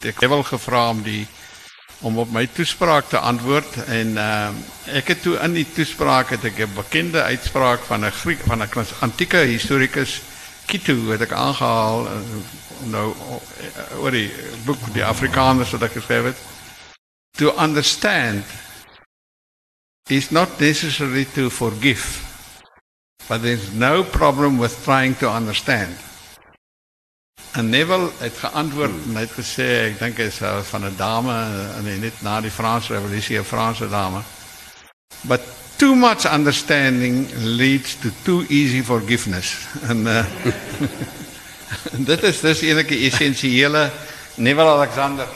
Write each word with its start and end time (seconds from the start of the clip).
Ek 0.00 0.16
het 0.16 0.30
wel 0.32 0.42
gevra 0.42 0.88
om 0.88 1.02
die 1.04 1.26
om 2.00 2.16
op 2.18 2.30
my 2.32 2.46
toespraak 2.48 3.10
te 3.12 3.18
antwoord 3.18 3.74
en 3.92 4.14
uh, 4.16 4.48
ek 4.96 5.12
het 5.12 5.20
toe 5.20 5.34
in 5.44 5.58
die 5.58 5.66
toespraak 5.68 6.32
het 6.32 6.46
ek 6.48 6.62
bekende 6.72 7.20
uitspraak 7.22 7.84
van 7.84 8.06
'n 8.08 8.16
Griek 8.22 8.40
van 8.48 8.64
'n 8.64 8.86
antieke 9.04 9.36
historikus 9.36 10.22
Kitu 10.64 11.10
het 11.10 11.20
ek 11.20 11.32
aangehaal 11.36 12.06
uh, 12.06 12.16
nou 12.88 13.12
uh, 13.12 14.00
oor 14.00 14.10
die 14.10 14.32
boek 14.64 14.88
die 14.94 15.04
Afrikaners 15.04 15.76
wat 15.76 15.90
geskryf 15.92 16.24
het. 16.32 16.38
To 17.36 17.52
understand 17.58 18.44
is 20.08 20.30
not 20.30 20.58
necessary 20.58 21.26
to 21.34 21.50
forgive. 21.50 22.24
But 23.28 23.42
there's 23.42 23.72
no 23.72 24.02
problem 24.02 24.58
with 24.58 24.82
trying 24.84 25.18
to 25.18 25.28
understand. 25.28 26.09
En 27.52 27.68
Neville 27.68 28.10
het 28.18 28.36
geantwoord 28.38 28.90
en 29.06 29.28
gesê 29.34 29.66
ek 29.88 29.96
dink 29.98 30.20
hy 30.22 30.28
is 30.30 30.38
uh, 30.38 30.60
van 30.70 30.84
'n 30.86 30.94
dame 30.96 31.34
en 31.76 31.86
uh, 31.86 31.96
net 31.98 32.22
na 32.22 32.40
die 32.40 32.50
Franse 32.50 32.92
revolusie 32.94 33.38
'n 33.38 33.44
Franse 33.44 33.88
dame. 33.88 34.22
But 35.26 35.40
too 35.76 35.94
much 35.94 36.24
understanding 36.32 37.26
leads 37.42 37.96
to 38.00 38.08
too 38.22 38.44
easy 38.48 38.82
forgiveness. 38.82 39.66
En 39.90 40.06
uh, 40.06 40.24
dit 42.10 42.22
is 42.22 42.40
dis 42.40 42.60
enige 42.60 42.94
essensiële 43.06 43.90
Neville 44.34 44.70
Alexander. 44.70 45.26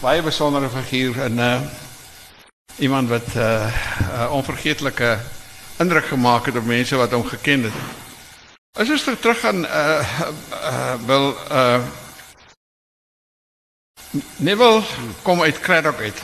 baie 0.00 0.22
besondere 0.22 0.68
figuur 0.70 1.20
en 1.22 1.68
iemand 2.78 3.08
wat 3.08 3.34
uh, 3.36 4.28
onvergeetlike 4.30 5.18
indruk 5.78 6.06
gemaak 6.06 6.46
het 6.46 6.56
op 6.56 6.64
mense 6.64 6.96
wat 6.96 7.12
hom 7.12 7.24
geken 7.24 7.62
het. 7.62 7.72
As 8.78 8.90
ons 8.90 9.04
terug 9.04 9.40
gaan 9.40 9.64
uh 9.64 10.20
uh 10.52 10.94
wil 11.06 11.36
uh 11.50 11.82
Neville 14.36 14.82
kom 15.22 15.42
uit 15.42 15.60
Craddock 15.60 16.00
uit. 16.00 16.22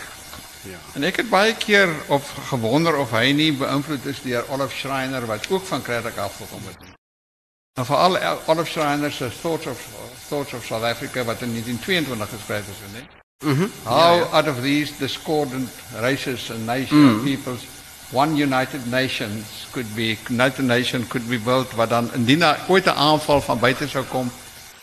Ja. 0.62 0.78
En 0.94 1.02
ek 1.02 1.16
het 1.16 1.28
baie 1.28 1.54
keer 1.54 1.90
of 2.06 2.30
gewonder 2.48 2.96
of 2.96 3.10
hy 3.12 3.32
nie 3.36 3.52
beïnvloed 3.52 4.06
is 4.08 4.22
deur 4.24 4.48
Olaf 4.48 4.72
Schreiner 4.72 5.26
wat 5.26 5.50
ook 5.50 5.66
van 5.66 5.82
Craddock 5.82 6.16
af 6.16 6.36
gekom 6.36 6.62
het. 6.66 6.94
En 7.78 7.86
veral 7.86 8.18
Olaf 8.46 8.68
Schreiner 8.68 9.12
se 9.12 9.30
Thoughts 9.40 9.66
of 9.66 9.86
Thoughts 10.28 10.52
of 10.52 10.64
South 10.64 10.82
Africa 10.82 11.24
wat 11.24 11.42
in 11.42 11.50
1922 11.50 12.28
geskryf 12.28 12.68
is, 12.68 12.80
nee. 12.92 13.06
Mm 13.44 13.58
-hmm. 13.58 13.70
How 13.82 14.32
out 14.32 14.48
of 14.48 14.60
these 14.62 14.92
discordant 14.98 15.70
races 15.92 16.50
and 16.50 16.66
nations, 16.66 16.90
mm 16.90 17.18
-hmm. 17.18 17.24
peoples, 17.24 17.60
one 18.12 18.42
united 18.42 18.86
nations 18.90 19.66
could 19.70 19.94
be, 19.94 20.16
united 20.28 20.64
nation 20.64 21.06
could 21.06 21.28
be 21.28 21.38
built, 21.38 21.72
wat 21.72 21.88
dan 21.88 22.10
indien 22.14 22.38
daar 22.38 22.60
ooit 22.68 22.84
'n 22.84 22.88
aanval 22.96 23.40
van 23.40 23.58
buite 23.58 23.88
sou 23.88 24.04
kom, 24.04 24.30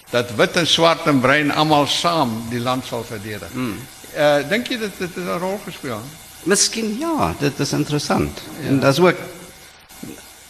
dat 0.09 0.35
wit 0.35 0.55
en 0.55 0.67
swart 0.67 1.05
en 1.07 1.19
bruin 1.19 1.51
almal 1.51 1.87
saam 1.87 2.43
die 2.49 2.59
land 2.59 2.85
sal 2.85 3.03
verdedig. 3.03 3.53
Mm. 3.53 3.79
Uh 4.17 4.49
dink 4.49 4.67
jy 4.67 4.77
dit 4.77 5.15
'n 5.15 5.37
rol 5.39 5.59
gespeel? 5.65 6.01
Miskien 6.43 6.97
ja, 6.99 7.35
dit 7.39 7.59
is 7.59 7.73
interessant. 7.73 8.41
Ja. 8.61 8.67
En 8.67 8.79
dis 8.79 8.99
ook 8.99 9.15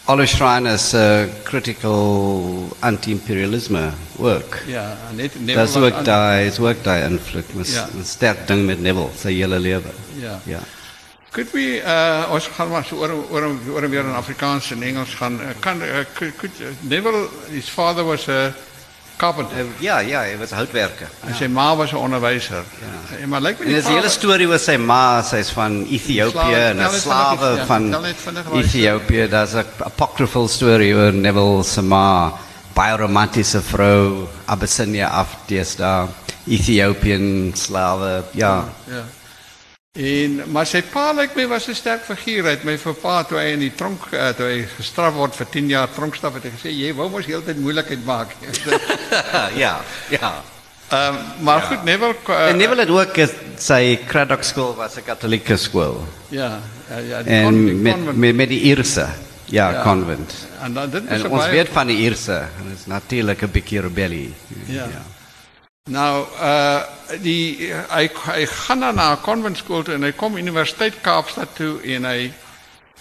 Alle 0.04 0.26
Schreiner's 0.26 0.94
uh, 0.94 1.28
critical 1.44 2.76
anti-imperialisme 2.80 3.92
work. 4.16 4.64
Ja, 4.66 4.98
net 5.14 5.32
Neville. 5.38 5.54
Dat 5.54 5.76
ook 5.76 6.04
daar, 6.04 6.42
is 6.42 6.58
ook 6.58 6.84
daar 6.84 7.10
invloed. 7.10 7.54
Met 7.54 7.68
ja. 7.68 7.88
sterk 8.02 8.46
ding 8.46 8.66
met 8.66 8.80
Neville, 8.80 9.08
zijn 9.18 9.34
hele 9.34 9.58
leven. 9.58 9.90
Ja. 10.14 10.40
ja. 10.44 10.58
Could 11.32 11.50
we, 11.50 11.80
uh, 11.80 12.28
ons 12.32 12.46
gaan 12.46 12.68
maar 12.68 12.84
so 12.84 12.96
oor, 12.96 13.10
oor, 13.30 13.46
oor 13.72 13.88
weer 13.88 14.04
in 14.04 14.14
Afrikaans 14.14 14.70
en 14.70 14.82
Engels 14.82 15.14
gaan. 15.14 15.40
Uh, 15.40 15.46
kan, 15.60 15.82
uh, 15.82 16.04
could, 16.14 16.36
could, 16.36 16.60
uh, 16.60 16.66
Neville, 16.80 17.28
his 17.50 17.68
father 17.68 18.04
was 18.04 18.28
a... 18.28 18.52
Carpenter. 19.16 19.64
Ja, 19.78 19.98
ja, 19.98 20.18
hij 20.18 20.38
was 20.38 20.50
houtwerker. 20.50 21.08
En 21.20 21.34
zijn 21.34 21.52
ma 21.52 21.76
was 21.76 21.92
een 21.92 21.98
onderwijzer. 21.98 22.56
Ja. 22.56 23.16
En, 23.16 23.28
maar 23.28 23.40
de 23.40 23.54
hele 23.84 24.08
story 24.08 24.46
was 24.46 24.64
zijn 24.64 24.84
ma, 24.84 25.24
is 25.32 25.48
van 25.50 25.86
Ethiopië 25.90 26.54
en 26.54 26.78
een 26.78 26.90
slaven 26.90 27.54
ja, 27.54 27.66
van 27.66 28.04
Ethiopië. 28.52 29.28
Dat 29.28 29.48
is 29.48 29.54
een 29.54 29.64
apocryphal 29.78 30.48
story 30.48 30.92
over 30.92 31.14
Neville's 31.14 31.80
ma. 31.80 32.32
Baie 32.72 33.44
vrouw, 33.44 34.28
Abyssinia 34.44 35.08
af, 35.08 35.36
die 35.46 35.58
is 35.58 35.76
daar. 35.76 36.06
Ethiopian 36.46 37.50
slaven, 37.54 38.24
ja. 38.30 38.64
ja. 38.84 39.04
En, 39.92 40.38
maar 40.48 40.64
sy 40.64 40.80
pa 40.88 41.10
lyk 41.12 41.34
my 41.36 41.44
was 41.50 41.66
'n 41.68 41.74
sterk 41.76 42.06
figuur. 42.08 42.46
Hy 42.46 42.52
het 42.54 42.62
my 42.64 42.78
vir 42.80 42.94
pa 42.94 43.24
toe 43.28 43.36
hy 43.36 43.52
in 43.52 43.60
die 43.60 43.74
tronk 43.76 44.06
uh, 44.12 44.30
toe 44.32 44.46
hy 44.48 44.62
gestraf 44.78 45.12
word 45.12 45.36
vir 45.36 45.46
10 45.52 45.68
jaar 45.68 45.90
tronkstraf 45.92 46.38
het 46.38 46.46
hy 46.48 46.52
gesê 46.54 46.72
jy 46.72 46.94
wou 46.96 47.10
mos 47.10 47.28
heeltyd 47.28 47.60
moeilikheid 47.60 48.00
maak. 48.06 48.32
ja, 49.64 49.84
ja. 50.08 50.32
Ehm 50.88 51.12
um, 51.12 51.44
maar 51.44 51.60
ja. 51.60 51.66
goed, 51.66 51.84
Neville 51.84 52.16
uh, 52.28 52.48
En 52.48 52.56
Neville 52.56 52.80
het 52.80 52.88
ook 52.88 53.20
sy 53.58 53.98
Craddock 54.08 54.48
School 54.48 54.74
was 54.74 54.96
'n 54.96 55.04
Katolieke 55.04 55.56
skool. 55.56 56.06
Ja, 56.30 56.60
ja, 56.88 56.98
ja 56.98 57.22
die 57.22 57.32
en 57.32 57.82
met, 57.82 58.16
met 58.16 58.34
met 58.34 58.48
die 58.48 58.60
Ierse 58.72 59.08
ja, 59.44 59.70
ja, 59.70 59.82
convent. 59.82 60.48
En 60.62 60.72
dan 60.72 60.90
dit 60.90 61.04
en 61.04 61.28
ons 61.28 61.48
weet 61.48 61.68
van 61.68 61.86
die 61.86 61.96
Ierse, 61.96 62.48
dit 62.64 62.78
is 62.78 62.86
natuurlik 62.86 63.42
'n 63.42 63.50
bietjie 63.50 63.80
rebellie. 63.80 64.32
Ja. 64.66 64.88
ja. 64.88 65.04
Nou, 65.90 66.26
uh 66.38 66.82
die 67.22 67.72
hy 67.90 68.06
hy 68.08 68.44
gaan 68.46 68.80
dan 68.80 68.94
na 68.94 69.12
'n 69.12 69.20
konventskool 69.20 69.82
toe 69.82 69.94
en 69.94 70.02
hy 70.02 70.12
kom 70.12 70.36
Universiteit 70.36 71.00
Kaapstad 71.00 71.54
toe 71.54 71.82
en 71.82 72.04
hy 72.04 72.32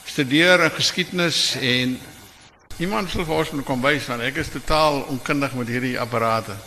studeer 0.06 0.64
in 0.64 0.72
geskiedenis 0.72 1.56
en 1.56 2.00
iemand 2.78 3.09
sal 3.09 3.25
vir 3.25 3.36
ons 3.36 3.52
moet 3.52 3.66
kom 3.66 3.81
wys 3.81 4.08
want 4.08 4.22
ek 4.22 4.36
is 4.36 4.50
totaal 4.50 5.02
onkundig 5.14 5.53
met 5.53 5.68
hierdie 5.68 6.00
apparate. 6.00 6.58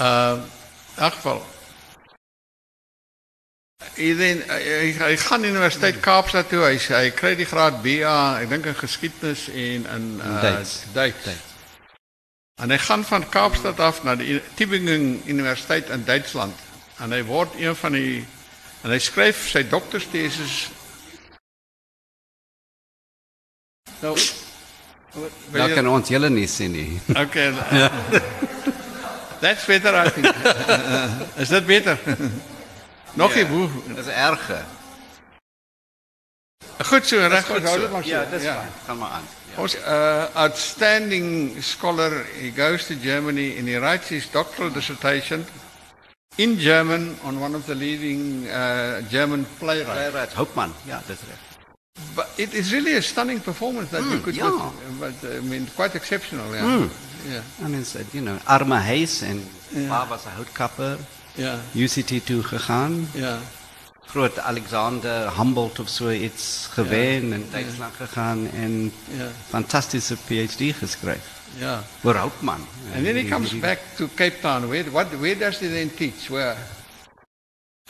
Uh 0.00 0.40
in 0.96 1.04
elk 1.04 1.14
geval 1.14 1.44
hy 3.94 4.14
dan 4.16 4.42
hy, 4.48 4.92
hy 4.98 5.16
gaan 5.16 5.44
Universiteit 5.44 6.00
Kaapstad 6.00 6.48
toe. 6.48 6.64
Hy 6.64 6.78
hy 6.78 7.10
kry 7.10 7.34
die 7.36 7.46
graad 7.46 7.82
BA, 7.82 8.40
ek 8.40 8.48
dink 8.48 8.66
in 8.66 8.74
geskiedenis 8.74 9.48
en 9.48 9.86
in 9.86 10.20
uh 10.24 10.42
Duits. 10.42 10.82
Duits. 10.92 11.47
En 12.58 12.70
hy 12.70 12.78
gaan 12.78 13.04
van 13.04 13.28
Kaapstad 13.28 13.80
af 13.80 14.02
na 14.02 14.16
die 14.18 14.40
Tübingen 14.58 15.22
Universiteit 15.26 15.88
in 15.94 16.04
Duitsland. 16.04 16.54
En 16.98 17.14
hy 17.14 17.22
word 17.24 17.54
een 17.58 17.76
van 17.78 17.94
die 17.94 18.26
en 18.82 18.90
hy 18.90 18.98
skryf 19.02 19.46
sy 19.50 19.62
dokterstesis. 19.68 20.58
Nou 24.02 24.16
Daar 25.50 25.72
kan 25.74 25.88
ons 25.88 26.10
julle 26.10 26.28
nie 26.30 26.46
sien 26.46 26.74
nie. 26.74 27.00
Okay. 27.14 27.52
Ja. 27.82 27.90
That's 29.40 29.64
better 29.66 29.94
I 29.94 30.10
think. 30.10 30.34
is 31.36 31.48
dit 31.48 31.66
beter? 31.66 31.98
Nog 33.14 33.34
nie 33.34 33.44
hoe. 33.46 33.68
Dis 33.94 34.06
erge. 34.06 34.64
Goed 36.78 37.06
so, 37.06 37.18
reg, 37.18 37.46
hou 37.46 37.60
dit 37.60 37.90
maar 37.90 38.02
so. 38.02 38.08
Ja, 38.08 38.24
dis 38.30 38.42
ja. 38.42 38.64
Gaan 38.86 38.98
maar 38.98 39.10
aan. 39.10 39.26
Was 39.58 39.74
uh, 39.74 40.30
outstanding 40.36 41.60
scholar. 41.60 42.24
He 42.40 42.50
goes 42.50 42.86
to 42.86 42.94
Germany 42.94 43.58
and 43.58 43.66
he 43.66 43.74
writes 43.76 44.08
his 44.08 44.28
doctoral 44.28 44.70
dissertation 44.70 45.44
in 46.38 46.58
German 46.58 47.16
on 47.24 47.40
one 47.40 47.56
of 47.56 47.66
the 47.66 47.74
leading 47.74 48.46
uh, 48.48 49.02
German 49.10 49.44
playwrights. 49.58 49.90
Playwright 49.90 50.32
Hauptmann, 50.32 50.72
yeah, 50.86 51.02
that's 51.08 51.24
right. 51.24 51.38
But 52.14 52.30
it 52.38 52.54
is 52.54 52.72
really 52.72 52.94
a 52.94 53.02
stunning 53.02 53.40
performance 53.40 53.90
that 53.90 54.02
mm, 54.02 54.12
you 54.12 54.20
could 54.20 54.36
yeah. 54.36 54.70
But 55.00 55.14
I 55.24 55.40
mean, 55.40 55.66
quite 55.74 55.96
exceptional. 55.96 56.54
Yeah. 56.54 56.62
Mm. 56.62 56.90
yeah. 57.28 57.42
I 57.64 57.68
mean, 57.68 57.84
so, 57.84 57.98
you 58.12 58.20
know, 58.20 58.38
Arma 58.46 58.80
Hayes 58.80 59.22
and 59.22 59.42
yeah. 59.74 59.88
pa 59.88 60.06
was 60.08 60.24
'n 60.26 60.32
houtkapper. 60.38 60.98
Ja. 61.34 61.58
UCT 61.74 62.24
toe 62.24 62.42
gegaan. 62.42 63.08
Ja. 63.14 63.38
Groot 64.08 64.38
Alexander 64.38 65.30
Humboldt 65.36 65.78
of 65.78 65.88
so 65.88 66.10
iets 66.10 66.68
gewen 66.70 67.32
en 67.32 67.46
Duitsland 67.50 67.94
gegaan 67.96 68.50
en 68.50 68.92
fantastische 69.48 70.16
PhD 70.16 70.76
geschreven. 70.76 71.20
Ja. 71.58 71.82
Voor 72.00 72.14
Houtman. 72.14 72.66
And 72.94 73.04
then 73.04 73.16
he 73.16 73.28
comes 73.28 73.58
back 73.58 73.78
to 73.96 74.08
Cape 74.14 74.40
Town. 74.40 74.68
Where, 74.68 74.90
what, 74.90 75.06
where 75.20 75.38
does 75.38 75.58
he 75.58 75.68
then 75.68 75.94
teach? 75.94 76.28
Where? 76.28 76.56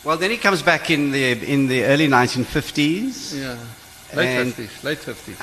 Well, 0.03 0.17
then 0.17 0.31
he 0.31 0.39
comes 0.39 0.63
back 0.63 0.89
in 0.89 1.11
the 1.11 1.47
in 1.47 1.67
the 1.69 1.85
early 1.85 2.09
1950s. 2.09 3.35
Yeah. 3.35 3.57
Late 4.15 4.55
50s. 4.55 4.83
Late 4.83 5.01
50s. 5.03 5.37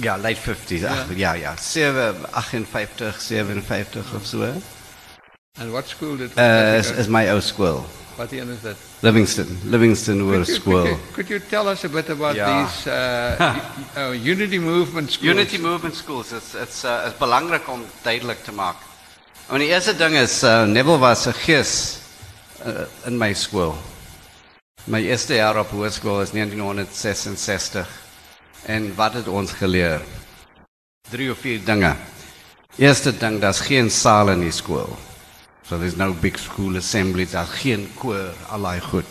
Ja, 0.00 0.16
late 0.16 0.40
50s. 0.40 0.80
Ja, 0.80 1.06
ja, 1.14 1.32
ja. 1.34 1.54
58, 1.56 2.64
57 2.66 4.04
of 4.14 4.26
zo. 4.26 4.52
And 5.60 5.70
what 5.70 5.88
school 5.88 6.16
did 6.16 6.36
uh, 6.36 6.78
is, 6.78 6.90
is 6.90 7.06
my 7.06 7.30
old 7.30 7.44
school. 7.44 7.84
Wat 8.16 8.32
een 8.32 8.48
is 8.48 8.60
dit? 8.62 8.76
Livingston, 9.00 9.58
Livingston 9.64 10.20
Hoër 10.20 10.44
School. 10.44 10.82
Could, 10.82 11.12
could 11.12 11.28
you 11.28 11.40
tell 11.48 11.66
us 11.66 11.84
a 11.84 11.88
bit 11.88 12.10
about 12.10 12.34
ja. 12.34 12.46
these 12.46 12.90
uh, 12.90 13.56
uh, 14.10 14.26
Unity 14.26 14.58
Movement 14.58 15.12
schools? 15.12 15.34
Unity 15.34 15.58
Movement 15.58 15.96
schools. 15.96 16.32
It's 16.32 16.54
it's 16.54 16.84
uh, 16.84 17.06
it's 17.06 17.18
belangrijk 17.18 17.68
om 17.68 17.84
duidelijk 18.02 18.44
te 18.44 18.52
maken. 18.52 18.86
Want 19.46 19.60
die 19.60 19.68
eerste 19.68 19.96
ding 19.96 20.14
is 20.16 20.42
uh, 20.42 20.64
Neville 20.64 20.98
was 20.98 21.26
'n 21.26 21.32
gees 21.32 21.98
uh, 22.66 22.86
in 23.06 23.18
my 23.18 23.34
school. 23.34 23.74
My 24.84 25.00
eerste 25.00 25.34
jaar 25.34 25.58
op 25.58 25.70
hoërskool 25.70 26.22
is 26.22 26.30
1966. 26.30 27.88
En 28.62 28.94
wat 28.94 29.12
het 29.12 29.28
ons 29.28 29.52
geleer? 29.52 30.00
Drie 31.10 31.30
of 31.30 31.38
vier 31.38 31.64
dinge. 31.64 31.96
Eerste 32.76 33.16
ding, 33.16 33.40
daar's 33.40 33.60
geen 33.60 33.90
saal 33.90 34.28
in 34.28 34.40
die 34.40 34.50
skool. 34.50 34.96
So 35.68 35.78
there's 35.78 35.96
no 35.96 36.12
big 36.12 36.38
school 36.38 36.76
assemblies, 36.76 37.30
daar's 37.30 37.50
geen 37.50 37.88
koor, 37.98 38.34
allei 38.48 38.80
goed. 38.80 39.04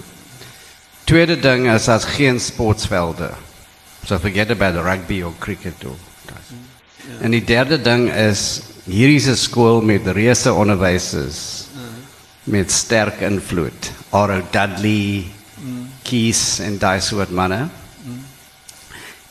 Tweede 1.03 1.39
ding 1.39 1.67
is 1.67 1.85
daar's 1.85 2.05
geen 2.05 2.39
sportvelde. 2.39 3.31
So 4.05 4.19
forget 4.19 4.51
about 4.51 4.75
rugby 4.85 5.23
or 5.23 5.33
cricket 5.39 5.85
or 5.85 5.95
Ja. 7.03 7.25
En 7.25 7.33
die 7.35 7.43
derde 7.43 7.81
ding 7.83 8.07
is 8.11 8.61
hierdie 8.87 9.19
is 9.19 9.27
'n 9.27 9.35
skool 9.35 9.81
met 9.81 10.07
reuse 10.07 10.53
onderwysers. 10.53 11.67
Uh. 11.75 11.81
Met 12.43 12.71
sterk 12.71 13.19
invloed. 13.21 13.91
Oro 14.09 14.41
Dudley, 14.51 15.25
mm. 15.59 15.89
Keys 16.03 16.59
en 16.59 16.77
daai 16.77 17.01
soort 17.01 17.29
manne. 17.29 17.67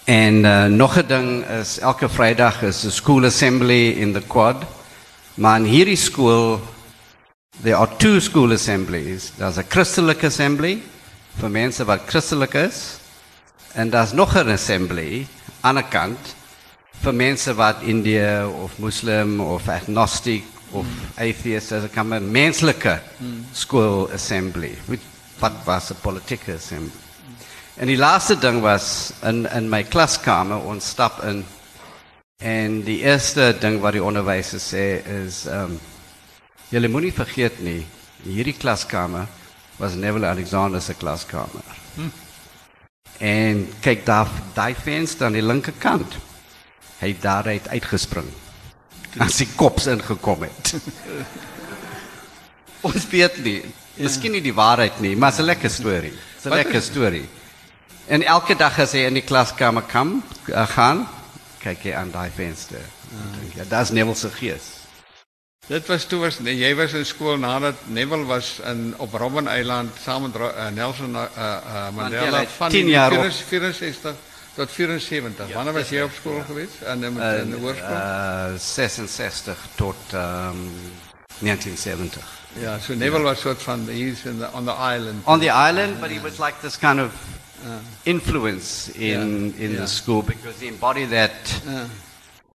En 0.05 0.45
uh, 0.45 0.65
nog 0.65 0.97
'n 0.99 1.07
ding 1.07 1.45
is 1.61 1.79
elke 1.79 2.09
Vrydag 2.09 2.63
is 2.63 2.85
'n 2.85 2.91
school 2.91 3.25
assembly 3.25 3.91
in 3.91 4.13
the 4.13 4.23
quad. 4.27 4.65
Maar 5.35 5.59
in 5.59 5.65
hierdie 5.65 5.97
skool 5.97 6.61
there 7.61 7.77
are 7.77 7.87
two 7.99 8.21
school 8.21 8.53
assemblies. 8.53 9.31
There's 9.33 9.59
a 9.59 9.65
Christelike 9.65 10.25
assembly 10.25 10.83
vir 11.37 11.49
mense 11.49 11.85
wat 11.87 12.07
Christelik 12.09 12.55
is 12.55 12.99
daar's 13.91 14.13
nog 14.13 14.35
'n 14.37 14.49
assembly 14.49 15.27
aan 15.63 15.79
'n 15.79 15.89
kant 15.89 16.35
vir 17.03 17.13
wat 17.55 17.83
Indië 17.83 18.45
of 18.45 18.79
Muslim 18.79 19.41
of 19.41 19.69
agnostic 19.69 20.45
of 20.73 20.87
atheist 21.17 21.73
as 21.73 21.85
'n 21.85 21.89
kan 21.89 22.13
'n 22.13 22.33
menslike 22.33 23.01
skool 23.53 24.11
assembly. 24.13 24.77
Wat 25.39 25.53
was 25.65 25.91
'n 25.91 25.97
politieke 26.03 26.55
assembly? 26.55 27.01
En 27.77 27.87
die 27.87 27.97
laaste 27.97 28.39
ding 28.39 28.61
was 28.61 29.13
in 29.23 29.47
in 29.47 29.69
my 29.69 29.83
klaskamer 29.85 30.61
ons 30.65 30.89
stap 30.89 31.23
in 31.23 31.45
en 32.39 32.83
die 32.83 33.01
eerste 33.03 33.57
ding 33.61 33.81
wat 33.81 33.93
die 33.93 34.03
onderwyser 34.03 34.61
is 35.27 35.47
um, 35.47 35.81
julle 36.73 36.89
moenie 36.89 37.13
vergeet 37.13 37.61
nie 37.61 37.83
hierdie 38.25 38.57
klaskamer 38.57 39.29
was 39.79 39.97
Neville 39.99 40.29
Alexander 40.29 40.81
se 40.81 40.95
klaskamer. 40.95 41.65
Hm. 41.97 42.11
En 43.19 43.65
kyk 43.83 44.07
daar 44.07 44.31
daai 44.55 44.75
venster 44.75 45.27
aan 45.27 45.37
die 45.37 45.45
linkerkant 45.45 46.17
hy 47.03 47.13
daaruit 47.21 47.67
uitgespring. 47.69 48.29
As 49.21 49.37
sy 49.41 49.49
kops 49.59 49.89
ingekom 49.91 50.47
het. 50.47 50.75
Ons 52.89 53.07
weet 53.11 53.41
nie. 53.45 53.61
Miskien 53.99 54.33
nie 54.33 54.43
die 54.43 54.55
waarheid 54.55 55.01
nie, 55.05 55.17
maar 55.17 55.35
'n 55.37 55.45
lekker 55.45 55.71
storie. 55.71 56.13
'n 56.45 56.51
Lekker 56.51 56.83
storie. 56.83 57.29
En 58.07 58.23
elke 58.23 58.55
dag 58.55 58.79
as 58.79 58.93
hy 58.93 59.05
in 59.07 59.15
die 59.15 59.27
klaskamer 59.27 59.83
kom, 59.83 60.23
uh, 60.49 60.67
gaan, 60.67 61.07
kyk 61.61 61.83
hy 61.83 61.93
aan 61.95 62.11
daai 62.11 62.31
venster. 62.31 62.83
Ja, 63.55 63.65
daar's 63.69 63.91
Neville 63.91 64.17
se 64.17 64.31
gees. 64.31 64.82
Dit 65.67 65.87
was 65.87 66.05
toe 66.05 66.19
was 66.21 66.41
nee, 66.43 66.57
jy 66.59 66.73
was 66.75 66.93
in 66.99 67.05
skool 67.07 67.37
nadat 67.39 67.85
Neville 67.87 68.25
was 68.27 68.57
in 68.67 68.95
op 68.99 69.13
Robben 69.15 69.47
Eiland 69.47 69.95
saam 70.03 70.23
met 70.23 70.35
uh, 70.35 70.67
Nelson 70.75 71.15
uh, 71.15 71.23
uh, 71.39 71.91
Mandela 71.95 72.47
van 72.57 72.71
10 72.71 72.89
jaar 72.89 73.13
64 73.13 74.15
tot 74.55 74.71
74. 74.71 75.49
Ja, 75.49 75.55
Wanneer 75.55 75.73
was 75.73 75.89
jij 75.89 76.03
op 76.03 76.11
school 76.15 76.37
ja. 76.37 76.43
geweest? 76.43 76.81
En 76.81 77.05
in, 77.05 77.17
uh, 77.17 77.39
in 77.39 77.51
de 77.51 77.57
oorsprong? 77.57 77.93
Uh, 77.93 78.59
66 78.59 79.67
tot 79.75 79.97
um, 80.15 80.71
1970. 81.39 82.23
Ja, 82.53 82.79
so 82.79 82.95
Neville 82.95 83.19
yeah. 83.19 83.29
was 83.29 83.41
soort 83.41 83.63
van 83.63 83.87
he's 83.89 84.25
in 84.25 84.39
the, 84.39 84.49
on 84.53 84.65
the 84.65 84.75
island. 84.95 85.25
On 85.25 85.39
the 85.39 85.53
island, 85.71 86.01
but 86.01 86.11
he 86.11 86.21
was 86.21 86.39
like 86.39 86.55
this 86.61 86.79
kind 86.79 87.01
of 87.01 87.13
influence 88.03 88.93
in 88.93 89.55
in 89.57 89.77
the 89.77 89.87
school 89.87 90.23
because 90.23 90.59
he 90.59 90.67
embodied 90.67 91.11
that 91.11 91.63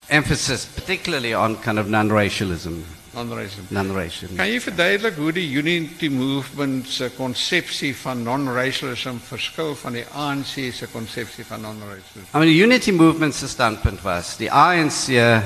emphasis, 0.09 0.65
particularly 0.65 1.35
on 1.35 1.57
kind 1.57 1.79
of 1.79 1.89
non-racialism. 1.89 2.85
Non-racialism. 3.15 3.75
Non-racial. 3.75 4.29
Kan 4.37 4.49
je 4.49 4.61
verduidelijken 4.61 5.23
hoe 5.23 5.33
de 5.33 5.51
Unity 5.51 6.09
Movement 6.09 6.89
se 6.89 7.11
conceptie 7.17 7.97
van 7.97 8.23
non-racialism 8.23 9.17
verschilt 9.27 9.79
van 9.79 9.93
de 9.93 10.05
ANC 10.13 10.73
se 10.73 10.87
conceptie 10.93 11.45
van 11.45 11.61
non-racialism? 11.61 12.19
I 12.35 12.39
mean, 12.39 12.47
the 12.47 12.63
Unity 12.63 12.91
Movement 12.91 13.35
se 13.35 13.49
standpunt 13.49 14.03
was, 14.03 14.37
die 14.37 14.53
ANC, 14.53 15.09
uh, 15.09 15.41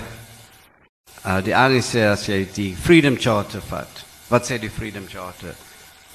die 1.45 1.57
ANC 1.57 1.95
as 1.95 2.27
jy 2.27 2.49
die 2.53 2.77
Freedom 2.77 3.17
Charter 3.17 3.63
vat. 3.69 4.05
Wat 4.29 4.47
sê 4.47 4.59
die 4.59 4.71
Freedom 4.71 5.07
Charter? 5.09 5.55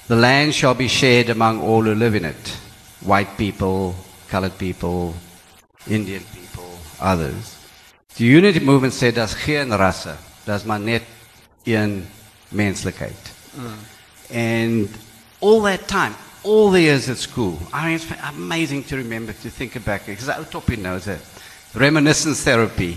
The 0.08 0.16
land 0.16 0.54
shall 0.54 0.74
be 0.74 0.88
shared 0.88 1.30
among 1.30 1.60
all 1.60 1.82
who 1.82 1.94
live 1.94 2.14
in 2.14 2.24
it. 2.24 2.58
White 3.00 3.36
people, 3.36 3.94
colored 4.28 4.58
people, 4.58 5.14
Indian 5.86 6.22
people, 6.34 6.78
others. 7.00 7.55
The 8.16 8.24
Unity 8.24 8.60
Movement 8.64 8.94
sê 8.96 9.10
daar's 9.12 9.34
geen 9.36 9.76
rasse, 9.76 10.14
daar's 10.44 10.64
maar 10.64 10.80
net 10.80 11.02
in 11.68 12.06
menselijkheid. 12.48 13.32
Mm. 13.52 13.74
And 14.32 14.88
all 15.38 15.60
that 15.62 15.86
time, 15.86 16.14
all 16.42 16.70
the 16.70 16.80
years 16.80 17.08
at 17.08 17.18
school, 17.18 17.58
I 17.74 17.84
mean, 17.84 17.94
it's 17.96 18.06
amazing 18.22 18.86
to 18.86 18.96
remember, 18.96 19.34
to 19.42 19.50
think 19.50 19.76
back, 19.84 20.06
because 20.06 20.30
I 20.30 20.42
top 20.50 20.70
you 20.70 20.78
know, 20.78 20.96
a 20.96 21.18
reminiscence 21.74 22.42
therapy. 22.42 22.96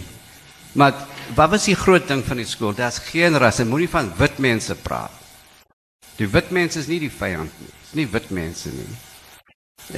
Maar 0.72 0.94
wat 1.36 1.50
was 1.50 1.66
die 1.66 1.76
groot 1.76 2.08
ding 2.08 2.24
van 2.24 2.40
die 2.40 2.48
skool? 2.48 2.74
Daar's 2.74 3.02
geen 3.12 3.36
ras, 3.38 3.60
en 3.60 3.68
moenie 3.68 3.90
van 3.90 4.14
wit 4.16 4.38
mense 4.40 4.76
praat. 4.76 5.12
Die 6.16 6.28
wit 6.28 6.52
mense 6.52 6.80
is 6.80 6.88
nie 6.88 7.00
die 7.00 7.12
vyand 7.12 7.52
nie. 7.60 7.74
Dis 7.84 7.96
nie 8.00 8.08
wit 8.08 8.32
mense 8.32 8.72
nie. 8.72 8.88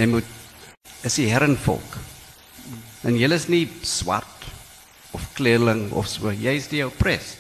En 0.02 0.18
moet 0.18 1.06
is 1.06 1.22
die 1.22 1.30
herrenvolk. 1.30 1.98
En 3.06 3.18
julle 3.18 3.38
is 3.38 3.50
nie 3.50 3.68
swart 3.86 4.41
of 5.12 5.34
kleerling 5.34 5.92
of 5.92 6.08
so, 6.08 6.32
jy's 6.32 6.68
die 6.72 6.86
oppressed. 6.86 7.38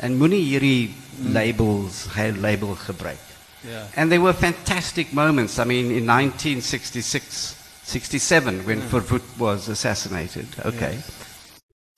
En 0.00 0.16
moenie 0.18 0.42
hierdie 0.44 0.94
labels, 1.34 2.06
hy 2.14 2.30
label 2.38 2.76
gebruik. 2.86 3.20
Yeah. 3.62 3.86
And 3.96 4.10
there 4.10 4.20
were 4.20 4.34
fantastic 4.34 5.12
moments. 5.12 5.58
I 5.58 5.64
mean, 5.64 5.90
in 5.90 6.06
1966, 6.06 7.56
67, 7.84 8.66
when 8.66 8.80
mm. 8.80 8.88
Verwoerd 8.88 9.22
was 9.38 9.68
assassinated. 9.68 10.46
Okay. 10.64 10.94
Yes. 10.98 11.10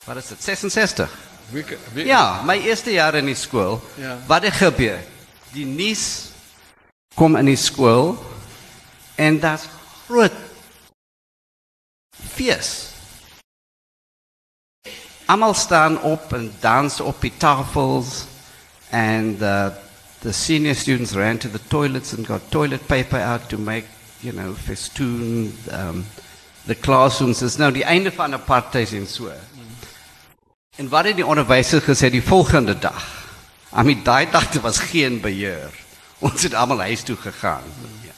Wat 0.05 0.17
is 0.17 0.29
dit? 0.29 0.43
66. 0.43 1.09
Wie, 1.51 1.65
wie, 1.93 2.06
ja, 2.06 2.43
my 2.45 2.59
eerste 2.61 2.93
jaar 2.93 3.15
in 3.15 3.29
die 3.29 3.37
skool. 3.37 3.81
Ja. 4.01 4.19
Wat 4.29 4.45
het 4.45 4.56
gebeur? 4.61 5.01
Die 5.53 5.65
nuus 5.65 6.33
kom 7.15 7.37
in 7.37 7.49
die 7.49 7.61
skool 7.61 8.17
en 9.17 9.39
daar's 9.41 9.69
groot 10.06 10.35
fees. 12.35 12.94
Almal 15.26 15.55
staan 15.55 16.00
op 16.00 16.32
en 16.32 16.53
dans 16.61 17.00
op 17.00 17.21
die 17.21 17.32
tafels 17.37 18.27
and 18.91 19.41
uh, 19.43 19.67
the 20.20 20.32
senior 20.32 20.75
students 20.75 21.13
ran 21.13 21.39
to 21.39 21.49
the 21.51 21.60
toilets 21.69 22.13
and 22.17 22.27
got 22.27 22.41
toilet 22.51 22.87
paper 22.87 23.20
out 23.20 23.49
to 23.49 23.58
make, 23.58 23.87
you 24.20 24.32
know, 24.32 24.55
festoon 24.55 25.53
um, 25.72 26.05
the 26.67 26.75
classrooms. 26.75 27.39
Dis 27.39 27.56
nou 27.56 27.70
die 27.72 27.84
einde 27.84 28.13
van 28.13 28.37
apartheid 28.37 28.93
en 28.93 29.06
so. 29.08 29.32
En 30.77 30.89
wat 30.89 31.08
het 31.08 31.17
die 31.17 31.27
onderwyser 31.27 31.81
gesê 31.81 32.10
die 32.10 32.22
volgende 32.25 32.77
dag? 32.79 33.05
Aan 33.72 33.89
die 33.89 34.01
daai 34.03 34.27
dag 34.31 34.53
was 34.63 34.79
geen 34.79 35.20
beheer. 35.20 35.72
Ons 36.19 36.43
het 36.43 36.55
almal 36.55 36.81
huis 36.81 37.03
toe 37.03 37.17
gegaan. 37.17 37.65
Ja. 38.05 38.13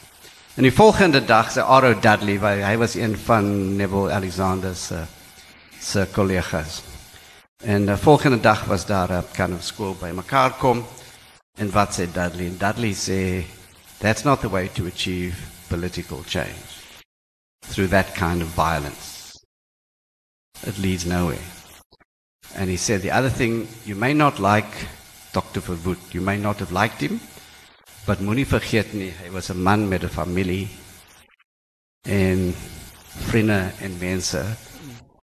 En 0.55 0.63
die 0.63 0.75
volgende 0.75 1.25
dag 1.25 1.53
sê 1.53 1.63
Aro 1.63 1.95
Dudley, 2.01 2.39
hy 2.65 2.77
was 2.81 2.95
een 2.95 3.15
van 3.25 3.77
Neville 3.77 4.13
Alexander 4.13 4.75
se 4.77 5.05
se 5.81 6.07
kollegas. 6.13 6.83
En 7.65 7.87
de 7.87 7.97
volgende 7.97 8.41
dag 8.41 8.65
was 8.65 8.87
daar 8.87 9.11
eh, 9.11 9.17
een 9.17 9.31
kind 9.33 9.55
of 9.55 9.63
school 9.63 9.95
bij 9.95 10.17
elkaar 10.17 10.53
kom. 10.57 10.87
En 11.59 11.71
wat 11.71 11.95
zei 11.95 12.13
Dudley? 12.13 12.47
En 12.47 12.57
Dudley 12.57 12.93
zei, 12.93 13.47
that's 13.99 14.23
not 14.23 14.41
the 14.41 14.49
way 14.49 14.69
to 14.69 14.87
achieve 14.87 15.37
political 15.67 16.23
change. 16.27 16.65
Through 17.69 17.91
that 17.91 18.13
kind 18.13 18.43
of 18.43 18.49
violence. 18.55 19.39
It 20.67 20.77
leads 20.79 21.05
nowhere. 21.05 21.41
And 22.55 22.69
he 22.69 22.77
said, 22.77 23.03
the 23.03 23.13
other 23.13 23.31
thing, 23.31 23.69
you 23.83 23.99
may 23.99 24.13
not 24.13 24.39
like 24.39 24.87
Dr. 25.33 25.61
Verwoed. 25.61 25.99
You 26.11 26.25
may 26.25 26.39
not 26.39 26.59
have 26.59 26.73
liked 26.73 27.01
him. 27.01 27.21
But 28.07 28.21
moenie 28.21 28.47
vergeet 28.47 28.93
nie, 28.93 29.13
was 29.33 29.51
'n 29.51 29.63
man 29.63 29.89
met 29.89 30.03
'n 30.03 30.09
familie 30.09 30.69
en 32.09 32.55
vriende 33.27 33.73
en 33.81 33.99
mense. 33.99 34.45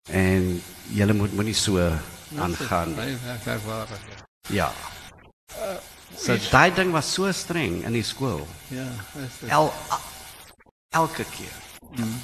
En 0.10 0.62
julle 0.90 1.14
moet 1.14 1.56
so 1.56 1.92
aangaan. 2.40 2.96
Ja. 4.50 4.72
Uh, 5.54 5.78
so 6.18 6.38
daai 6.52 6.72
ding 6.76 6.92
was 6.92 7.14
so 7.14 7.32
streng 7.32 7.84
in 7.86 7.94
die 7.94 8.04
skool. 8.04 8.48
Ja, 8.74 8.88
is 9.22 9.50
El, 9.50 9.74
elke 10.90 11.26
keer. 11.30 11.60
Mm. 11.96 12.18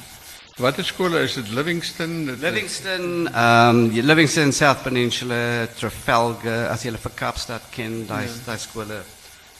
Wat 0.59 0.77
is 0.77 0.89
skole 0.91 1.21
is 1.23 1.33
dit 1.33 1.49
Livingston? 1.55 2.25
Dit 2.25 2.41
Livingston, 2.43 3.29
ehm 3.31 3.77
um, 3.85 4.05
Livingston 4.05 4.51
South 4.51 4.81
Peninsula, 4.83 5.67
Trafalgar, 5.77 6.67
as 6.73 6.83
jy 6.83 6.91
hulle 6.91 6.99
vir 6.99 7.15
Kaapstad 7.15 7.69
ken, 7.71 8.01
daai 8.09 8.25
ja. 8.25 8.33
daai 8.47 8.57
skole 8.59 8.97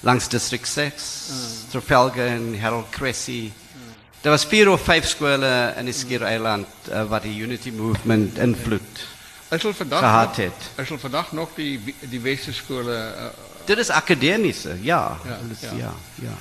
langs 0.03 0.27
District 0.31 0.67
6, 0.67 1.05
mm. 1.31 1.71
Trafalgar 1.71 2.33
en 2.33 2.49
Harold 2.59 2.91
Cressy. 2.91 3.45
Mm. 3.47 3.93
Daar 4.23 4.35
was 4.35 4.45
vier 4.51 4.71
of 4.73 4.83
vyf 4.83 5.07
skole 5.07 5.53
in 5.79 5.87
die 5.87 5.95
Skiereiland 5.95 6.91
uh, 6.91 7.05
wat 7.07 7.23
die 7.23 7.37
Unity 7.37 7.71
Movement 7.71 8.37
invloed 8.43 8.91
vandag 8.91 9.18
gehad 9.49 10.35
het. 10.35 10.69
Is 10.75 10.87
hulle 10.87 10.99
vandag 10.99 11.31
nog 11.31 11.49
die 11.55 11.95
die 11.99 12.37
skole 12.51 13.13
uh, 13.17 13.25
Dit 13.65 13.77
is 13.77 13.89
akademiese, 13.89 14.77
ja. 14.81 15.17
Ja, 15.25 15.39
is, 15.51 15.59
ja. 15.61 15.71
ja, 15.77 15.93
ja. 16.15 16.37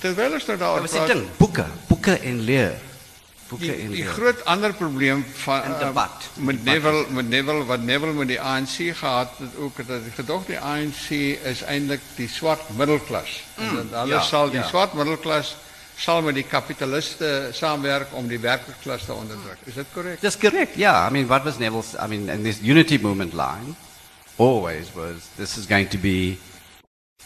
Terwyl 0.00 0.32
ons 0.32 0.46
nou 0.46 0.58
daar 0.58 0.80
was 0.80 0.90
dit 0.90 1.06
ding, 1.06 1.26
boeke, 1.36 1.64
boeke 1.86 2.16
en 2.18 2.40
leer. 2.40 2.72
Boeke 3.48 3.64
die, 3.64 3.72
en 3.72 3.90
leer. 3.92 3.96
Die 3.96 4.06
groot 4.06 4.44
ander 4.44 4.74
probleem 4.74 5.24
van 5.42 5.70
uh, 5.70 5.78
debat 5.78 6.28
met 6.34 6.64
Neville 6.64 7.04
met 7.10 7.28
Neville 7.28 7.64
wat 7.64 7.82
Neville 7.82 8.12
met 8.12 8.28
die 8.28 8.40
ANC 8.40 8.96
gehad 8.98 9.36
het 9.38 9.56
ook 9.58 9.76
dat 9.86 10.02
die 10.02 10.14
gedog 10.14 10.46
die 10.46 10.58
ANC 10.58 11.10
is 11.52 11.62
eintlik 11.62 12.00
die 12.16 12.28
swart 12.28 12.72
middelklas. 12.76 13.42
Mm, 13.56 13.78
en 13.78 13.88
hulle 13.90 14.16
ja, 14.16 14.22
sal 14.22 14.50
die 14.50 14.64
swart 14.70 14.94
middelklas 14.98 15.56
sal 16.02 16.22
met 16.26 16.34
die 16.34 16.46
kapitaliste 16.46 17.52
saamwerk 17.54 18.10
om 18.18 18.26
die 18.26 18.40
werkerklas 18.42 19.04
te 19.06 19.14
onderdruk. 19.14 19.60
Is 19.70 19.78
dit 19.78 19.90
korrek? 19.94 20.20
Dis 20.20 20.38
korrek. 20.38 20.74
Ja, 20.80 21.06
I 21.06 21.12
mean 21.14 21.28
what 21.30 21.44
was 21.46 21.58
Neville's 21.62 21.94
I 21.94 22.08
mean 22.10 22.28
in 22.28 22.42
this 22.42 22.58
unity 22.62 22.98
movement 22.98 23.34
line 23.38 23.76
always 24.38 24.90
was 24.94 25.28
this 25.36 25.56
is 25.56 25.66
going 25.66 25.88
to 25.90 25.98
be 25.98 26.38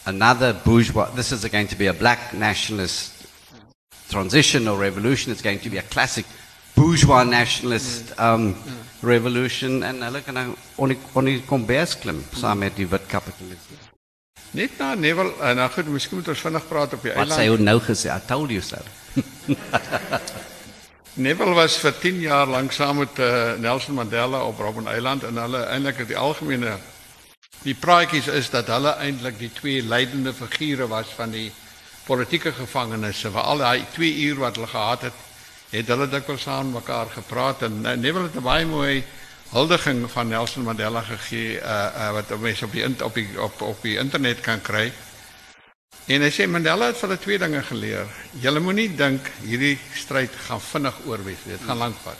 another 0.05 0.53
bourgeois 0.53 1.09
this 1.15 1.31
is 1.31 1.45
going 1.45 1.67
to 1.67 1.75
be 1.75 1.87
a 1.87 1.93
black 1.93 2.33
nationalist 2.33 3.25
transition 4.09 4.67
or 4.67 4.77
revolution 4.77 5.31
it's 5.31 5.41
going 5.41 5.59
to 5.59 5.69
be 5.69 5.77
a 5.77 5.87
classic 5.95 6.25
bourgeois 6.75 7.23
nationalist 7.23 8.13
mm. 8.15 8.23
um, 8.23 8.53
mm. 8.53 8.83
revolution 9.01 9.83
en 9.83 10.01
hulle 10.05 10.21
kan 10.21 10.37
nou 10.37 10.55
on 11.15 11.25
die 11.25 11.41
kombers 11.49 11.97
klim 11.97 12.23
saam 12.33 12.57
mm. 12.57 12.65
met 12.67 12.75
die 12.77 12.87
wit 12.87 13.07
kapitaliste 13.09 13.86
Net 14.57 14.79
na 14.79 14.95
Neville 14.97 15.33
en 15.37 15.51
uh, 15.51 15.55
nou 15.59 15.69
goed, 15.69 15.89
miskien 15.93 16.17
moet 16.17 16.29
ons 16.33 16.43
vinnig 16.47 16.63
praat 16.65 16.93
op 16.97 17.03
die 17.05 17.11
eiland. 17.13 17.29
Wat 17.29 17.37
sê 17.37 17.45
hy 17.45 17.57
nou 17.61 17.77
gesê? 17.85 18.09
I 18.09 18.23
told 18.25 18.49
you 18.49 18.63
so. 18.65 18.81
Neville 21.27 21.53
was 21.57 21.75
vir 21.81 21.93
10 22.01 22.23
jaar 22.23 22.49
lank 22.49 22.73
saam 22.73 23.03
met 23.03 23.21
uh, 23.21 23.53
Nelson 23.61 23.97
Mandela 23.97 24.41
op 24.45 24.59
Robben 24.61 24.89
Eiland 24.89 25.25
en 25.29 25.37
hulle 25.41 25.61
eintlik 25.73 26.01
die 26.09 26.17
algemene 26.17 26.73
die 27.65 27.75
praatjies 27.77 28.29
is 28.33 28.49
dat 28.53 28.69
hulle 28.73 28.95
eintlik 29.01 29.37
die 29.41 29.51
twee 29.53 29.83
leidende 29.85 30.33
figure 30.33 30.89
was 30.89 31.13
van 31.17 31.33
die 31.33 31.51
politieke 32.07 32.53
gevangenes. 32.53 33.21
Vir 33.25 33.41
al 33.41 33.61
daai 33.61 33.85
2 33.93 34.11
uur 34.25 34.41
wat 34.45 34.57
hulle 34.57 34.69
gehad 34.73 35.07
het, 35.09 35.23
het 35.73 35.93
hulle 35.93 36.09
dikwels 36.09 36.45
saam 36.49 36.73
mekaar 36.79 37.13
gepraat 37.13 37.65
en 37.69 37.83
uh, 37.83 37.93
Neville 37.93 38.31
het 38.33 38.41
baie 38.41 38.65
mooi 38.65 39.03
huldiging 39.51 40.05
van 40.11 40.27
Nelson 40.27 40.63
Mandela 40.63 41.01
gegee 41.01 41.59
uh 41.59 41.89
uh 41.95 42.11
wat 42.17 42.33
mense 42.39 42.65
op 42.65 42.71
die 42.71 42.85
op 43.03 43.13
die 43.13 43.27
op 43.41 43.61
op 43.61 43.81
die 43.81 43.97
internet 43.97 44.41
kan 44.41 44.61
kry. 44.61 44.91
En 46.07 46.23
hy 46.23 46.29
sê 46.31 46.47
Mandela 46.47 46.87
het 46.91 46.99
vir 46.99 47.09
hulle 47.09 47.19
twee 47.19 47.39
dinge 47.39 47.61
geleer. 47.67 48.07
Julle 48.43 48.59
moenie 48.63 48.89
dink 48.95 49.31
hierdie 49.43 49.75
stryd 49.95 50.35
gaan 50.47 50.61
vinnig 50.63 50.99
oorwees 51.05 51.45
nie. 51.45 51.55
Dit 51.57 51.67
gaan 51.67 51.81
lank 51.83 51.99
vat. 52.03 52.19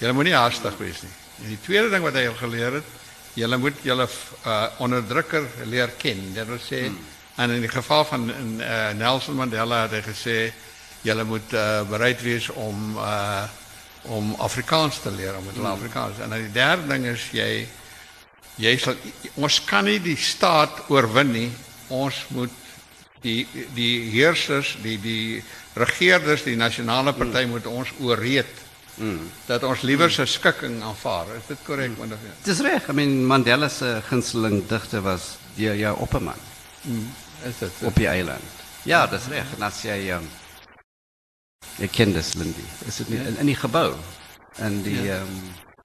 Julle 0.00 0.12
moenie 0.16 0.36
haastig 0.36 0.76
wees 0.80 1.02
nie. 1.04 1.12
En 1.42 1.52
die 1.54 1.60
tweede 1.64 1.92
ding 1.92 2.04
wat 2.04 2.18
hy 2.18 2.26
geleer 2.40 2.80
het, 2.80 2.90
julle 3.38 3.60
moet 3.60 3.84
julle 3.84 4.08
uh 4.08 4.58
onderdrukker 4.84 5.46
leer 5.64 5.94
ken. 6.00 6.20
Dit 6.34 6.48
wil 6.48 6.60
sê 6.62 6.86
hmm. 6.86 6.98
en 7.36 7.56
in 7.56 7.64
die 7.64 7.72
geval 7.72 8.04
van 8.04 8.28
uh, 8.30 8.90
Nelson 8.98 9.36
Mandela 9.38 9.84
het 9.86 9.98
hy 9.98 10.02
gesê 10.10 10.36
julle 11.06 11.24
moet 11.24 11.52
uh 11.52 11.82
bereid 11.88 12.22
wees 12.24 12.48
om 12.56 12.96
uh 12.96 13.46
om 14.08 14.34
Afrikaans 14.38 15.00
te 15.04 15.10
leer 15.10 15.36
om 15.36 15.44
met 15.44 15.56
hulle 15.58 15.68
Afrikaans. 15.68 16.20
En 16.22 16.32
dan 16.32 16.46
die 16.46 16.54
derde 16.54 16.88
ding 16.88 17.06
is 17.10 17.28
jy 17.32 17.66
jy 18.58 18.74
sal 18.82 18.96
ons 19.38 19.60
kan 19.68 19.86
nie 19.86 20.00
die 20.02 20.16
staat 20.18 20.88
oorwin 20.90 21.30
nie. 21.32 21.50
Ons 21.94 22.24
moet 22.34 22.54
die 23.22 23.46
die 23.74 24.08
heersers, 24.12 24.76
die 24.82 24.98
die 25.02 25.42
regerders, 25.78 26.46
die 26.46 26.58
nasionale 26.58 27.14
party 27.14 27.44
mm. 27.44 27.54
moet 27.54 27.68
ons 27.70 27.92
ooreed. 28.02 28.64
Mm. 28.98 29.28
Dat 29.46 29.62
ons 29.62 29.84
liewer 29.86 30.10
se 30.10 30.26
skikking 30.26 30.80
aanvaar. 30.82 31.30
Is 31.38 31.46
dit 31.50 31.64
korrek 31.66 31.94
mm. 31.94 32.00
wanneer? 32.02 32.36
Dis 32.46 32.62
reg. 32.66 32.88
I 32.90 32.96
mean 32.98 33.20
Mandela 33.26 33.70
se 33.70 33.98
gunsteling 34.08 34.64
digter 34.70 35.04
was 35.06 35.36
die 35.58 35.70
jou 35.78 35.94
opperman. 36.02 36.46
Mm. 36.82 37.06
Is 37.46 37.62
dit 37.62 37.82
op 37.86 37.98
die 37.98 38.10
eiland? 38.10 38.64
Ja, 38.88 39.06
dis 39.06 39.28
reg. 39.30 39.46
En 39.56 39.66
as 39.68 39.82
jy 39.86 39.98
um, 40.16 40.26
Jy 41.76 41.88
ken 41.88 42.12
dis 42.12 42.34
Lindy. 42.34 42.64
Is 42.86 42.98
nie 43.06 43.18
in, 43.18 43.36
in 43.38 43.46
die 43.46 43.56
gebou 43.58 43.94
in 44.58 44.82
die 44.82 44.96
ehm 44.98 45.06
ja. 45.06 45.20
um, 45.22 45.54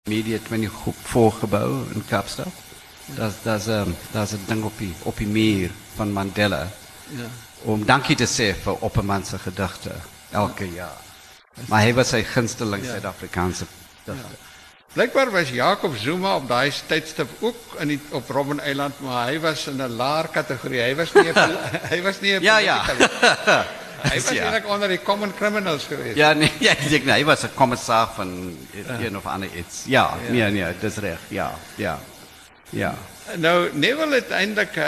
Media 0.09 0.39
24 0.39 1.39
gebou 1.39 1.83
in 1.95 2.05
Kaapstad? 2.07 2.47
Daar's 3.15 3.41
daar's 3.43 3.67
ehm 3.67 3.91
daar's 4.11 4.33
'n 4.33 4.45
ding 4.47 4.63
op 4.63 4.77
die 4.77 4.93
op 5.03 5.17
die 5.17 5.27
muur 5.27 5.71
van 5.95 6.11
Mandela. 6.11 6.67
Ja. 7.09 7.27
Om 7.63 7.85
dankie 7.85 8.15
te 8.15 8.27
sê 8.27 8.53
vir 8.63 8.73
Opperman 8.79 9.25
se 9.25 9.39
gedigte 9.39 9.91
elke 10.31 10.73
jaar. 10.73 10.97
Maar 11.67 11.81
hy 11.81 11.93
was 11.93 12.09
sy 12.09 12.23
gunsteling 12.23 12.83
ja. 12.83 12.91
Suid-Afrikaanse 12.91 13.65
digter. 14.05 14.31
Ja. 14.39 14.51
Blykbaar 14.93 15.31
was 15.31 15.49
Jacob 15.49 15.95
Zuma 15.97 16.35
op 16.35 16.47
daai 16.47 16.71
tydstip 16.87 17.29
ook 17.39 17.55
in 17.81 17.87
die, 17.87 17.99
op 18.11 18.29
Robben 18.29 18.59
Eiland, 18.59 18.99
maar 19.01 19.27
hy 19.27 19.39
was 19.39 19.67
in 19.67 19.81
'n 19.81 19.95
laer 19.95 20.27
kategorie. 20.27 20.81
Hy 20.81 20.95
was 20.95 21.13
nie 21.13 21.31
'n 21.31 21.57
hy 21.93 22.01
was 22.01 22.19
nie 22.21 22.39
Ja 22.41 22.57
ja. 22.57 22.85
Hij 24.07 24.21
was 24.21 24.25
eigenlijk 24.25 24.67
onder 24.67 24.87
die 24.87 25.01
common 25.01 25.33
criminals 25.35 25.83
geweest. 25.83 26.15
Ja, 26.15 26.33
nee, 26.33 26.51
ja, 26.59 26.73
nee, 26.89 27.01
hij 27.05 27.25
was 27.25 27.43
een 27.43 27.53
commissar 27.53 28.09
van 28.15 28.57
een 28.99 29.17
of 29.17 29.25
ander 29.25 29.49
iets. 29.55 29.83
Ja, 29.85 30.13
ja, 30.27 30.33
ja, 30.33 30.45
ja, 30.47 30.73
dat 30.79 30.91
is 30.91 30.97
recht. 30.97 31.21
Ja, 31.27 31.53
ja, 31.75 31.99
ja. 32.69 32.95
Nou, 33.37 33.69
Neville 33.73 34.15
het 34.15 34.29
uh, 34.77 34.83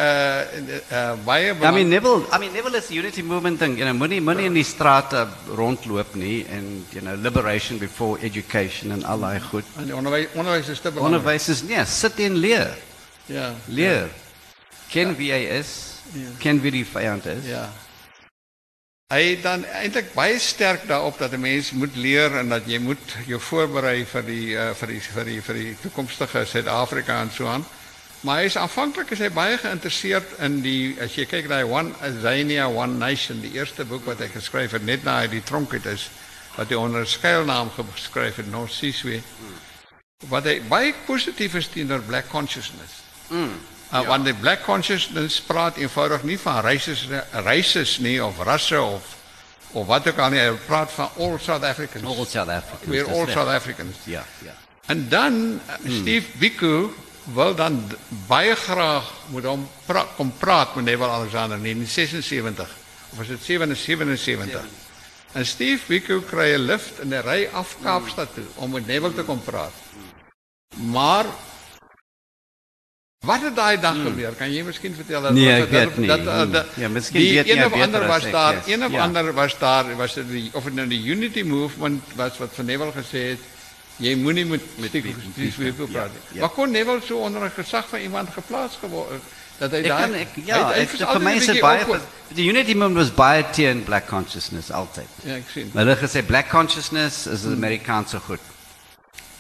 uh, 0.92 1.12
baie 1.24 1.54
I 1.54 1.72
mean, 1.72 1.88
Neville, 1.88 2.26
I 2.34 2.38
mean, 2.38 2.52
Neville 2.52 2.78
is 2.78 2.90
unity 2.90 3.22
movement 3.22 3.60
thing. 3.60 3.78
You 3.78 3.90
know, 3.90 3.98
moenie 3.98 4.22
moenie 4.22 4.46
in 4.46 4.54
die 4.54 4.64
strate 4.64 5.28
rondloop 5.56 6.16
nie 6.16 6.46
en 6.52 6.86
you 6.90 7.02
know, 7.02 7.16
liberation 7.22 7.80
before 7.80 8.20
education 8.22 8.92
en 8.92 9.04
al 9.04 9.20
daai 9.20 9.40
goed. 9.40 9.64
En 9.80 9.96
onderwys 9.96 10.28
onderwys 10.34 10.68
is 10.68 10.80
te 10.80 10.92
belangrik. 10.92 11.16
Onderwys 11.16 11.48
is 11.50 11.64
nee, 11.64 11.86
sit 11.86 12.20
en 12.20 12.36
leer. 12.36 12.78
Ja. 13.26 13.54
Leer. 13.66 14.12
Ja. 14.12 14.64
Ken 14.90 15.08
ja. 15.08 15.16
wie 15.16 15.32
hy 15.32 15.40
is. 15.60 15.72
Ja. 16.12 16.28
Ken 16.38 16.62
wie 16.62 16.72
die 16.72 16.86
vyand 16.86 17.26
is. 17.26 17.48
Ja. 17.48 17.70
Hy 19.16 19.38
dan 19.40 19.62
eintlik 19.80 20.10
baie 20.12 20.40
sterk 20.44 20.88
daarop 20.90 21.18
dat 21.18 21.32
'n 21.32 21.40
mens 21.40 21.72
moet 21.72 21.96
leer 21.96 22.36
en 22.36 22.50
dat 22.50 22.66
jy 22.68 22.80
moet 22.80 23.16
jou 23.26 23.40
voorberei 23.40 24.06
vir 24.06 24.24
die 24.26 24.48
uh, 24.56 24.74
vir 24.76 24.88
die 24.88 25.00
vir 25.00 25.26
die 25.26 25.42
vir 25.42 25.56
die 25.56 25.76
toekomstige 25.82 26.46
Suid-Afrika 26.46 27.22
en 27.22 27.32
so 27.32 27.48
aan. 27.48 27.64
Maar 28.22 28.38
hy 28.38 28.46
is 28.46 28.58
aanvanklik 28.58 29.12
is 29.12 29.34
baie 29.34 29.58
geïnteresseerd 29.58 30.40
in 30.40 30.62
die 30.62 30.98
as 31.00 31.16
jy 31.16 31.26
kyk 31.26 31.48
na 31.48 31.64
One 31.64 31.94
Azania 32.02 32.68
One 32.68 32.98
Nation, 32.98 33.42
die 33.42 33.54
eerste 33.56 33.86
boek 33.86 34.06
wat 34.06 34.20
hy 34.20 34.28
geskryf 34.34 34.72
het 34.72 34.84
net 34.84 35.04
na 35.04 35.20
hy 35.20 35.28
die 35.28 35.44
tronk 35.44 35.72
het 35.72 35.86
is 35.86 36.10
wat 36.58 36.70
hy 36.70 36.76
onder 36.76 37.02
'n 37.02 37.08
skuilnaam 37.08 37.72
geskryf 37.72 38.36
het, 38.36 38.52
North 38.52 38.74
Seasway. 38.74 39.24
Wat 40.28 40.44
hy 40.44 40.62
baie 40.68 40.94
positief 41.06 41.56
is 41.56 41.68
teenoor 41.68 42.02
black 42.02 42.28
consciousness. 42.28 42.92
Mm. 43.30 43.75
Uh, 43.96 44.02
ja. 44.02 44.08
Want 44.08 44.26
die 44.26 44.34
black 44.34 44.64
consciousness 44.64 45.42
praat 45.42 45.78
eenvoudig 45.78 46.24
nie 46.24 46.40
van 46.40 46.60
races 46.62 47.08
races 47.32 47.98
nie 47.98 48.24
of 48.24 48.40
rasse 48.44 48.82
of 48.82 49.14
of 49.72 49.88
wat 49.88 50.08
ook 50.08 50.20
al 50.20 50.30
nie, 50.30 50.40
hy 50.40 50.52
praat 50.68 50.92
van 50.92 51.10
all 51.20 51.40
South 51.40 51.64
Africans. 51.64 52.06
All 52.06 52.26
South 52.26 52.50
Africans. 52.50 52.92
We're 52.92 53.08
all 53.12 53.28
South 53.28 53.52
Africans. 53.52 53.96
Ja, 54.04 54.24
ja. 54.44 54.54
En 54.86 55.10
dan 55.10 55.60
hmm. 55.82 56.02
Steve 56.02 56.38
Biko 56.40 56.94
wil 57.34 57.56
dan 57.56 57.92
baie 58.28 58.56
graag 58.56 59.12
moet 59.28 59.44
hom 59.44 59.70
pra 59.86 60.06
kom 60.16 60.34
praat 60.38 60.76
met 60.76 60.86
Neville 60.86 61.12
Alexander 61.12 61.58
in 61.58 61.64
1976 61.64 62.70
of 63.12 63.18
was 63.18 63.28
dit 63.28 63.44
77? 63.44 64.62
En 65.32 65.46
Steve 65.46 65.82
Biko 65.88 66.20
kry 66.22 66.54
'n 66.54 66.66
lift 66.66 67.00
in 67.00 67.14
'n 67.14 67.22
ry 67.22 67.48
af 67.52 67.76
Kaapstad 67.82 68.34
toe 68.34 68.44
om 68.56 68.72
met 68.72 68.88
Neville 68.88 69.14
te 69.14 69.24
kom 69.24 69.44
praat. 69.44 69.74
Maar 70.76 71.26
Wat 73.26 73.42
het 73.42 73.56
daai 73.56 73.80
dag 73.80 73.96
hmm. 73.96 74.06
gebeur? 74.06 74.36
Kan 74.38 74.52
jy 74.54 74.62
miskien 74.64 74.96
vertel 74.96 75.22
dat 75.22 75.34
nee, 75.34 75.60
dat, 75.60 75.72
dat, 75.72 75.96
dat, 75.96 76.26
dat, 76.26 76.42
hmm. 76.42 76.52
dat 76.52 76.66
ja, 76.76 76.90
miskien 76.90 77.22
die 77.22 77.34
weet 77.34 77.50
een 77.50 77.66
of 77.66 77.74
ander 77.74 78.08
was 78.08 78.30
daar, 78.32 78.54
yes. 78.54 78.74
een 78.74 78.86
of 78.86 78.92
ja. 78.92 79.04
ander 79.04 79.34
was 79.34 79.58
daar, 79.60 79.96
was 79.96 80.14
dit 80.14 80.30
die 80.30 80.50
of 80.54 80.64
dit 80.64 80.74
nou 80.74 80.88
die 80.88 81.04
unity 81.04 81.44
movement 81.44 82.16
was 82.16 82.38
wat 82.38 82.54
van 82.54 82.66
Neville 82.66 82.94
gesê 82.96 83.24
het, 83.34 83.48
jy 83.98 84.16
moenie 84.20 84.46
met 84.46 84.62
met 84.84 84.92
die 84.92 85.02
die 85.36 85.72
praat. 85.74 85.90
Ja, 85.92 86.08
ja. 86.32 86.40
Maar 86.40 86.50
kon 86.50 86.72
Neville 86.72 87.02
so 87.06 87.18
onder 87.18 87.46
'n 87.46 87.52
gesag 87.56 87.90
van 87.90 88.00
iemand 88.00 88.30
geplaas 88.34 88.78
geword 88.80 89.34
dat 89.58 89.72
hy 89.72 89.82
daar 89.86 90.12
ek, 90.20 90.36
Ja, 90.46 90.72
ek 90.76 90.90
vir 90.90 91.22
my 91.24 91.40
se 91.40 91.56
baie 91.64 92.00
die 92.36 92.48
unity 92.50 92.74
movement 92.74 92.98
was 92.98 93.14
baie 93.16 93.46
teen 93.56 93.84
black 93.84 94.08
consciousness 94.08 94.72
altyd. 94.72 95.08
Ja, 95.24 95.38
ek 95.40 95.50
sien. 95.54 95.72
Maar 95.74 95.86
hulle 95.86 95.98
gesê 96.02 96.26
black 96.26 96.50
consciousness 96.50 97.26
is 97.28 97.46
hmm. 97.46 97.54
Amerikaanse 97.54 98.20
goed. 98.20 98.44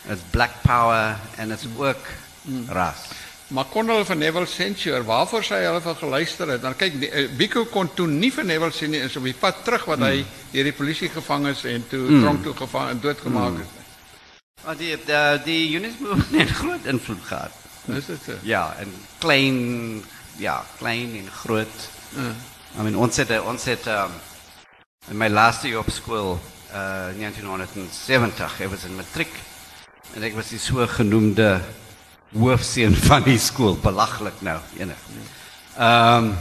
It's 0.08 0.22
black 0.32 0.62
power 0.62 1.18
and 1.38 1.51
it's 1.51 1.65
work 1.75 2.13
hmm. 2.46 2.70
ras. 2.70 3.10
Maar 3.48 3.66
kon 3.70 3.90
hulle 3.90 4.06
van 4.06 4.18
Neville 4.18 4.50
censure 4.50 5.04
waarvoor 5.06 5.44
sy 5.46 5.60
hulle 5.62 5.82
van 5.82 5.96
geluister 5.96 6.50
het. 6.50 6.62
Dan 6.62 6.75
kyk 6.75 6.96
eh, 7.06 7.28
Biko 7.38 7.66
kon 7.70 7.92
toe 7.94 8.08
nie 8.10 8.32
vir 8.34 8.46
Neville 8.46 8.74
sien 8.74 8.90
nie 8.94 9.04
is 9.06 9.18
op 9.20 9.28
die 9.28 9.36
pad 9.38 9.62
terug 9.68 9.86
wat 9.92 10.02
hy 10.02 10.25
deur 10.52 10.70
die 10.72 10.74
polisie 10.74 11.10
gevang 11.14 11.46
is 11.52 11.62
en 11.70 11.86
toe 11.92 12.02
mm. 12.08 12.24
tronk 12.24 12.44
toe 12.44 12.56
gevang 12.64 12.90
en 12.90 13.04
doodgemaak 13.04 13.62
is. 13.62 13.72
Maar 14.66 14.74
mm. 14.74 14.82
die 14.82 14.98
die 15.06 15.44
die 15.46 15.78
units 15.78 16.02
movement 16.02 16.42
het 16.42 16.58
groot 16.58 16.90
invloed 16.90 17.24
gehad. 17.30 17.64
Is 17.94 18.10
dit 18.10 18.25
so? 18.25 18.38
Ja, 18.42 18.66
en 18.82 18.94
klein 19.22 20.04
ja, 20.42 20.64
klein 20.80 21.14
en 21.22 21.30
groot. 21.32 21.90
Mm. 22.18 22.36
I 22.80 22.84
mean 22.84 22.98
ons 22.98 23.18
het 23.22 23.30
ons 23.46 23.66
het 23.70 23.86
um, 23.88 24.16
in 25.12 25.18
my 25.22 25.30
laaste 25.30 25.70
jaar 25.70 25.86
op 25.86 25.94
skool 25.94 26.40
uh 26.74 27.14
1970 27.16 28.60
it 28.66 28.70
was 28.70 28.84
in 28.84 28.96
matriek 28.96 29.32
En 30.14 30.24
ik 30.24 30.34
was 30.34 30.48
die 30.48 30.60
zogenoemde 30.60 31.62
hoofseun 32.38 32.96
van 33.10 33.24
die 33.24 33.39
school. 33.39 33.77
Belachelijk 33.82 34.42
nou, 34.42 34.60
enig. 34.77 34.98
Um, 35.80 36.38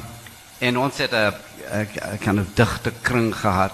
en 0.58 0.78
ons 0.78 0.96
het 0.98 1.12
een, 1.12 1.32
een 1.70 1.88
kind 2.18 2.38
of 2.38 2.46
dichte 2.54 2.92
kring 3.00 3.36
gehad. 3.36 3.72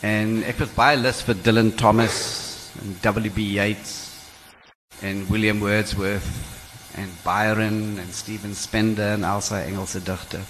En 0.00 0.48
ik 0.48 0.56
was 0.58 0.68
bij 0.74 0.96
les 0.96 1.22
voor 1.22 1.34
Dylan 1.42 1.74
Thomas 1.74 2.42
en 2.80 3.14
W.B. 3.14 3.36
Yeats 3.36 3.90
en 5.00 5.26
William 5.28 5.58
Wordsworth 5.58 6.24
en 6.94 7.10
Byron 7.22 7.98
en 7.98 8.08
Stephen 8.12 8.54
Spender 8.54 9.12
en 9.12 9.24
al 9.24 9.40
zijn 9.40 9.66
Engelse 9.66 10.02
dichter. 10.02 10.40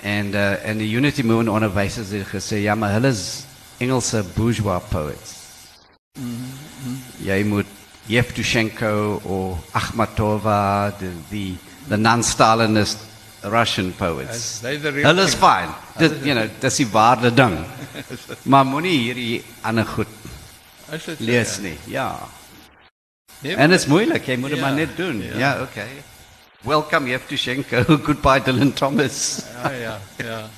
En, 0.00 0.26
uh, 0.26 0.66
en 0.66 0.78
de 0.78 0.90
Unity 0.90 1.22
Movement 1.22 1.48
onderwijzers 1.48 2.08
het 2.08 2.26
gezegd, 2.26 2.62
ja 2.62 2.74
maar 2.74 2.92
hulle 2.92 3.08
is 3.08 3.44
Engelse 3.76 4.24
bourgeois 4.34 4.82
poets. 4.88 5.32
Mm 6.18 6.36
-hmm. 6.82 7.02
Jy 7.16 7.44
moet 7.44 7.66
Yevtushenko 8.08 9.24
or 9.24 9.56
Akhmatova, 9.72 10.98
the, 10.98 11.10
the, 11.30 11.54
the 11.88 11.96
non-Stalinist 11.96 12.98
Russian 13.44 13.92
poets. 13.92 14.62
Hulle 14.62 15.24
is 15.24 15.34
fine. 15.34 15.68
Dit, 15.98 16.24
you 16.24 16.34
know, 16.34 16.48
dis 16.60 16.76
die 16.76 16.86
waarde 16.86 17.30
ding. 17.34 17.58
maar 18.50 18.64
moenie 18.66 18.98
hierdie 18.98 19.42
ander 19.62 19.84
goed 19.86 20.08
lees 21.18 21.58
nie. 21.58 21.76
Ja. 21.84 22.18
Nee, 23.40 23.56
en 23.56 23.70
het 23.70 23.80
is 23.80 23.86
moeilijk, 23.86 24.24
je 24.24 24.38
moet 24.38 24.50
ja, 24.50 24.60
maar 24.60 24.72
net 24.72 24.96
doen. 24.96 25.22
Ja, 25.22 25.38
ja. 25.38 25.60
Okay. 25.62 26.02
Welcome 26.60 27.08
Yevtushenko, 27.08 27.84
goodbye 28.06 28.42
Dylan 28.42 28.72
Thomas. 28.72 29.42
ja, 29.62 29.70
ja, 29.70 29.98
ja. 30.16 30.48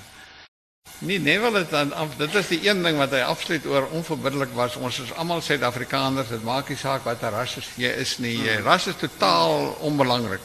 Nee, 0.99 1.21
nee, 1.21 1.41
wel 1.41 1.69
dan 1.69 1.93
af, 1.93 2.09
dit 2.17 2.35
is 2.35 2.49
die 2.49 2.69
een 2.69 2.83
ding 2.83 2.97
wat 2.97 3.11
hy 3.13 3.21
absoluut 3.21 3.67
oor 3.67 3.89
onverbiddelik 3.93 4.53
was. 4.57 4.77
Ons 4.77 5.01
is 5.01 5.13
almal 5.13 5.43
Suid-Afrikaners. 5.45 6.29
Dit 6.33 6.45
maak 6.45 6.69
nie 6.73 6.79
saak 6.81 7.05
wat 7.05 7.23
'n 7.23 7.35
ras 7.35 7.57
is 7.57 7.69
jy 7.77 7.91
is 8.01 8.19
nie. 8.19 8.37
Jy 8.43 8.61
ras 8.65 8.87
is 8.87 8.97
totaal 8.97 9.77
onbelangrik. 9.81 10.41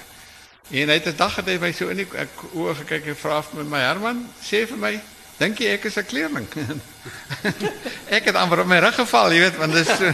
En 0.71 0.87
hy 0.87 0.93
het 0.93 1.07
'n 1.07 1.15
dag 1.15 1.33
gedê 1.39 1.59
by 1.59 1.71
so 1.71 1.87
in 1.87 1.97
die 1.97 2.07
oë 2.53 2.75
gekyk 2.75 3.07
en 3.07 3.15
vra 3.15 3.41
vir 3.41 3.63
my 3.63 3.79
Herman, 3.79 4.29
sê 4.43 4.67
vir 4.67 4.77
my, 4.77 5.01
dink 5.37 5.59
jy 5.59 5.67
ek 5.67 5.85
is 5.85 5.97
'n 5.97 6.05
kleerling? 6.05 6.47
ek 8.17 8.23
het 8.23 8.35
amper 8.35 8.59
op 8.59 8.67
my 8.67 8.79
rug 8.79 8.95
geval, 8.95 9.31
jy 9.31 9.39
weet, 9.39 9.57
want 9.57 9.73
dis 9.73 9.87
so 9.87 10.13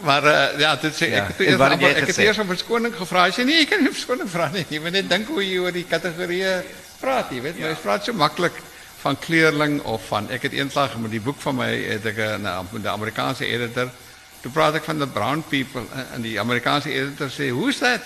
Maar 0.00 0.24
uh, 0.24 0.60
ja, 0.60 0.76
dit 0.76 0.94
sê 0.94 1.10
ja. 1.10 1.24
ek 1.24 1.36
het 1.36 1.40
eers 1.40 1.60
amper, 1.60 1.96
ek 1.96 2.06
het 2.06 2.18
eers 2.18 2.38
om 2.38 2.46
verskoning 2.46 2.94
gevra. 2.96 3.24
Hy 3.24 3.30
sê 3.30 3.44
nee, 3.44 3.60
ek 3.60 3.68
kan 3.68 3.82
nie 3.82 3.92
verskoning 3.92 4.30
vra 4.30 4.48
nie. 4.48 4.64
Jy 4.68 4.80
moet 4.80 4.92
net 4.92 5.08
dink 5.10 5.28
hoe 5.28 5.44
jy 5.44 5.58
oor 5.58 5.72
die 5.72 5.84
kategorieë 5.84 6.62
praat, 7.00 7.30
jy 7.30 7.40
weet. 7.40 7.58
Ja. 7.58 7.68
Jy 7.68 7.76
praat 7.82 8.04
so 8.04 8.12
maklik 8.12 8.56
van 9.00 9.18
kleerling 9.18 9.80
of 9.82 10.06
van 10.06 10.28
ek 10.30 10.42
het 10.48 10.52
eendag 10.52 10.96
met 11.00 11.10
die 11.10 11.20
boek 11.24 11.40
van 11.40 11.56
my 11.56 11.70
het 11.72 12.06
ek 12.06 12.18
'n 12.18 12.42
nou, 12.42 12.64
die 12.72 12.88
Amerikaanse 12.88 13.46
editor. 13.46 13.90
Toe 14.40 14.50
praat 14.52 14.74
ek 14.74 14.84
van 14.84 14.98
the 14.98 15.06
brown 15.06 15.42
people 15.48 15.82
en 16.14 16.22
die 16.22 16.40
Amerikaanse 16.40 16.92
editor 16.92 17.28
sê 17.28 17.50
who's 17.52 17.78
that 17.78 18.00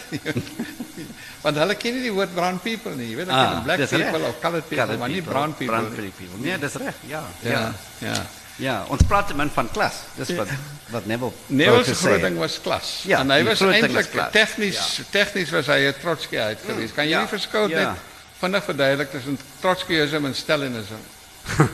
want 1.44 1.56
hulle 1.56 1.74
ken 1.78 1.94
nie 1.94 2.06
die 2.08 2.12
woord 2.14 2.32
brown 2.34 2.58
people 2.62 2.94
nie 2.98 3.10
jy 3.10 3.18
weet 3.20 3.28
ek 3.28 3.34
ah, 3.34 3.60
black 3.66 3.82
people 3.84 4.18
recht. 4.18 4.28
of 4.28 4.40
colored 4.40 4.64
people 4.68 4.80
colored 4.84 5.02
maar 5.02 5.12
nie 5.12 5.22
brown 5.22 5.52
people 5.58 5.76
brown 5.76 6.10
people. 6.18 6.40
Nee 6.42 6.58
dis 6.58 6.74
reg 6.80 6.94
ja 7.10 7.22
ja 7.42 7.60
ja, 7.98 8.16
ja. 8.56 8.76
ons 8.88 9.04
praat 9.10 9.34
min 9.36 9.52
van 9.54 9.70
klas 9.76 10.00
dis 10.16 10.32
wat 10.38 10.50
wat 10.94 11.06
Neville 11.10 11.32
Neville 11.46 11.84
se 11.84 11.94
groot 12.00 12.20
ding 12.20 12.38
was 12.38 12.58
klas. 12.64 12.90
Ja, 13.06 13.20
en 13.20 13.30
hy 13.30 13.44
was 13.44 13.62
eintlik 13.66 14.10
tegnies 14.34 14.80
ja. 14.80 15.06
tegnies 15.10 15.54
was 15.54 15.70
hy 15.70 15.78
'n 15.90 15.94
Trotsky 16.00 16.38
uit 16.38 16.66
geweest 16.66 16.98
kan 16.98 17.06
jy 17.06 17.14
ja, 17.14 17.22
nie 17.22 17.32
verskil 17.36 17.70
ja. 17.70 17.84
net 17.84 18.13
vinnig 18.44 18.64
verduidelik 18.64 19.10
tussen 19.10 19.38
Trotskyisme 19.60 20.28
en 20.28 20.34
Stalinisme. 20.34 21.00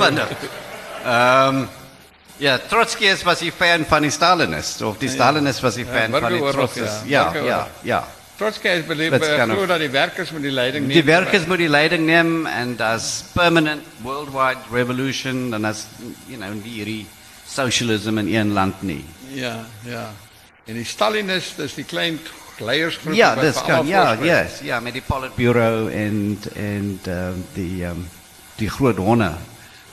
vinnig. 0.00 0.28
Ehm 1.04 1.56
um, 1.56 1.68
ja, 2.40 2.58
Trotsky 2.68 3.10
was 3.24 3.38
die 3.38 3.52
fan 3.52 3.84
van 3.84 4.02
die 4.02 4.10
Stalinist 4.10 4.82
of 4.82 4.96
die 4.98 5.08
ja. 5.08 5.14
Stalinist 5.14 5.60
was 5.60 5.74
die 5.74 5.84
fan 5.84 6.12
ja, 6.12 6.20
van 6.20 6.32
die 6.32 6.40
Trotsky. 6.40 6.86
Ja, 7.06 7.34
ja, 7.34 7.44
ja, 7.44 7.68
ja. 7.82 8.08
Trotsky 8.38 8.68
is 8.68 8.86
believe 8.86 9.16
uh, 9.16 9.66
dat 9.68 9.78
die 9.78 9.90
werkers 9.90 10.30
moet 10.32 10.42
die 10.42 10.50
leiding 10.50 10.86
neem. 10.86 10.96
Die 10.96 11.04
werkers 11.04 11.44
moet 11.46 11.60
die 11.60 11.68
leiding 11.68 12.06
neem 12.06 12.46
en 12.46 12.72
as 12.80 13.24
permanent 13.34 13.84
worldwide 14.02 14.64
revolution 14.72 15.52
en 15.54 15.64
as 15.68 15.84
you 16.26 16.40
know 16.40 16.48
die 16.64 17.06
socialism 17.46 18.18
in 18.18 18.34
een 18.34 18.52
land 18.52 18.82
nie. 18.82 19.04
Ja, 19.34 19.66
ja. 19.84 20.08
En 20.64 20.74
die 20.74 20.84
Stalinist 20.84 21.58
is 21.58 21.74
die 21.74 21.84
klein 21.84 22.18
ja, 23.12 23.34
dis 23.34 23.62
kan 23.66 23.86
ja, 23.86 24.16
yes, 24.20 24.60
ja, 24.62 24.80
met 24.80 24.92
die 24.92 25.02
Politburo 25.02 25.88
en 25.88 26.38
en 26.54 27.00
um, 27.06 27.44
die 27.54 27.84
um, 27.84 28.08
die 28.56 28.70
groot 28.70 28.96
honde. 28.96 29.34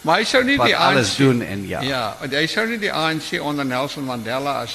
Maar 0.01 0.21
hy 0.21 0.25
sou 0.29 0.43
nie 0.45 0.57
die 0.59 0.75
ANC 0.75 0.85
alles 0.85 1.15
doen 1.19 1.41
en 1.41 1.67
ja. 1.67 1.81
Ja, 1.83 2.15
hy 2.21 2.45
sou 2.47 2.67
nie 2.69 2.77
die 2.79 2.91
ANC 2.93 3.41
onder 3.41 3.65
Nelson 3.65 4.03
Mandela 4.07 4.65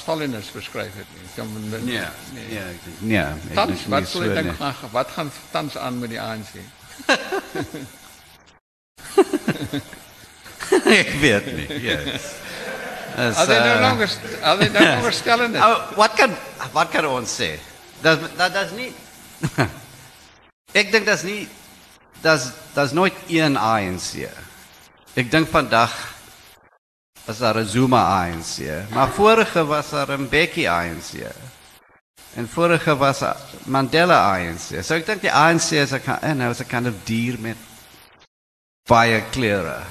beskryf 0.52 0.92
het 0.98 1.06
nie. 1.14 1.94
Ja, 1.94 2.12
nee. 2.34 2.60
Ja. 3.14 3.36
Tans, 3.54 3.86
wat 3.88 4.08
so, 4.08 4.20
dink 4.20 4.58
nee. 4.58 4.72
wat 4.92 5.08
gaan 5.14 5.30
tans 5.50 5.76
aan 5.76 5.98
met 5.98 6.10
die 6.10 6.20
ANC? 6.20 6.48
ek 11.00 11.08
weet 11.20 11.46
nie. 11.56 11.68
Yes. 11.80 12.22
As, 13.16 13.48
uh, 13.48 13.56
nou 13.64 13.80
langer, 13.80 14.08
al 14.48 14.58
die 14.60 14.70
nou 14.72 14.84
langer 14.84 15.12
stellende. 15.12 15.58
Oh, 15.60 15.92
wat 15.96 16.16
kan 16.16 16.36
wat 16.72 16.88
kan 16.92 17.06
ons 17.06 17.40
sê? 17.40 17.58
Dat, 18.02 18.20
dat, 18.36 18.52
dat 18.52 18.64
is 18.64 18.70
niet. 18.76 18.94
ik 20.82 20.90
denk 20.90 21.06
dat 21.06 21.16
is 21.16 21.22
niet. 21.22 21.48
Dat 22.20 22.40
is, 22.40 22.50
dat 22.72 22.86
is 22.86 22.92
nooit 22.92 23.14
één 23.26 23.56
ANC. 23.56 24.28
Ik 25.12 25.30
denk 25.30 25.48
vandaag 25.48 26.14
was 27.24 27.40
er 27.40 27.56
een 27.56 27.66
Zuma 27.66 28.26
ANC. 28.26 28.88
Maar 28.90 29.08
vorige 29.08 29.64
was 29.64 29.92
er 29.92 30.10
een 30.10 30.28
Becky 30.28 30.68
ANC. 30.68 31.30
En 32.34 32.48
vorige 32.48 32.96
was 32.96 33.20
er 33.20 33.36
Mandela 33.64 34.36
ANC. 34.36 34.82
So 34.82 34.94
ik 34.94 35.06
denk 35.06 35.20
die 35.20 35.32
ANC 35.32 35.70
is 35.70 35.90
een, 35.90 36.66
kind 36.66 36.86
of 36.86 36.94
dier 37.04 37.40
met 37.40 37.56
baie 38.88 39.22
kleren. 39.30 39.82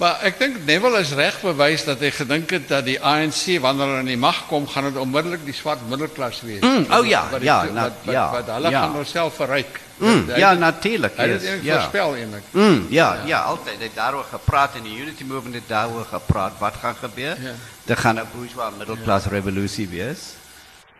Maar 0.00 0.22
ek 0.24 0.38
dink 0.40 0.62
Neville 0.64 1.02
is 1.04 1.10
reg 1.12 1.36
bewys 1.44 1.82
dat 1.84 2.00
hy 2.00 2.08
gedink 2.16 2.54
het 2.56 2.70
dat 2.70 2.86
die 2.86 2.96
ANC 2.96 3.58
wanneer 3.60 3.90
hulle 3.90 4.00
aan 4.00 4.08
die 4.08 4.16
mag 4.16 4.46
kom, 4.48 4.64
gaan 4.64 4.88
dit 4.88 4.96
onmiddellik 4.96 5.42
die 5.44 5.52
swart 5.52 5.82
middelklas 5.92 6.40
wees. 6.40 6.62
Mm, 6.64 6.86
oh 6.88 7.04
ja, 7.04 7.26
wat, 7.28 7.44
ja, 7.44 7.58
wat, 7.66 7.74
wat, 7.74 7.98
wat, 8.06 8.14
ja. 8.14 8.24
Wat 8.32 8.48
hulle 8.54 8.72
ja. 8.72 8.84
gaan 9.12 9.32
verryk. 9.36 9.80
Mm, 10.00 10.30
ja, 10.40 10.54
natuurlik. 10.56 11.16
Hy 11.16 11.26
het 11.28 11.44
dit 11.44 11.64
ja. 11.68 11.76
voorspel 11.76 12.16
eintlik. 12.16 12.46
Mm, 12.56 12.86
ja, 12.88 13.08
ja, 13.20 13.26
ja, 13.26 13.40
altyd. 13.52 13.76
Hy 13.76 13.90
het 13.90 13.98
daaroor 13.98 14.24
gepraat 14.30 14.78
in 14.80 14.88
die 14.88 14.96
Unity 14.96 15.24
Movement 15.28 15.54
het 15.60 15.68
daaroor 15.68 16.06
gepraat. 16.08 16.56
Wat 16.58 16.80
gaan 16.80 16.96
gebeur? 16.96 17.36
Ja. 17.36 17.52
Daar 17.84 17.96
gaan 17.96 18.16
'n 18.16 18.28
bourgeois 18.32 18.72
middelklas 18.78 19.24
ja. 19.24 19.30
revolusie 19.30 19.88
wees. 19.88 20.32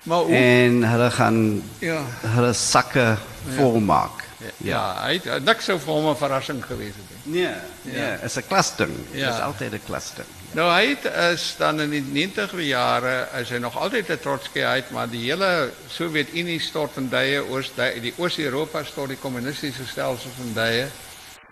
Maar 0.02 0.18
hoe, 0.18 0.34
en 0.34 0.82
hulle 0.84 1.10
gaan 1.10 1.62
ja. 1.78 2.02
hulle 2.36 2.52
sakke 2.52 3.00
ja. 3.00 3.56
volmaak. 3.56 4.24
Ja, 4.36 4.52
ja. 4.56 4.84
hy 5.06 5.20
het 5.24 5.44
niks 5.44 5.64
sou 5.64 5.78
vir 5.80 5.92
hom 5.92 6.12
'n 6.12 6.16
verrassing 6.16 6.60
gewees 6.64 6.96
het 7.00 7.08
nie. 7.08 7.09
Nee, 7.22 7.48
nee, 7.82 7.96
ja. 7.96 8.18
is 8.22 8.36
'n 8.36 8.44
klasding. 8.48 8.92
Ja. 9.10 9.30
Dis 9.30 9.40
altyd 9.40 9.72
'n 9.72 9.80
klasding. 9.86 10.26
Ja. 10.26 10.54
Nou 10.54 10.88
het 10.88 11.04
is 11.32 11.54
dan 11.58 11.80
in 11.80 11.90
die 11.90 12.28
90er 12.28 12.60
jare 12.60 13.28
is 13.40 13.50
nog 13.50 13.78
altyd 13.78 14.08
'n 14.08 14.18
Trotsky 14.18 14.62
uit, 14.62 14.90
maar 14.90 15.08
die 15.08 15.30
hele 15.30 15.70
Sowjetunie 15.88 16.60
stort 16.60 16.96
in 16.96 17.08
duie 17.08 17.48
oos 17.48 17.72
die 18.00 18.14
Oos-Europa 18.16 18.84
stort 18.84 19.08
die 19.08 19.18
kommunistiese 19.18 19.86
stelsel 19.86 20.30
duie. 20.52 20.86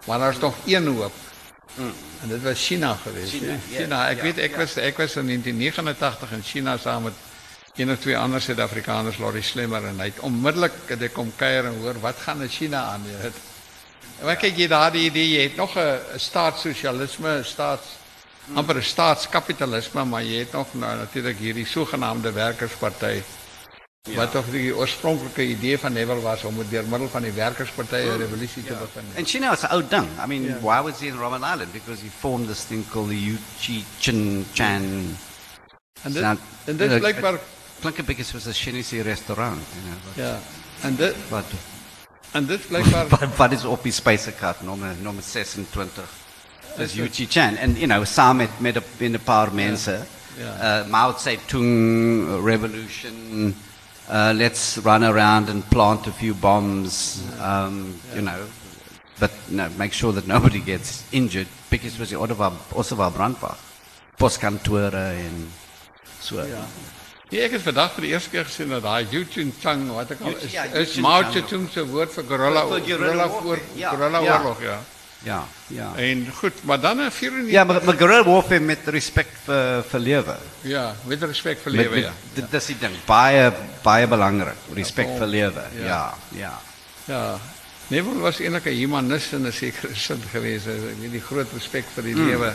Maar 0.06 0.18
daar's 0.18 0.38
nog 0.38 0.54
een 0.66 0.86
hoop. 0.86 1.12
Mm. 1.74 1.92
En 2.22 2.28
dit 2.28 2.42
was 2.42 2.66
China 2.66 2.94
geweest. 2.94 3.30
China. 3.30 3.56
China. 3.76 4.08
ek 4.08 4.16
ja, 4.16 4.22
weet 4.22 4.36
ja. 4.36 4.56
was 4.56 4.76
ek 4.76 4.96
was 4.96 5.16
in 5.16 5.26
1989 5.26 6.32
in 6.32 6.42
China 6.42 6.76
saam 6.76 7.02
met 7.02 7.12
een 7.76 7.90
of 7.90 7.98
twee 7.98 8.18
ander 8.18 8.40
Suid-Afrikaners, 8.40 9.18
Lori 9.18 9.42
Slimmer 9.42 9.84
en 9.84 10.00
hy 10.00 10.04
het 10.10 10.18
onmiddellik 10.20 10.72
het 10.86 11.02
ek 11.02 11.12
kom 11.12 11.30
kuier 11.36 11.64
en 11.64 11.78
hoor 11.78 12.00
wat 12.00 12.16
gaan 12.24 12.42
in 12.42 12.48
China 12.48 12.82
aan 12.82 13.04
Maar 14.22 14.36
kyk 14.36 14.56
jy 14.56 14.66
daardie 14.66 15.06
idee 15.06 15.28
jy 15.30 15.42
het 15.42 15.56
nog 15.56 15.76
'n 15.76 16.18
staatssosialisme, 16.18 17.38
'n 17.38 17.44
staats 17.44 17.86
amper 18.54 18.76
'n 18.76 18.82
staatskapitalisme, 18.82 20.04
maar 20.04 20.22
jy 20.22 20.38
het 20.38 20.52
nog 20.52 20.74
nou 20.74 20.96
natuurlik 20.96 21.38
hierdie 21.38 21.66
sogenaamde 21.66 22.32
werkersparty 22.32 23.22
ja. 24.02 24.16
wat 24.16 24.32
tog 24.32 24.50
die 24.50 24.76
oorspronklike 24.76 25.42
idee 25.42 25.78
van 25.78 25.92
Neville 25.92 26.20
was 26.20 26.44
om 26.44 26.56
deur 26.70 26.84
middel 26.84 27.08
van 27.08 27.22
die 27.22 27.32
werkersparty 27.32 27.94
'n 27.94 28.08
hmm. 28.08 28.20
revolusie 28.20 28.62
ja. 28.62 28.68
te 28.68 28.74
begin. 28.74 29.10
En 29.14 29.24
China 29.24 29.52
is 29.52 29.62
'n 29.62 29.72
ou 29.72 29.82
ding. 29.88 30.08
I 30.24 30.26
mean, 30.26 30.42
yeah. 30.42 30.62
why 30.62 30.80
was 30.90 31.00
he 31.00 31.06
in 31.06 31.18
Robben 31.18 31.42
Island? 31.42 31.72
Because 31.72 32.02
he 32.02 32.10
formed 32.18 32.48
this 32.48 32.64
thing 32.64 32.84
called 32.90 33.08
the 33.08 33.20
Yuchi 33.24 33.84
Chin 33.98 34.46
Chan. 34.52 35.16
En 36.02 36.12
dit, 36.12 36.22
en 36.64 36.76
dit 36.76 36.98
blijkbaar 36.98 37.38
klink 37.80 37.98
'n 37.98 38.04
bietjie 38.04 38.24
soos 38.24 38.46
'n 38.46 38.52
Chinese 38.52 39.02
restaurant, 39.02 39.62
you 39.72 39.82
know. 39.84 40.24
Ja. 40.26 40.38
En 40.80 40.96
dit 40.96 41.14
en 42.30 42.46
dit 42.46 42.68
blijkbaar 42.68 43.06
wat, 43.36 43.52
is 43.52 43.64
op 43.64 43.82
die 43.82 43.92
spysekaart 43.92 44.62
nommer 44.62 44.94
nommer 45.02 45.22
26. 45.22 46.04
Dis 46.76 46.94
Yuchi 46.94 47.26
Chan 47.26 47.56
en 47.56 47.74
you 47.74 47.86
know 47.86 48.04
saam 48.04 48.36
met 48.36 48.60
met 48.60 48.76
'n 48.76 48.82
in 48.98 49.12
'n 49.12 49.20
paar 49.24 49.54
mense. 49.54 50.06
Ja. 50.36 50.44
ja. 50.44 50.80
Uh, 50.80 50.90
Mao 50.90 51.14
Zedong 51.18 52.44
revolution 52.44 53.54
uh, 54.10 54.30
let's 54.32 54.76
run 54.84 55.02
around 55.02 55.48
and 55.48 55.68
plant 55.68 56.06
a 56.06 56.12
few 56.12 56.34
bombs 56.34 57.18
um, 57.40 57.98
ja. 58.08 58.14
you 58.14 58.22
know 58.22 58.46
but 59.18 59.30
no, 59.48 59.68
make 59.76 59.92
sure 59.92 60.12
that 60.12 60.26
nobody 60.26 60.60
gets 60.60 61.02
injured 61.10 61.46
because 61.70 61.94
it 61.94 61.98
was 61.98 62.08
die 62.08 62.18
orde 62.18 62.34
van 62.34 62.56
Ossewa 62.72 63.10
brandwag. 63.10 63.56
Poskantore 64.16 65.14
en 65.26 65.48
So. 66.20 66.42
Ja. 66.42 66.66
Ja, 67.28 67.42
ek 67.44 67.58
het 67.58 67.64
vandag 67.66 67.90
vir 67.92 68.06
die 68.06 68.10
eerste 68.14 68.30
keer 68.32 68.46
gesien 68.48 68.70
dat 68.72 68.86
daai 68.86 69.08
Yujin 69.12 69.50
Chang 69.60 69.82
wat 69.92 70.14
ek 70.14 70.22
al 70.24 70.36
is, 70.38 70.52
ja, 70.54 70.62
is 70.80 70.94
Mao 71.04 71.26
Zedong 71.28 71.66
se 71.68 71.82
woord 71.84 72.14
vir 72.14 72.24
gorilla 72.30 72.62
vir 72.70 72.86
gorilla 72.86 73.26
voor 73.34 73.60
gorilla 73.74 74.22
ja. 74.24 74.38
oorlog, 74.38 74.62
ja. 74.64 74.78
Ja, 75.26 75.40
ja. 75.74 75.88
En 75.98 76.22
goed, 76.38 76.62
maar 76.64 76.80
dan 76.80 77.02
'n 77.02 77.10
94 77.10 77.52
Ja, 77.52 77.64
maar, 77.64 77.84
maar 77.84 77.98
gorilla 77.98 78.24
warfare 78.24 78.60
met 78.60 78.86
respek 78.86 79.26
vir 79.44 79.84
vir 79.90 80.00
lewe. 80.00 80.36
Ja, 80.62 80.94
met 81.04 81.22
respek 81.22 81.60
vir 81.60 81.72
lewe, 81.72 82.00
ja. 82.00 82.12
Dit 82.34 82.52
is 82.52 82.66
die 82.66 82.78
ding, 82.80 82.96
baie 83.04 83.52
baie 83.82 84.06
belangrik, 84.06 84.56
respek 84.74 85.08
ja, 85.08 85.16
vir 85.18 85.26
lewe. 85.26 85.64
Ja, 85.84 86.14
ja. 86.32 86.54
Ja. 87.04 87.38
Neville 87.88 88.20
was 88.20 88.40
eintlik 88.40 88.66
'n 88.66 88.80
humanis 88.80 89.32
in 89.32 89.46
'n 89.46 89.52
sekere 89.52 89.94
sin 89.94 90.22
geweest. 90.32 90.66
Ek 90.66 91.00
weet 91.00 91.12
die 91.12 91.20
groot 91.20 91.52
respek 91.52 91.84
vir 91.94 92.02
die 92.02 92.14
mm. 92.14 92.26
lewe. 92.26 92.54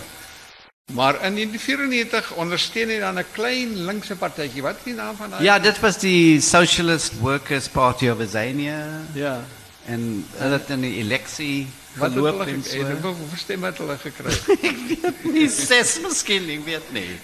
Maar 0.91 1.13
in 1.13 1.36
1994 1.36 2.34
ondersteun 2.34 2.89
hy 2.89 3.00
dan 3.00 3.19
'n 3.19 3.26
klein 3.32 3.86
linkse 3.86 4.15
partytjie. 4.15 4.62
Wat 4.62 4.76
is 4.78 4.84
die 4.84 4.93
naam 4.93 5.15
van 5.15 5.30
daai? 5.30 5.43
Ja, 5.43 5.60
dit 5.60 5.80
was 5.80 5.98
die 5.98 6.41
Socialist 6.41 7.19
Workers 7.19 7.67
Party 7.67 8.10
of 8.10 8.19
Azania. 8.19 9.02
Ja. 9.13 9.46
En 9.86 10.26
hulle 10.36 10.54
het 10.54 10.69
in 10.69 10.82
die 10.82 10.98
eleksie 10.98 11.67
geloop 11.96 12.48
en 12.48 12.63
so. 12.63 12.80
En 12.80 13.02
hoeveel 13.02 13.38
stemme 13.38 13.65
het 13.65 13.78
hulle 13.78 13.98
gekry? 13.98 14.32
ek 14.69 14.78
weet 15.00 15.24
nie, 15.24 15.50
ses 15.50 16.00
miskien, 16.00 16.50
ek 16.50 16.65
weet 16.65 16.91
nie. 16.91 17.19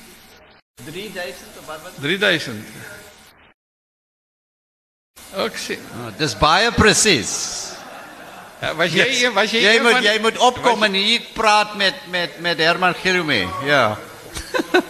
3000 0.85 1.59
of 1.59 1.65
wat 1.65 1.81
wat? 1.83 1.91
3000. 1.99 2.63
Ook 5.35 5.55
sien. 5.57 5.79
Oh, 5.99 6.17
dis 6.17 6.37
baie 6.37 6.71
presies. 6.71 7.68
Was 8.59 8.91
yes. 8.91 9.23
was 9.31 9.51
Jy 9.51 9.79
moet 9.79 9.91
van, 9.91 10.03
jy 10.03 10.17
moet 10.19 10.37
opkom 10.37 10.83
en 10.83 10.93
hier 10.93 11.23
praat 11.33 11.77
met 11.79 11.95
met 12.11 12.39
met 12.43 12.59
Herman 12.59 12.95
Gerume. 12.99 13.47
Ja. 13.63 13.97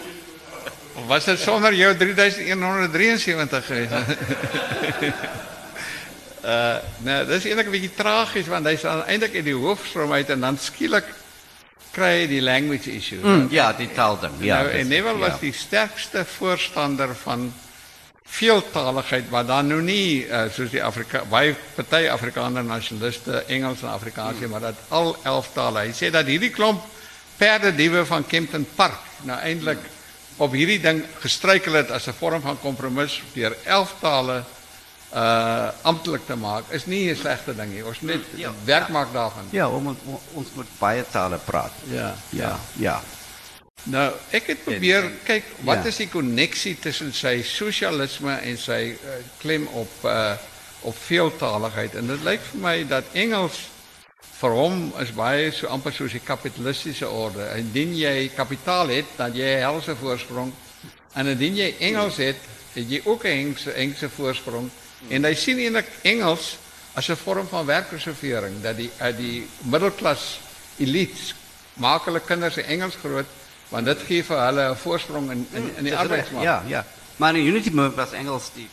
was 1.10 1.24
dit 1.24 1.38
sonder 1.38 1.74
jou 1.74 1.96
3173 1.96 3.66
geweest? 3.66 3.92
uh 6.40 6.76
nee, 7.04 7.24
dis 7.28 7.46
eintlik 7.46 7.66
'n 7.68 7.74
bietjie 7.76 7.94
tragies 7.94 8.50
want 8.50 8.66
hy's 8.66 8.82
eintlik 8.84 9.38
in 9.38 9.44
die 9.44 9.54
hoofstroom 9.54 10.12
uit 10.18 10.30
en 10.34 10.40
dan 10.40 10.58
skielik 10.58 11.06
kry 11.94 12.10
hy 12.22 12.26
die 12.30 12.42
language 12.42 12.90
issue. 12.90 13.22
Mm, 13.22 13.48
ja, 13.50 13.72
die 13.72 13.90
taalding. 13.94 14.34
Ja. 14.40 14.62
Nou, 14.62 14.70
en 14.70 14.88
Neville 14.88 15.18
was 15.18 15.38
ja. 15.38 15.46
die 15.46 15.54
sterkste 15.54 16.24
voorstander 16.24 17.14
van 17.22 17.52
veeltaligheid 18.30 19.28
wat 19.30 19.48
dan 19.50 19.66
nou 19.72 19.80
nie 19.82 20.26
uh, 20.26 20.44
soos 20.54 20.70
die 20.70 20.82
Afrika 20.82 21.24
baie 21.30 21.54
party 21.74 22.06
Afrikaner 22.12 22.64
nasionaliste 22.64 23.42
Engels 23.50 23.82
en 23.82 23.90
Afrikaans 23.90 24.44
maar 24.50 24.70
dat 24.70 24.84
al 24.88 25.16
11 25.22 25.48
tale. 25.54 25.86
Hy 25.88 25.94
sê 25.96 26.12
dat 26.14 26.30
hierdie 26.30 26.52
klomp 26.54 26.84
perde 27.40 27.74
diewe 27.74 28.04
van 28.06 28.26
Kempton 28.26 28.66
Park 28.76 29.26
nou 29.26 29.38
eintlik 29.38 29.82
op 30.40 30.54
hierdie 30.56 30.80
ding 30.80 31.02
gestruikel 31.20 31.74
het 31.80 31.90
as 31.90 32.06
'n 32.08 32.16
vorm 32.16 32.40
van 32.40 32.60
kompromis 32.60 33.20
deur 33.34 33.56
11 33.64 33.94
tale 34.00 34.44
uh 35.14 35.68
amptelik 35.82 36.26
te 36.26 36.36
maak 36.36 36.70
is 36.70 36.86
nie 36.86 37.10
'n 37.10 37.16
slegte 37.16 37.54
ding 37.54 37.72
nie. 37.72 37.84
Ons 37.84 38.00
net 38.00 38.22
ja, 38.34 38.52
werk 38.64 38.86
ja. 38.86 38.92
maak 38.92 39.12
daarvan. 39.12 39.46
Ja, 39.50 39.68
om, 39.68 39.96
ons 40.32 40.48
moet 40.54 40.66
baie 40.78 41.04
tale 41.10 41.38
praat. 41.38 41.72
Ja. 41.90 41.96
Ja. 41.96 42.14
Ja. 42.30 42.58
ja. 42.76 43.00
Nou, 43.88 44.12
ek 44.30 44.46
het 44.46 44.64
probeer 44.64 45.10
kyk 45.24 45.44
wat 45.64 45.84
ja. 45.84 45.88
is 45.88 45.96
die 45.96 46.08
koneksie 46.08 46.76
tussen 46.78 47.12
sy 47.16 47.42
sosialisme 47.42 48.34
en 48.44 48.58
sy 48.58 48.92
uh, 48.92 49.18
klem 49.40 49.66
op 49.72 50.04
uh 50.04 50.36
op 50.80 50.96
veeltaligheid 50.96 51.94
en 51.94 52.06
dit 52.08 52.22
lyk 52.24 52.40
vir 52.40 52.60
my 52.62 52.74
dat 52.88 53.10
Engels 53.12 53.58
vir 54.40 54.54
hom 54.56 54.86
is 55.02 55.10
baie 55.12 55.50
so 55.52 55.68
amper 55.68 55.92
soos 55.92 56.14
die 56.16 56.22
kapitalistiese 56.24 57.08
orde. 57.08 57.44
Indien 57.60 57.92
jy 57.96 58.30
kapitaal 58.32 58.88
het, 58.88 59.10
dan 59.18 59.36
jy 59.36 59.58
'n 59.58 59.66
helse 59.66 59.96
voorsprong 60.00 60.52
en 61.14 61.26
indien 61.26 61.56
jy 61.56 61.74
Engels 61.90 62.16
het, 62.16 62.40
het 62.72 62.88
jy 62.88 63.02
ook 63.04 63.24
'n 63.24 63.54
Engelse 63.74 64.08
voorsprong 64.08 64.70
en 65.08 65.24
hy 65.24 65.34
sien 65.34 65.58
eintlik 65.58 65.88
Engels 66.02 66.56
as 66.94 67.08
'n 67.08 67.16
vorm 67.16 67.48
van 67.48 67.66
werkreservering 67.66 68.62
dat 68.62 68.76
die 68.76 68.90
uit 68.98 69.16
die 69.16 69.46
middelklas 69.58 70.40
elite 70.78 71.34
maak 71.74 72.04
hulle 72.04 72.20
kinders 72.20 72.56
Engels 72.56 72.96
groot 72.96 73.26
want 73.70 73.86
dit 73.86 74.02
gee 74.08 74.24
vir 74.24 74.42
hulle 74.46 74.70
'n 74.70 74.76
voorsprong 74.76 75.30
in 75.30 75.46
in, 75.52 75.70
in 75.76 75.84
die 75.84 75.96
arbeidsmark. 75.96 76.44
Ja, 76.44 76.62
ja. 76.66 76.84
Maar 77.16 77.36
in 77.36 77.46
Unity 77.46 77.70
Movement 77.70 77.94
was 77.94 78.12
Engels 78.12 78.50
die 78.54 78.68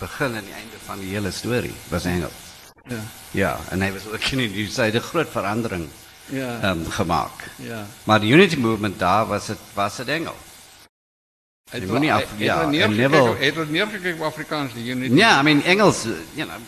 begin 0.00 0.34
en 0.34 0.44
die 0.44 0.54
einde 0.54 0.78
van 0.84 0.98
die 0.98 1.08
hele 1.08 1.30
storie 1.30 1.74
was 1.88 2.04
Engels. 2.04 2.44
Ja. 2.88 3.00
Ja, 3.30 3.58
en 3.70 3.82
hy 3.82 3.92
was 3.92 4.06
ook 4.06 4.24
in 4.32 4.38
die 4.38 4.68
sy 4.70 4.90
het 4.90 4.94
'n 4.94 5.00
groot 5.00 5.28
verandering 5.28 5.88
ja. 6.26 6.70
um, 6.70 6.90
gemaak. 6.90 7.50
Ja. 7.56 7.86
Maar 8.04 8.20
die 8.20 8.32
Unity 8.32 8.56
Movement 8.56 8.98
daar 8.98 9.26
was 9.26 9.46
dit 9.46 9.58
was 9.74 9.96
dit 9.96 10.08
Engels. 10.08 10.44
Het 11.70 11.98
nie 11.98 12.12
af 12.12 12.24
ja, 12.36 12.70
het 12.70 13.54
het 13.56 13.70
nie 13.70 13.86
gekry 13.86 14.22
Afrikaans 14.22 14.72
die 14.72 14.90
Unity. 14.90 15.14
Ja, 15.14 15.18
yeah, 15.18 15.40
I 15.40 15.42
mean 15.42 15.62
Engels, 15.64 16.04
you 16.34 16.46
know, 16.46 16.60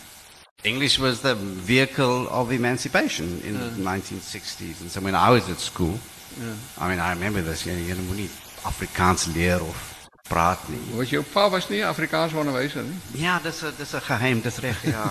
English 0.63 0.99
was 0.99 1.21
the 1.21 1.37
vehicle 1.65 2.27
of 2.31 2.51
emancipation 2.51 3.41
in 3.45 3.55
the 3.55 3.83
1960s 3.83 4.81
and 4.81 4.91
so 4.91 5.01
when 5.01 5.15
I 5.15 5.31
was 5.31 5.49
at 5.49 5.61
school 5.61 5.99
Yeah. 6.37 6.85
I 6.85 6.89
mean, 6.89 7.01
I 7.01 7.13
remember 7.13 7.43
this. 7.43 7.65
You, 7.65 7.73
you 7.73 7.95
moet 7.95 8.17
nie 8.17 8.31
Afrikaans 8.63 9.27
leer 9.35 9.63
of 9.63 9.99
praat 10.29 10.69
nie. 10.69 10.81
Was 10.97 11.11
jou 11.13 11.23
pa 11.25 11.49
was 11.51 11.69
nie 11.73 11.81
Afrikaans 11.87 12.35
onderwyser 12.37 12.85
nie? 12.85 12.99
Ja, 13.23 13.39
dis 13.43 13.63
'n 13.63 13.73
dis 13.77 13.95
'n 13.95 14.01
geheim, 14.01 14.41
dis 14.41 14.59
reg, 14.59 14.83
ja. 14.85 15.05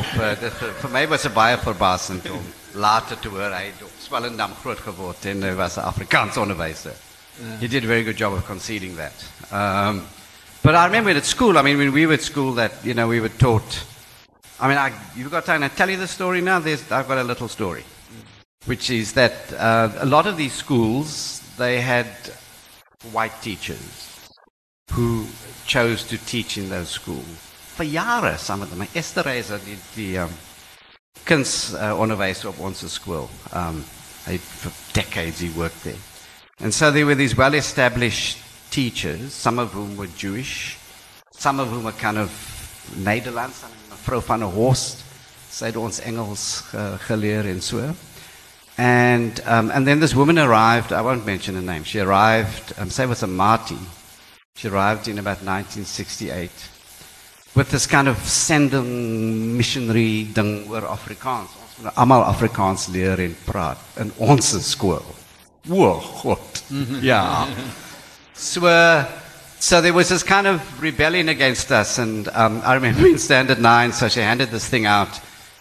of 0.00 0.14
uh, 0.16 0.32
dit 0.40 0.52
vir 0.80 0.90
my 0.90 1.06
was 1.06 1.22
dit 1.22 1.34
baie 1.34 1.58
verbasend 1.58 2.30
om 2.30 2.44
later 2.72 3.18
te 3.18 3.28
hoor 3.28 3.52
hy 3.52 3.64
het 3.66 3.82
op 3.82 3.90
Swellendam 4.00 4.54
groot 4.62 4.80
geword 4.80 5.24
en 5.24 5.42
hy 5.42 5.54
was 5.54 5.76
'n 5.76 5.84
Afrikaans 5.84 6.36
onderwyser. 6.36 6.94
Yeah. 7.38 7.60
He 7.60 7.68
did 7.68 7.84
a 7.84 7.86
very 7.86 8.04
good 8.04 8.18
job 8.18 8.32
of 8.32 8.46
conceding 8.46 8.96
that. 8.96 9.12
Um, 9.52 10.02
but 10.62 10.74
I 10.74 10.86
remember 10.86 11.14
at 11.14 11.26
school, 11.26 11.58
I 11.58 11.62
mean, 11.62 11.76
when 11.76 11.92
we 11.92 12.06
were 12.06 12.14
at 12.14 12.22
school, 12.22 12.54
that, 12.54 12.72
you 12.82 12.94
know, 12.94 13.08
we 13.08 13.20
were 13.20 13.36
taught. 13.36 13.84
I 14.58 14.68
mean, 14.68 14.78
I, 14.78 14.90
you've 15.14 15.30
got 15.30 15.44
time 15.44 15.60
to 15.60 15.68
tell 15.68 15.90
you 15.90 15.98
the 15.98 16.08
story 16.08 16.40
now? 16.40 16.60
There's, 16.60 16.80
I've 16.90 17.06
got 17.06 17.18
a 17.18 17.24
little 17.24 17.48
story 17.48 17.84
which 18.66 18.90
is 18.90 19.12
that 19.12 19.32
uh, 19.54 19.90
a 19.98 20.06
lot 20.06 20.26
of 20.26 20.36
these 20.36 20.52
schools 20.52 21.40
they 21.56 21.80
had 21.80 22.06
white 23.12 23.40
teachers 23.42 24.28
who 24.92 25.26
chose 25.66 26.04
to 26.04 26.18
teach 26.18 26.58
in 26.58 26.68
those 26.68 26.88
schools. 26.88 27.26
For 27.76 27.84
some 28.38 28.62
of 28.62 28.70
them. 28.70 28.86
Esther 28.94 29.22
Reiser, 29.22 29.58
die, 29.58 29.78
die 29.94 30.18
um, 30.18 30.30
kunstonderwijzer 31.24 32.48
uh, 32.48 32.64
op 32.64 32.74
school. 32.74 33.28
Um, 33.52 33.84
for 34.38 34.72
decades 34.92 35.40
he 35.40 35.50
worked 35.50 35.84
there. 35.84 35.98
And 36.60 36.72
so 36.72 36.90
there 36.90 37.04
were 37.04 37.14
these 37.14 37.36
well-established 37.36 38.38
teachers, 38.70 39.32
some 39.32 39.58
of 39.58 39.72
whom 39.72 39.96
were 39.96 40.08
Jewish, 40.16 40.78
some 41.30 41.60
of 41.60 41.68
whom 41.68 41.84
were 41.84 41.92
kind 41.92 42.18
of 42.18 42.30
Nederlands. 42.96 43.64
Mevrouw 43.90 44.20
van 44.20 44.40
der 44.40 44.48
Horst, 44.48 45.04
sy 45.50 45.70
Engels 46.00 46.62
uh, 46.74 46.98
geleer 46.98 47.46
en 47.46 47.60
so. 47.60 47.94
And, 48.78 49.40
um, 49.46 49.70
and 49.70 49.86
then 49.86 50.00
this 50.00 50.14
woman 50.14 50.38
arrived, 50.38 50.92
I 50.92 51.00
won't 51.00 51.24
mention 51.24 51.54
her 51.54 51.62
name, 51.62 51.84
she 51.84 51.98
arrived, 51.98 52.74
um, 52.78 52.90
say 52.90 53.06
with 53.06 53.22
a 53.22 53.26
Marty, 53.26 53.78
she 54.54 54.68
arrived 54.68 55.08
in 55.08 55.18
about 55.18 55.42
1968 55.42 56.50
with 57.54 57.70
this 57.70 57.86
kind 57.86 58.06
of 58.06 58.18
sending 58.18 59.56
missionary 59.56 60.24
ding 60.24 60.68
oor 60.68 60.82
Afrikaans. 60.82 61.48
Ons 61.48 61.82
moet 61.82 61.94
almal 61.96 62.24
Afrikaans 62.24 62.88
leer 62.92 63.20
en 63.20 63.36
praat 63.44 63.78
in 64.00 64.12
ons 64.18 64.52
skool. 64.64 65.04
O, 65.70 66.20
God. 66.22 66.60
ja. 67.02 67.46
So 68.34 68.66
uh, 68.66 69.04
so 69.58 69.80
there 69.80 69.94
was 69.94 70.08
this 70.10 70.22
kind 70.22 70.46
of 70.46 70.60
rebellion 70.82 71.28
against 71.28 71.72
us 71.72 71.98
and 71.98 72.28
um, 72.34 72.60
I 72.62 72.74
remember 72.74 73.06
in 73.06 73.18
standard 73.18 73.58
9 73.58 73.92
so 73.92 74.08
she 74.08 74.20
handed 74.20 74.50
this 74.50 74.68
thing 74.68 74.84
out 74.86 75.20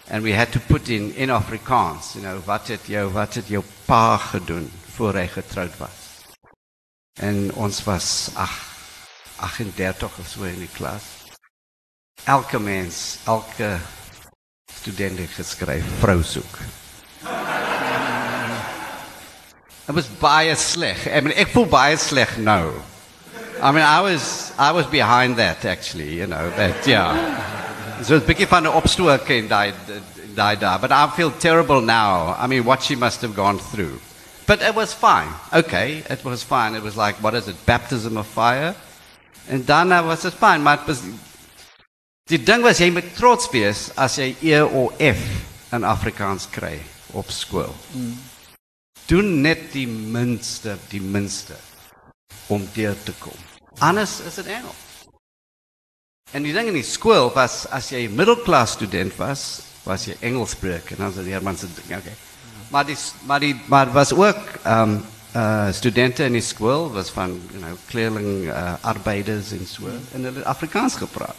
and 0.09 0.23
we 0.23 0.31
had 0.31 0.51
to 0.51 0.59
put 0.59 0.89
in 0.89 1.13
in 1.15 1.29
Afrikaans, 1.29 2.13
you 2.15 2.21
know, 2.21 2.39
wat 2.45 2.67
het 2.67 2.85
jou 2.87 3.09
wat 3.13 3.33
het 3.33 3.47
jou 3.47 3.63
pa 3.85 4.17
gedoen 4.17 4.71
voor 4.95 5.13
hy 5.13 5.27
getroud 5.27 5.77
was. 5.77 6.03
En 7.19 7.53
ons 7.53 7.83
was 7.83 8.29
ag 8.35 8.53
38 9.39 10.19
of 10.19 10.27
so 10.27 10.43
in 10.43 10.59
die 10.59 10.71
klas. 10.75 11.03
Elke 12.23 12.59
mens, 12.59 13.17
elke 13.25 13.77
student 14.73 15.19
het 15.19 15.29
geskryf 15.35 15.85
vrou 15.99 16.23
soek. 16.23 16.59
It 19.87 19.93
was 19.93 20.07
baie 20.19 20.55
sleg. 20.55 21.05
I 21.07 21.21
mean, 21.21 21.35
ek 21.37 21.51
voel 21.53 21.67
baie 21.69 21.97
sleg 21.97 22.37
nou. 22.41 22.73
I 23.61 23.71
mean, 23.71 23.85
I 23.85 24.01
was 24.01 24.51
I 24.57 24.71
was 24.71 24.87
behind 24.89 25.37
that 25.37 25.65
actually, 25.65 26.13
you 26.13 26.25
know, 26.27 26.49
that 26.57 26.87
yeah. 26.87 27.64
So 28.03 28.15
'n 28.15 28.25
bietjie 28.25 28.47
van 28.47 28.63
'n 28.63 28.67
opstook 28.67 29.29
en 29.29 29.47
daai 29.47 29.73
daai 30.35 30.57
daar, 30.57 30.79
but 30.79 30.91
I 30.91 31.07
feel 31.15 31.31
terrible 31.37 31.81
now. 31.81 32.35
I 32.43 32.47
mean, 32.47 32.63
what 32.63 32.83
she 32.83 32.95
must 32.95 33.21
have 33.21 33.33
gone 33.35 33.59
through. 33.71 33.99
But 34.45 34.61
it 34.61 34.73
was 34.73 34.93
fine. 34.93 35.31
Okay, 35.53 36.03
it 36.09 36.23
was 36.23 36.43
fine. 36.43 36.75
It 36.75 36.83
was 36.83 36.95
like 36.95 37.15
what 37.21 37.33
is 37.33 37.47
it? 37.47 37.55
Baptism 37.65 38.17
of 38.17 38.27
fire. 38.27 38.75
En 39.47 39.65
daarna 39.65 40.03
was 40.03 40.21
dit 40.21 40.33
fine, 40.33 40.59
maar 40.59 40.79
was, 40.85 40.99
die 42.23 42.43
ding 42.43 42.63
was 42.63 42.77
jy 42.77 42.89
moet 42.89 43.15
trots 43.15 43.49
wees 43.49 43.91
as 43.95 44.15
jy 44.15 44.35
E 44.41 44.61
of 44.61 44.93
F 44.97 45.21
in 45.71 45.83
Afrikaans 45.83 46.47
kry 46.49 46.79
op 47.13 47.29
skool. 47.29 47.75
Mm. 47.91 48.17
Doen 49.05 49.41
net 49.41 49.71
die 49.71 49.87
minste, 49.87 50.77
die 50.89 51.01
minste. 51.01 51.53
om 52.47 52.67
deur 52.73 52.95
te 53.03 53.13
kom. 53.19 53.37
Anders 53.77 54.19
is 54.19 54.35
dit 54.39 54.45
Engels. 54.45 54.84
En 56.35 56.43
die 56.43 56.51
ding 56.51 56.67
in 56.67 56.75
die 56.75 56.83
skool 56.83 57.29
was 57.31 57.63
as 57.71 57.91
jy 57.93 58.07
middelklas 58.11 58.73
student 58.75 59.13
was, 59.15 59.43
was 59.85 60.07
jy 60.09 60.17
Engels 60.25 60.55
spreek 60.57 60.89
en 60.91 61.05
dan 61.05 61.13
sê 61.15 61.23
die 61.23 61.35
Herman 61.35 61.55
se 61.55 61.69
okay. 61.85 62.15
Maar 62.73 62.87
die 62.89 62.97
maar 63.29 63.43
die 63.43 63.53
maar 63.71 63.91
was 63.93 64.13
ook 64.13 64.41
ehm 64.63 64.95
um, 64.95 65.03
uh 65.35 65.71
studente 65.75 66.23
in 66.23 66.35
die 66.35 66.43
skool 66.43 66.87
was 66.93 67.09
van 67.11 67.33
you 67.51 67.59
know 67.61 67.75
kleerling 67.87 68.47
uh, 68.47 68.75
arbeiders 68.81 69.51
en 69.51 69.65
so 69.67 69.91
en 70.15 70.27
hulle 70.27 70.45
Afrikaans 70.45 70.95
gepraat. 70.99 71.35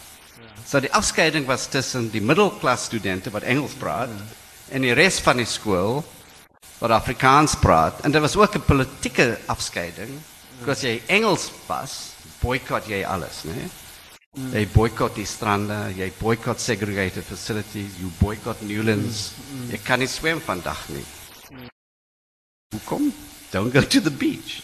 So 0.65 0.79
die 0.81 0.93
afskeiding 0.93 1.45
was 1.45 1.67
tussen 1.67 2.11
die 2.11 2.21
middelklas 2.21 2.85
studente 2.89 3.33
wat 3.33 3.43
Engels 3.43 3.73
praat 3.77 4.09
en 4.69 4.81
die 4.81 4.93
res 4.93 5.19
van 5.21 5.37
die 5.37 5.49
skool 5.49 6.03
wat 6.79 6.93
Afrikaans 6.93 7.57
praat 7.61 8.01
en 8.05 8.11
dit 8.11 8.21
was 8.21 8.37
ook 8.37 8.55
'n 8.55 8.65
politieke 8.65 9.37
afskeiding. 9.45 10.21
As 10.65 10.81
jy 10.81 11.01
Engels 11.05 11.51
was, 11.67 12.13
boycott 12.41 12.87
jy 12.87 13.05
alles? 13.05 13.43
Nee? 13.43 13.69
Mm. 14.35 14.53
Jy 14.53 14.67
boycott 14.73 15.15
die 15.15 15.25
strande, 15.25 15.77
jy 15.97 16.11
boycott 16.19 16.61
segregated 16.61 17.23
facilities, 17.25 17.95
you 18.01 18.11
boycott 18.19 18.61
Newlands. 18.61 19.31
Mm. 19.53 19.69
Jy 19.71 19.79
kan 19.85 19.99
nie 19.99 20.09
swem 20.11 20.41
vandag 20.43 20.83
nie. 20.93 21.05
Mm. 21.51 21.69
Hoekom? 22.75 23.11
Don't 23.51 23.73
go 23.73 23.81
to 23.81 24.01
the 24.01 24.11
beach. 24.11 24.61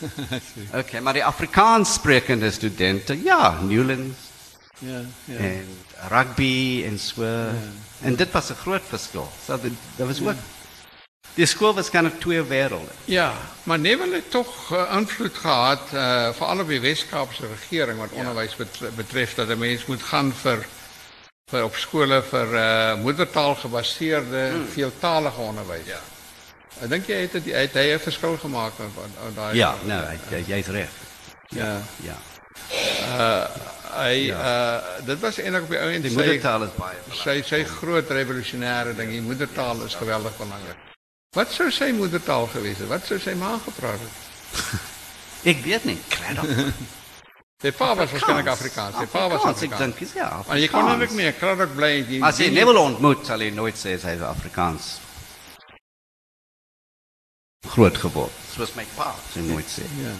okay, 0.80 1.00
maar 1.00 1.16
die 1.16 1.24
Afrikaans 1.24 1.94
sprekende 1.94 2.50
studente, 2.50 3.16
ja, 3.24 3.60
Newlands. 3.62 4.28
Ja, 4.80 5.00
ja. 5.24 5.36
En 5.36 5.66
rugby 6.08 6.84
en 6.86 6.98
so. 6.98 7.24
Ja. 7.24 7.52
En 8.02 8.16
dit 8.16 8.30
was 8.30 8.48
'n 8.50 8.54
groot 8.54 8.82
verskil. 8.88 9.28
So 9.44 9.58
daar 9.96 10.06
was 10.06 10.20
ook 10.20 10.26
ja. 10.26 10.59
Die 11.40 11.48
skool 11.48 11.72
was 11.72 11.88
kind 11.88 12.06
of 12.06 12.18
twee. 12.20 12.44
Ja, 13.04 13.32
maar 13.62 13.78
Neville 13.78 14.14
het 14.14 14.30
tog 14.30 14.72
uh, 14.72 14.96
invloed 14.96 15.34
gehad 15.34 15.80
uh 15.92 16.00
eh, 16.00 16.34
veral 16.34 16.60
op 16.60 16.68
die 16.68 16.80
Weskaapse 16.80 17.46
regering 17.46 17.98
wat 17.98 18.10
ja. 18.12 18.18
onderwys 18.18 18.56
betref 18.96 19.34
dat 19.34 19.48
'n 19.48 19.58
mens 19.58 19.86
moet 19.86 20.02
gaan 20.02 20.32
vir 20.32 20.66
vir 21.50 21.64
op 21.64 21.76
skole 21.76 22.22
vir 22.22 22.48
uh 22.54 22.94
moedertaal 22.94 23.54
gebaseerde 23.54 24.50
hmm. 24.50 24.66
veeltalige 24.68 25.40
onderwys. 25.40 25.86
Ja. 25.86 26.00
Ek 26.80 26.88
dink 26.88 27.06
jy 27.06 27.16
het 27.24 27.32
dit 27.32 27.54
het 27.54 27.72
hy 27.72 27.86
'n 27.94 27.98
verskil 27.98 28.36
gemaak 28.36 28.72
aan 28.80 29.34
daai 29.34 29.56
Ja, 29.56 29.74
nou, 29.84 30.02
hy 30.04 30.44
jy's 30.46 30.66
reg. 30.66 30.92
Ja. 31.48 31.80
Ja. 32.04 32.18
Uh 33.16 33.46
hy 33.96 34.28
ja. 34.28 34.36
uh 34.36 35.06
dit 35.06 35.20
was 35.20 35.38
eintlik 35.38 35.62
op 35.62 35.70
die 35.70 35.80
ou 35.80 36.00
die 36.00 36.12
moedertaal 36.12 36.68
is 36.68 36.76
baie 36.76 37.00
sy 37.24 37.40
sy 37.42 37.64
groot 37.64 38.08
revolusionêre 38.10 38.94
ding. 38.94 39.10
Die 39.10 39.24
moedertaal 39.24 39.84
is 39.88 39.94
geweldig 39.94 40.36
belangrik. 40.36 40.89
Wat 41.30 41.52
sou 41.54 41.68
sy 41.70 41.92
moedertaal 41.94 42.48
gewees 42.50 42.80
het? 42.82 42.88
Wat 42.90 43.04
sou 43.06 43.18
sy 43.22 43.36
ma 43.38 43.52
gepraat 43.62 44.00
het? 44.02 44.14
ek 45.52 45.60
weet 45.62 45.84
nie, 45.86 45.98
credo. 46.10 46.42
Sy 47.62 47.70
pa 47.76 47.92
was 47.94 48.10
waarskynlik 48.10 48.48
Afrikaans. 48.50 48.96
Sy 48.98 49.06
pa 49.12 49.22
was 49.30 49.44
Afrikaans. 49.46 49.76
Ek 49.76 49.84
dink 49.84 50.02
is 50.02 50.16
ja. 50.16 50.26
Afrikaans. 50.26 50.48
Maar 50.48 50.62
jy 50.62 50.70
kon 50.72 50.90
hom 50.90 51.16
nie 51.20 51.30
kradak 51.38 51.76
bly 51.76 51.92
nie. 52.08 52.18
As 52.26 52.40
jy 52.42 52.48
Neville 52.50 52.82
ontmoet, 52.82 53.22
sal 53.28 53.44
jy 53.46 53.52
nooit 53.54 53.78
sê 53.78 53.94
hy 53.94 54.16
is 54.18 54.26
Afrikaans. 54.26 54.90
Groot 57.76 58.02
geword. 58.02 58.42
Soos 58.50 58.74
my 58.74 58.88
pa, 58.96 59.12
sou 59.30 59.46
nooit 59.46 59.70
sê. 59.70 59.86
Ja. 60.00 60.16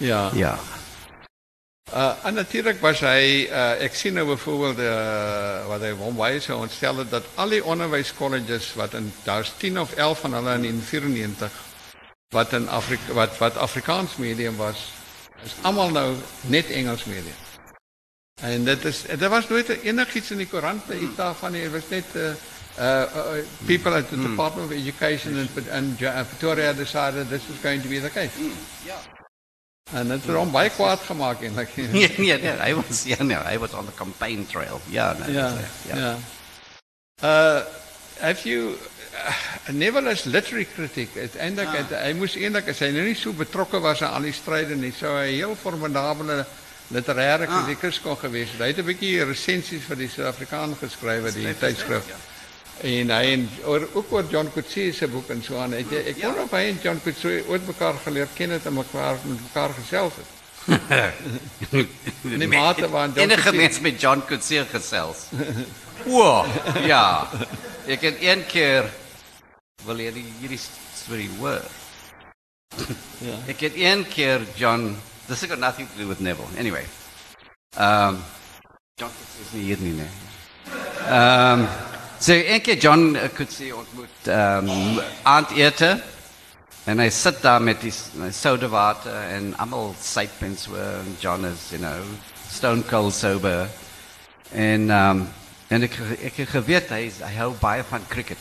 Ja. 0.00 0.22
Ja. 0.34 0.54
Uh, 1.94 2.12
en 2.22 2.34
natuurlijk 2.34 2.80
was 2.80 3.00
hij, 3.00 3.48
uh, 3.48 3.82
ik 3.82 3.94
zie 3.94 4.12
nou 4.12 4.26
bijvoorbeeld 4.26 4.78
uh, 4.78 5.66
wat 5.66 5.80
hij 5.80 5.94
wou 5.94 6.12
baie 6.12 6.40
so 6.40 6.56
ontstel 6.56 7.08
dat 7.08 7.24
al 7.34 7.48
die 7.48 7.64
onderwijscolleges 7.64 8.74
wat 8.74 8.94
in 8.94 9.12
daar 9.22 9.40
is 9.40 9.52
10 9.56 9.80
of 9.80 9.92
11 9.92 10.20
van 10.20 10.34
hulle 10.34 10.66
in 10.66 10.82
94 10.82 11.50
wat 12.28 12.52
in 12.52 12.68
Afrika 12.68 13.12
wat 13.12 13.38
wat 13.38 13.56
Afrikaans 13.56 14.16
medium 14.16 14.56
was, 14.56 14.92
is 15.42 15.54
almal 15.60 15.90
nou 15.90 16.14
net 16.40 16.70
Engels 16.70 17.04
medium. 17.04 17.34
En 18.40 18.64
dit 18.64 18.84
is 18.84 19.02
dit 19.02 19.28
was 19.28 19.48
nooit 19.48 19.68
enigiets 19.68 20.30
in 20.30 20.36
die 20.36 20.48
iets 21.00 21.16
daarvan 21.16 21.52
nie, 21.52 21.62
dit 21.62 21.72
was 21.72 21.88
net 21.88 22.04
uh, 22.14 22.22
uh, 22.78 23.02
uh, 23.16 23.44
people 23.66 23.94
at 23.94 24.08
the 24.08 24.16
mm. 24.16 24.26
Department 24.26 24.70
of 24.70 24.76
Education 24.76 25.36
in, 25.36 25.48
in, 25.72 25.96
Pretoria 25.96 26.72
decided 26.72 27.28
this 27.28 27.48
was 27.48 27.58
going 27.62 27.82
to 27.82 27.88
be 27.88 28.00
the 28.00 28.10
case. 28.10 28.38
Mm. 28.38 29.19
En 29.92 30.10
het 30.10 30.24
is 30.24 30.34
om 30.34 30.50
baie 30.50 30.70
kwaad 30.70 31.00
gemaak 31.00 31.42
eintlik. 31.42 31.76
nee, 31.76 32.14
nee, 32.18 32.38
nee, 32.38 32.56
hy 32.60 32.74
was 32.74 33.02
ja, 33.04 33.22
nee, 33.22 33.36
hy 33.36 33.58
was 33.58 33.72
on 33.72 33.86
the 33.86 33.94
campaign 33.94 34.46
trail. 34.46 34.80
Ja, 34.86 35.16
nee. 35.18 35.32
Ja. 35.32 35.52
Ja. 35.88 35.96
ja. 35.96 36.16
Uh 37.22 37.62
have 38.20 38.48
you 38.48 38.76
uh, 39.14 39.72
Neville 39.72 40.10
is 40.10 40.24
literary 40.24 40.66
critic. 40.74 41.08
Uiteindelik 41.16 41.68
ah. 41.68 41.76
het, 41.76 41.94
hy 42.04 42.12
moes 42.18 42.36
eintlik 42.36 42.68
as 42.68 42.82
hy 42.84 42.90
nou 42.94 43.04
nie 43.06 43.16
so 43.18 43.32
betrokke 43.36 43.80
was 43.80 44.02
aan 44.04 44.18
al 44.18 44.28
die 44.28 44.36
stryde 44.36 44.76
nie, 44.76 44.92
sou 44.96 45.14
hy 45.16 45.30
'n 45.30 45.38
heel 45.38 45.56
formidabele 45.56 46.44
literêre 46.94 47.48
ah. 47.48 47.54
kritikus 47.54 48.00
ah. 48.00 48.02
kon 48.02 48.18
gewees 48.24 48.52
het. 48.54 48.60
Hy 48.60 48.72
het 48.72 48.82
'n 48.82 48.90
bietjie 48.92 49.24
resensies 49.24 49.86
vir 49.88 49.96
die 50.04 50.10
Suid-Afrikaan 50.12 50.76
geskryf, 50.80 51.32
die. 51.34 51.48
Ja. 51.48 52.20
En 52.80 53.10
hy 53.12 53.32
en 53.34 53.42
oor, 53.68 53.88
ook 53.92 54.12
oor 54.12 54.24
John 54.30 54.48
Coetzee 54.54 54.92
se 54.96 55.08
boek 55.08 55.28
en 55.34 55.42
so 55.44 55.58
aan. 55.60 55.74
Ek 55.76 55.90
ek 55.92 56.16
ja. 56.16 56.30
wonder 56.30 56.46
of 56.46 56.52
hy 56.56 56.62
en 56.70 56.78
John 56.80 57.00
Coetzee 57.04 57.42
ooit 57.48 57.66
mekaar 57.68 57.98
geleer 58.04 58.30
ken 58.34 58.54
het 58.56 58.68
en 58.70 58.78
mekaar 58.78 59.18
met 59.24 59.42
mekaar 59.42 59.74
gesels 59.76 60.20
het. 60.20 60.36
Nee 62.22 62.48
mate 62.48 62.88
waar 62.88 63.08
John 63.08 63.20
Enige 63.20 63.52
mens 63.52 63.80
met 63.80 64.00
John 64.00 64.22
Coetzee 64.28 64.64
gesels. 64.64 65.26
Wow, 66.04 66.48
ja. 66.86 67.28
Ek 67.84 68.00
het 68.00 68.22
een 68.24 68.46
keer 68.48 68.88
wil 69.84 70.00
jy 70.00 70.24
hierdie 70.40 70.60
storie 70.60 71.28
hoor. 71.36 71.60
Ja. 73.20 73.36
Ek 73.52 73.60
het 73.60 73.76
een 73.76 74.06
keer 74.08 74.46
John 74.56 74.94
This 75.28 75.42
has 75.42 75.50
got 75.50 75.60
nothing 75.60 75.86
to 75.86 75.98
do 76.00 76.08
with 76.08 76.20
Neville. 76.20 76.48
Anyway. 76.56 76.86
Um 77.76 78.24
John 78.96 79.12
Coetzee 79.12 79.44
is 79.44 79.52
nie 79.52 79.68
hier 79.68 79.84
nie, 79.84 79.92
nee. 80.00 80.10
Um 81.12 81.68
So 82.20 82.32
een 82.32 82.60
keer 82.60 82.76
John 82.76 83.14
uh, 83.14 83.22
Coetzee 83.34 83.76
ontmoet 83.76 84.26
um, 84.26 85.00
aandete 85.22 86.02
en 86.84 86.98
hij 86.98 87.10
zit 87.10 87.42
daar 87.42 87.62
met 87.62 87.80
die 87.80 87.92
soda 88.30 88.68
water 88.68 89.14
en 89.14 89.56
allemaal 89.56 89.94
syp 90.02 90.30
en 90.38 90.56
so 90.58 90.74
en 90.74 91.16
John 91.18 91.44
is, 91.44 91.70
you 91.70 91.80
know, 91.80 92.04
stone 92.50 92.84
cold 92.84 93.14
sober. 93.14 93.68
En 94.52 94.90
um, 94.90 95.28
en 95.68 95.82
ek 95.82 95.96
ek 96.20 96.40
geweet 96.50 96.92
hy 96.92 97.06
hy 97.22 97.30
hou 97.38 97.54
baie 97.60 97.84
van 97.88 98.04
cricket. 98.08 98.38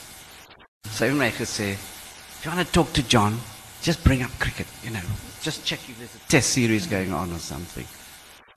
So 0.92 1.06
hy 1.06 1.12
het 1.14 1.18
my 1.18 1.30
gesê, 1.32 1.70
"If 1.72 2.44
you 2.44 2.56
want 2.56 2.68
to 2.68 2.72
talk 2.72 2.92
to 2.94 3.04
John, 3.08 3.40
just 3.82 4.04
bring 4.04 4.24
up 4.24 4.32
cricket, 4.40 4.68
you 4.82 4.92
know. 4.92 5.08
Just 5.42 5.64
check 5.64 5.80
if 5.88 5.96
there's 5.98 6.16
a 6.20 6.28
test 6.28 6.52
series 6.52 6.88
going 6.88 7.14
on 7.14 7.32
or 7.32 7.40
something." 7.40 7.88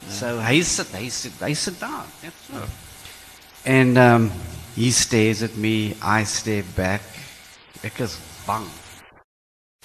Yeah. 0.00 0.18
So 0.18 0.40
hy 0.40 0.62
sit 0.62 0.90
hy 0.90 1.08
sit 1.08 1.38
hy 1.38 1.54
sit 1.54 1.78
daar. 1.80 2.10
Net 2.22 2.34
so. 2.48 2.66
En 3.62 3.96
um 3.96 4.32
he 4.74 4.90
stares 4.90 5.42
at 5.42 5.56
me, 5.56 5.96
I 6.02 6.24
stare 6.24 6.64
back. 6.76 7.02
Because 7.82 8.18
bang. 8.46 8.66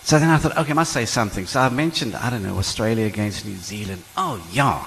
So 0.02 0.20
then 0.20 0.30
I 0.30 0.38
thought, 0.38 0.58
okay, 0.58 0.72
I 0.72 0.74
must 0.74 0.94
say 0.94 1.06
something. 1.06 1.46
So 1.46 1.60
I 1.60 1.70
mentioned, 1.70 2.16
I 2.16 2.30
don't 2.30 2.44
know, 2.44 2.58
Australia 2.58 3.06
against 3.06 3.46
New 3.46 3.58
Zealand. 3.58 4.04
Oh, 4.16 4.42
yeah. 4.52 4.86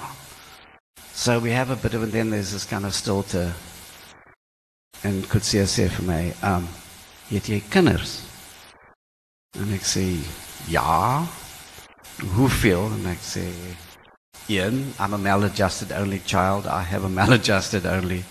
So 1.13 1.39
we 1.39 1.51
have 1.51 1.69
a 1.69 1.75
bit 1.75 1.93
of, 1.93 2.03
and 2.03 2.11
then 2.11 2.29
there's 2.29 2.51
this 2.51 2.65
kind 2.65 2.85
of 2.85 2.93
stilte. 2.93 3.53
En 5.03 5.21
Kutsia 5.23 5.65
sê 5.65 5.89
vir 5.89 6.05
my, 6.05 6.33
um, 6.45 6.67
het 7.29 7.47
jy 7.49 7.59
kinders? 7.69 8.21
En 9.57 9.71
ek 9.73 9.85
sê, 9.85 10.05
ja. 10.69 11.25
Hoeveel? 12.35 12.85
En 12.97 13.07
ek 13.11 13.21
sê, 13.25 13.47
een. 14.47 14.93
I'm 14.99 15.13
a 15.13 15.17
maladjusted 15.17 15.91
only 15.91 16.19
child. 16.19 16.65
I 16.65 16.83
have 16.83 17.03
a 17.03 17.09
maladjusted 17.09 17.85
only 17.85 18.23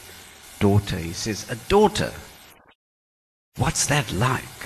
daughter. 0.61 0.97
He 0.97 1.13
says, 1.13 1.47
A 1.51 1.57
daughter? 1.69 2.13
What's 3.57 3.87
that 3.87 4.11
like? 4.13 4.61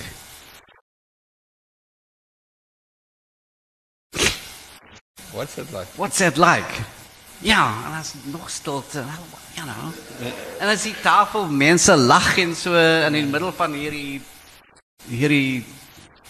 What's 5.33 5.57
it 5.57 5.71
like? 5.73 5.87
What's 5.97 6.19
that 6.19 6.37
like? 6.37 6.85
Ja, 7.39 7.73
en 7.85 7.93
as 7.99 8.13
nog 8.23 8.49
stilte, 8.49 9.03
you 9.55 9.65
know. 9.65 9.91
En 10.59 10.67
as 10.67 10.83
die 10.83 10.95
tafel 11.01 11.49
mense 11.51 11.95
lag 11.97 12.37
en 12.37 12.55
so 12.55 12.73
in 12.75 13.13
die 13.13 13.25
middel 13.25 13.51
van 13.51 13.75
hierdie 13.75 14.21
hierdie 15.11 15.65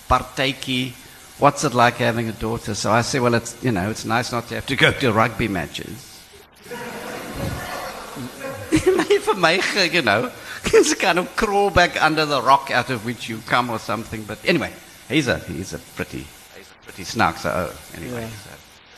partytjie, 0.09 0.93
what's 1.37 1.63
it 1.63 1.73
like 1.77 2.01
having 2.03 2.29
a 2.29 2.35
daughter? 2.39 2.73
So 2.73 2.91
I 2.91 3.03
say, 3.03 3.19
well, 3.19 3.35
it's 3.35 3.55
you 3.61 3.71
know, 3.71 3.89
it's 3.91 4.05
nice 4.05 4.31
not 4.31 4.47
to 4.47 4.55
have 4.55 4.65
to 4.65 4.75
go 4.75 4.91
to 4.91 5.13
rugby 5.13 5.47
matches. 5.47 6.15
For 9.35 9.41
my, 9.41 9.61
you 9.91 10.01
know, 10.01 10.31
it's 10.65 10.93
kind 10.95 11.19
of 11.19 11.35
crawl 11.35 11.69
back 11.69 12.01
under 12.01 12.25
the 12.25 12.41
rock 12.41 12.71
out 12.71 12.89
of 12.89 13.05
which 13.05 13.29
you 13.29 13.39
come 13.45 13.69
or 13.69 13.79
something. 13.79 14.23
But 14.23 14.39
anyway, 14.45 14.73
he's 15.07 15.27
a 15.27 15.39
he's 15.39 15.73
a 15.73 15.79
pretty 15.79 16.25
he's 16.55 16.71
a 16.71 16.83
pretty 16.83 17.03
snark. 17.03 17.37
So 17.37 17.49
oh, 17.49 17.97
anyway. 17.97 18.21
Yeah. 18.21 18.29
So. 18.29 18.49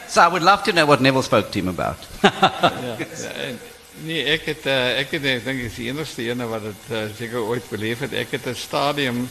so 0.08 0.22
I 0.22 0.28
would 0.28 0.44
love 0.44 0.64
to 0.64 0.74
know 0.74 0.86
what 0.86 1.02
Neville 1.02 1.24
spoke 1.24 1.52
to 1.52 1.60
him 1.60 1.68
about. 1.68 1.98
ja, 2.24 2.98
ja, 3.00 3.56
nee, 4.06 4.22
ek 4.30 4.44
het 4.46 4.66
uh, 4.70 4.94
ek 5.02 5.16
het 5.18 5.24
ek 5.26 5.46
dink 5.48 5.64
is 5.66 5.78
die 5.80 5.88
enigste 5.90 6.28
ene 6.30 6.46
wat 6.46 6.68
dit 6.68 6.90
uh, 6.94 7.08
seker 7.18 7.42
ooit 7.42 7.66
beleef 7.72 8.06
het. 8.06 8.14
Ek 8.14 8.36
het 8.38 8.46
'n 8.46 8.56
stadium 8.56 9.28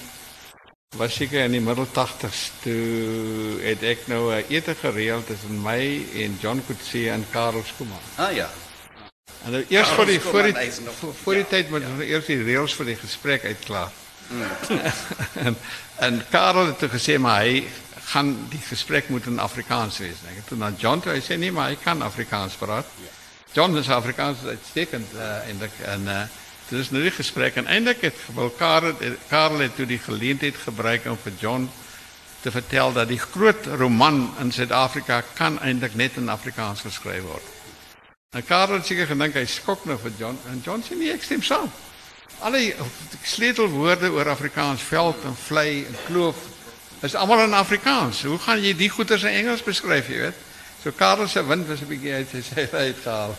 was 0.97 1.21
ik 1.21 1.33
in 1.33 1.53
die 1.53 1.61
middel 1.61 1.87
80s 1.87 2.51
toe 2.63 3.61
het 3.63 3.83
ek 3.83 4.07
nou 4.11 4.35
'n 4.35 4.45
ete 4.49 4.75
gereël 4.75 5.23
tussen 5.25 5.63
my 5.63 6.03
en 6.19 6.39
John 6.41 6.63
Coetzee 6.67 7.11
en 7.11 7.27
Karel 7.31 7.63
Skooman. 7.63 8.03
Ah 8.17 8.35
ja. 8.35 8.51
En 9.45 9.51
nou, 9.51 9.65
eers 9.69 9.89
voor 9.89 10.07
die 10.07 10.21
voor 10.21 10.43
die 10.43 10.71
voor 11.23 11.35
die 11.35 11.47
tyd 11.47 11.71
moet 11.71 11.87
ons 11.87 12.05
eers 12.05 12.27
die 12.27 12.43
reëls 12.43 12.75
vir 12.75 12.93
die 12.93 12.99
gesprek 13.01 13.45
uitklaar. 13.45 13.93
Mm. 14.29 14.43
en, 15.47 15.59
en 16.07 16.23
Karel 16.31 16.73
het 16.73 16.89
gesê 16.91 17.19
maar 17.19 17.45
hy 17.47 17.67
gaan 18.07 18.33
die 18.51 18.63
gesprek 18.63 19.09
moet 19.09 19.27
in 19.27 19.39
Afrikaans 19.43 19.99
wees. 19.99 20.23
Ek 20.31 20.41
het 20.41 20.51
toe 20.51 20.59
na 20.59 20.73
John 20.79 21.03
toe 21.03 21.13
hy 21.13 21.23
sê 21.23 21.39
nee 21.39 21.55
maar 21.55 21.73
hy 21.75 21.79
kan 21.83 22.03
Afrikaans 22.03 22.59
praat. 22.59 22.91
Ja. 23.03 23.15
John 23.57 23.77
is 23.79 23.89
Afrikaans 23.91 24.45
uitstekend 24.45 25.15
uh, 25.17 25.49
en 25.49 26.03
uh, 26.05 26.21
dit 26.69 26.79
is 26.79 26.91
nou 26.91 27.03
die 27.03 27.15
gesprek 27.15 27.57
en 27.57 27.67
eintlik 27.71 28.03
het 28.05 28.19
wil 28.37 28.51
Karel 28.59 28.99
Karel 29.31 29.65
het 29.65 29.77
toe 29.79 29.87
die 29.89 30.03
geleentheid 30.03 30.59
gebruik 30.67 31.07
om 31.11 31.19
vir 31.23 31.39
John 31.41 31.69
te 32.43 32.51
vertel 32.51 32.93
dat 32.93 33.09
die 33.09 33.19
groot 33.19 33.67
roman 33.81 34.27
in 34.43 34.53
Suid-Afrika 34.53 35.23
kan 35.35 35.59
eintlik 35.63 35.95
net 35.95 36.19
in 36.21 36.29
Afrikaans 36.29 36.85
geskryf 36.87 37.25
word. 37.27 37.56
En 38.37 38.45
Karel 38.45 38.77
het 38.77 38.85
seker 38.87 39.09
gedink 39.09 39.37
hy 39.39 39.47
skok 39.49 39.87
nou 39.89 39.97
vir 40.01 40.13
John 40.21 40.37
en 40.51 40.59
John 40.65 40.83
sê 40.85 40.97
nee 40.99 41.13
ek 41.15 41.23
stem 41.25 41.41
saam. 41.45 41.71
Alle 42.45 42.75
sleutelwoorde 43.25 44.11
oor 44.13 44.29
Afrikaans 44.29 44.85
veld 44.85 45.25
en 45.25 45.39
vlei 45.41 45.87
en 45.89 45.97
kloof 46.05 46.43
is 47.07 47.17
almal 47.17 47.47
in 47.47 47.57
Afrikaans. 47.57 48.27
Hoe 48.29 48.37
gaan 48.45 48.61
jy 48.61 48.75
die 48.77 48.91
goeters 48.93 49.25
in 49.25 49.39
Engels 49.41 49.65
beskryf, 49.65 50.11
jy 50.13 50.27
weet? 50.27 50.43
So 50.83 50.93
Karel 50.93 51.31
se 51.33 51.47
wind 51.49 51.65
was 51.69 51.81
'n 51.81 51.89
bietjie 51.89 52.13
uit 52.13 52.29
sy 52.29 52.43
sy 52.45 52.67
uitgehaal. 52.73 53.37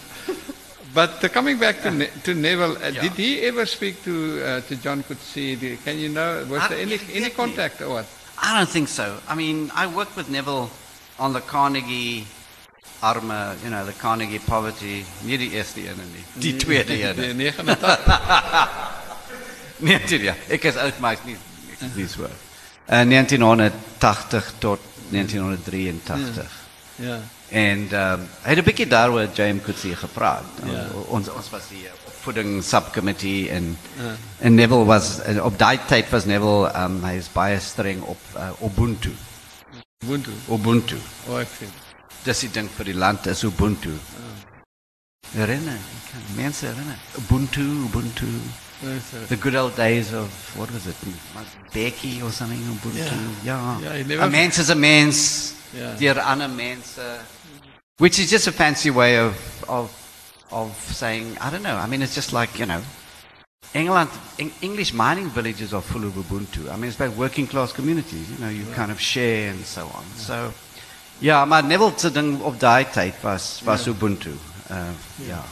But 0.94 1.24
uh, 1.24 1.28
coming 1.28 1.58
back 1.58 1.80
to 1.82 1.90
ne 1.90 2.10
to 2.24 2.34
Neville, 2.34 2.76
uh, 2.76 2.92
yeah. 2.92 3.00
did 3.02 3.16
he 3.16 3.40
ever 3.48 3.66
speak 3.66 4.04
to 4.04 4.12
uh, 4.44 4.60
to 4.68 4.76
John 4.76 5.02
Coetzee? 5.02 5.78
Can 5.82 5.98
you 5.98 6.10
know 6.12 6.44
was 6.48 6.60
I, 6.62 6.68
there 6.68 6.80
any 6.80 6.94
exactly. 6.94 7.24
any 7.24 7.30
contact 7.30 7.80
or 7.80 7.88
what? 7.88 8.06
I 8.36 8.58
don't 8.58 8.68
think 8.68 8.88
so. 8.88 9.16
I 9.28 9.34
mean, 9.34 9.72
I 9.74 9.86
worked 9.86 10.14
with 10.14 10.28
Neville 10.28 10.68
on 11.18 11.32
the 11.32 11.40
Carnegie 11.40 12.26
arme, 13.00 13.54
you 13.62 13.70
know, 13.70 13.84
the 13.84 13.92
Carnegie 13.92 14.40
poverty, 14.40 15.04
nie 15.22 15.38
die 15.38 15.50
eerste 15.50 15.80
een 15.88 16.00
nie, 16.12 16.24
die 16.32 16.56
tweede 16.56 16.96
een. 17.02 17.16
Die 17.16 17.34
89. 17.34 18.00
nee, 19.76 20.18
ja. 20.28 20.34
Ek 20.48 20.64
is 20.64 20.76
oud, 20.80 20.98
maar 21.00 21.18
ek 21.18 21.24
nie 21.28 21.36
ek 21.74 21.84
is 21.88 21.94
nie 21.98 22.08
so. 22.08 22.28
Uh, 22.88 23.04
1980 23.08 24.52
tot 24.58 24.80
1983. 25.10 26.52
Ja. 26.96 27.08
ja. 27.08 27.20
En 27.54 27.86
ehm 27.90 28.20
um, 28.20 28.24
hy 28.42 28.50
het 28.50 28.58
'n 28.58 28.64
bietjie 28.64 28.86
daaroor 28.86 29.28
James 29.34 29.62
Coetzee 29.62 29.96
gepraat. 29.96 30.44
Ja. 30.64 30.86
Ons 31.08 31.28
ons 31.28 31.50
was 31.50 31.68
die 31.68 31.84
opvoeding 32.06 32.64
subcommittee 32.64 33.50
en 33.50 33.78
ja. 34.00 34.16
en 34.38 34.54
Neville 34.54 34.84
was 34.84 35.20
op 35.42 35.58
daai 35.58 35.78
tyd 35.86 36.10
was 36.10 36.24
Neville 36.24 36.70
ehm 36.72 36.96
um, 36.96 37.04
hy 37.04 37.14
is 37.20 37.28
baie 37.32 37.60
streng 37.60 38.02
op 38.02 38.18
uh, 38.36 38.48
Ubuntu. 38.64 39.12
Ubuntu. 40.04 40.30
Ubuntu. 40.48 40.96
Oh, 41.28 41.40
ek 41.40 41.48
sien. 41.58 41.83
Dis 42.24 42.40
die 42.40 42.48
ding 42.48 42.70
vir 42.72 42.88
die 42.88 42.96
land 42.96 43.26
oh. 43.26 43.30
is 43.30 43.44
Ubuntu. 43.44 43.90
Ja. 43.92 45.40
Herinner, 45.40 45.78
mense 46.36 46.66
herinner. 46.66 46.96
Ubuntu, 47.18 47.60
Ubuntu. 47.88 48.26
Oh, 48.84 49.26
the 49.28 49.36
good 49.36 49.54
old 49.54 49.76
days 49.76 50.12
of 50.12 50.30
what 50.56 50.70
was 50.72 50.86
it? 50.86 50.96
Becky 51.72 52.22
or 52.22 52.30
something 52.30 52.60
Ubuntu. 52.60 53.44
Yeah. 53.44 53.80
Yeah. 53.80 53.96
yeah 53.96 54.24
a 54.24 54.30
mens 54.30 54.58
is 54.58 54.70
a 54.70 54.74
mens. 54.74 55.54
Yeah. 55.76 55.96
Dear 55.96 56.18
ander 56.18 56.48
mense. 56.48 56.98
Which 57.98 58.18
is 58.18 58.30
just 58.30 58.46
a 58.46 58.52
fancy 58.52 58.90
way 58.90 59.18
of 59.18 59.36
of 59.68 59.92
of 60.50 60.74
saying 60.92 61.36
I 61.40 61.50
don't 61.50 61.62
know. 61.62 61.76
I 61.76 61.86
mean 61.86 62.00
it's 62.00 62.14
just 62.14 62.32
like, 62.32 62.58
you 62.58 62.66
know, 62.66 62.80
England 63.74 64.10
English 64.62 64.94
mining 64.94 65.28
villages 65.28 65.74
are 65.74 65.82
full 65.82 66.04
of 66.04 66.14
Ubuntu. 66.14 66.72
I 66.72 66.76
mean 66.76 66.88
it's 66.88 66.96
about 66.96 67.16
working 67.16 67.46
class 67.46 67.72
communities, 67.72 68.30
you 68.30 68.38
know, 68.38 68.48
you 68.48 68.64
kind 68.72 68.90
of 68.90 68.98
share 68.98 69.50
and 69.50 69.64
so 69.64 69.82
on. 69.94 70.04
So 70.16 70.54
ja, 71.18 71.44
maar 71.44 71.64
Neville 71.64 71.92
se 71.96 72.10
ding 72.10 72.40
op 72.40 72.60
daai 72.60 72.86
tyd 72.90 73.14
was 73.20 73.60
was 73.64 73.86
Ubuntu. 73.86 74.38
Uh, 74.70 74.76
ja. 75.16 75.44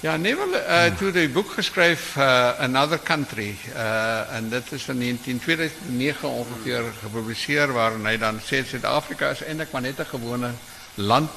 Ja, 0.00 0.16
Neville 0.16 0.60
uh, 0.68 0.96
toe 0.96 1.10
die 1.12 1.28
boek 1.28 1.54
geskryf 1.56 2.16
uh, 2.16 2.60
Another 2.60 2.98
Country 2.98 3.56
uh, 3.74 4.36
en 4.36 4.48
dit 4.48 4.72
is 4.72 4.88
in 4.88 4.98
1909 4.98 6.28
ongeveer 6.28 6.84
gepubliseer 7.00 7.72
waarin 7.72 8.04
hy 8.06 8.16
dan 8.20 8.40
sê 8.44 8.60
Suid-Afrika 8.64 9.32
is 9.32 9.42
eintlik 9.42 9.72
maar 9.72 9.82
net 9.82 9.98
'n 9.98 10.10
gewone 10.12 10.52
land 10.94 11.30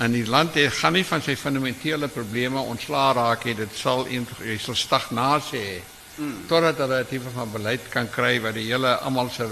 en 0.00 0.12
die 0.16 0.26
land 0.26 0.54
het 0.54 0.72
gaan 0.80 0.96
nie 0.96 1.04
van 1.04 1.22
sy 1.22 1.36
fundamentele 1.36 2.08
probleme 2.08 2.60
ontslaa 2.60 3.12
raak 3.12 3.44
nie 3.44 3.54
dit 3.54 3.74
sal 3.76 4.06
jy 4.08 4.56
sal 4.58 4.74
stagnasie 4.74 5.60
hê 5.60 5.80
mm. 6.16 6.46
totdat 6.48 6.80
hulle 6.80 7.02
'n 7.04 7.10
tipe 7.10 7.30
van 7.34 7.52
beleid 7.52 7.88
kan 7.92 8.08
kry 8.08 8.40
wat 8.40 8.54
die 8.54 8.72
hele 8.72 8.96
almal 8.96 9.28
se 9.28 9.46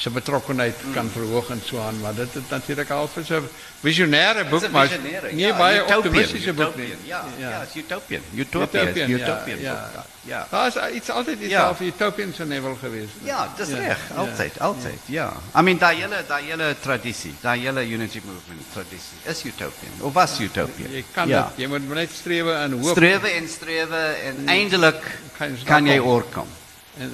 se 0.00 0.10
betrokkenheid 0.10 0.74
kan 0.94 1.10
verhoog 1.12 1.50
en 1.52 1.60
so 1.64 1.80
aan, 1.80 1.98
maar 2.00 2.14
dit 2.14 2.34
is 2.34 2.48
natuurlijk 2.48 2.90
al 2.90 3.08
vir 3.08 3.24
'n 3.40 3.48
visionêre 3.80 4.44
boek, 4.48 4.70
maar 4.70 4.88
nie 5.32 5.46
ja, 5.46 5.56
baie 5.56 5.96
optimistische 5.96 6.52
boek. 6.52 6.74
Ja, 7.04 7.24
ja, 7.38 7.62
is 7.62 7.74
utopian. 7.74 8.22
Utopian, 8.34 8.88
utopian, 8.88 9.10
utopian 9.10 9.60
ja, 9.60 9.90
ja. 10.20 10.46
Daar 10.50 10.66
is 10.66 10.94
iets 10.96 11.10
altyd 11.10 11.40
iets 11.40 11.50
ja. 11.50 11.76
utopian 11.80 12.32
se 12.32 12.44
nevel 12.44 12.76
geweest. 12.80 13.12
Ja, 13.22 13.52
dis 13.56 13.68
ja. 13.68 13.76
reg, 13.76 13.98
altyd, 14.16 14.60
altyd. 14.60 15.00
Ja. 15.06 15.32
I 15.58 15.62
mean 15.62 15.78
daai 15.78 16.00
hele 16.00 16.24
hele 16.46 16.76
tradisie, 16.80 17.34
daai 17.40 17.60
hele 17.60 17.84
unity 17.94 18.20
movement 18.24 18.72
tradisie 18.72 19.18
is 19.24 19.44
utopian. 19.44 19.92
Of 20.00 20.12
was 20.12 20.40
utopian. 20.40 20.92
Jy 20.92 21.04
kan 21.12 21.28
jy 21.56 21.66
moet 21.66 21.88
net 21.88 22.10
strewe 22.10 22.52
en 22.52 22.72
hoop. 22.72 22.96
Strewe 22.96 23.28
en 23.28 23.48
strewe 23.48 24.00
en 24.24 24.48
eindelik 24.48 25.20
kan 25.64 25.86
jy 25.86 25.98
oorkom. 25.98 26.48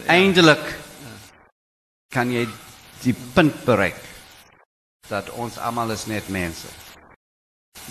Eindelik 0.07 0.79
kan 2.09 2.31
jy 2.33 2.47
die 3.07 3.15
punt 3.35 3.65
bereik 3.65 4.03
dat 5.09 5.31
ons 5.39 5.59
almal 5.63 5.95
is 5.95 6.07
net 6.11 6.29
mense. 6.29 6.69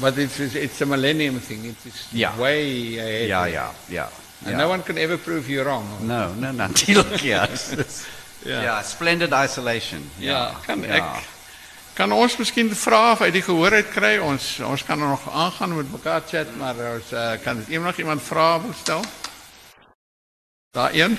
But 0.02 0.18
it's 0.20 0.40
it's 0.40 0.82
a 0.82 0.86
millennium 0.86 1.40
thing. 1.40 1.66
It's 1.66 2.08
ja. 2.12 2.34
way 2.38 3.00
ahead. 3.00 3.28
Ja, 3.28 3.46
ja, 3.46 3.72
ja. 3.88 4.10
And 4.46 4.58
no 4.58 4.68
one 4.70 4.84
can 4.84 4.98
ever 4.98 5.18
prove 5.18 5.48
you 5.48 5.64
wrong. 5.64 5.86
No, 6.02 6.34
no, 6.34 6.52
natuurlijk 6.66 7.22
ja. 7.22 7.48
ja. 8.44 8.62
Ja, 8.62 8.82
splendid 8.84 9.32
isolation. 9.32 10.10
Ja, 10.18 10.32
ja 10.32 10.52
kan 10.66 10.82
ja. 10.82 11.00
ek 11.00 11.24
kan 11.96 12.12
ons 12.12 12.36
miskien 12.38 12.74
vra 12.76 13.16
uit 13.18 13.34
die 13.34 13.42
gehoor 13.42 13.72
uit 13.72 13.88
kry. 13.94 14.18
Ons 14.20 14.60
ons 14.60 14.84
kan 14.84 15.00
er 15.02 15.08
nog 15.08 15.32
aangaan 15.32 15.78
met 15.78 15.92
mekaar 15.92 16.22
chat, 16.28 16.52
maar 16.60 16.76
ons 16.92 17.14
uh, 17.14 17.32
kan 17.44 17.64
iemand 17.70 17.98
iemand 17.98 18.22
vra 18.22 18.60
stel. 18.82 19.02
Daar 20.76 20.94
een. 20.94 21.18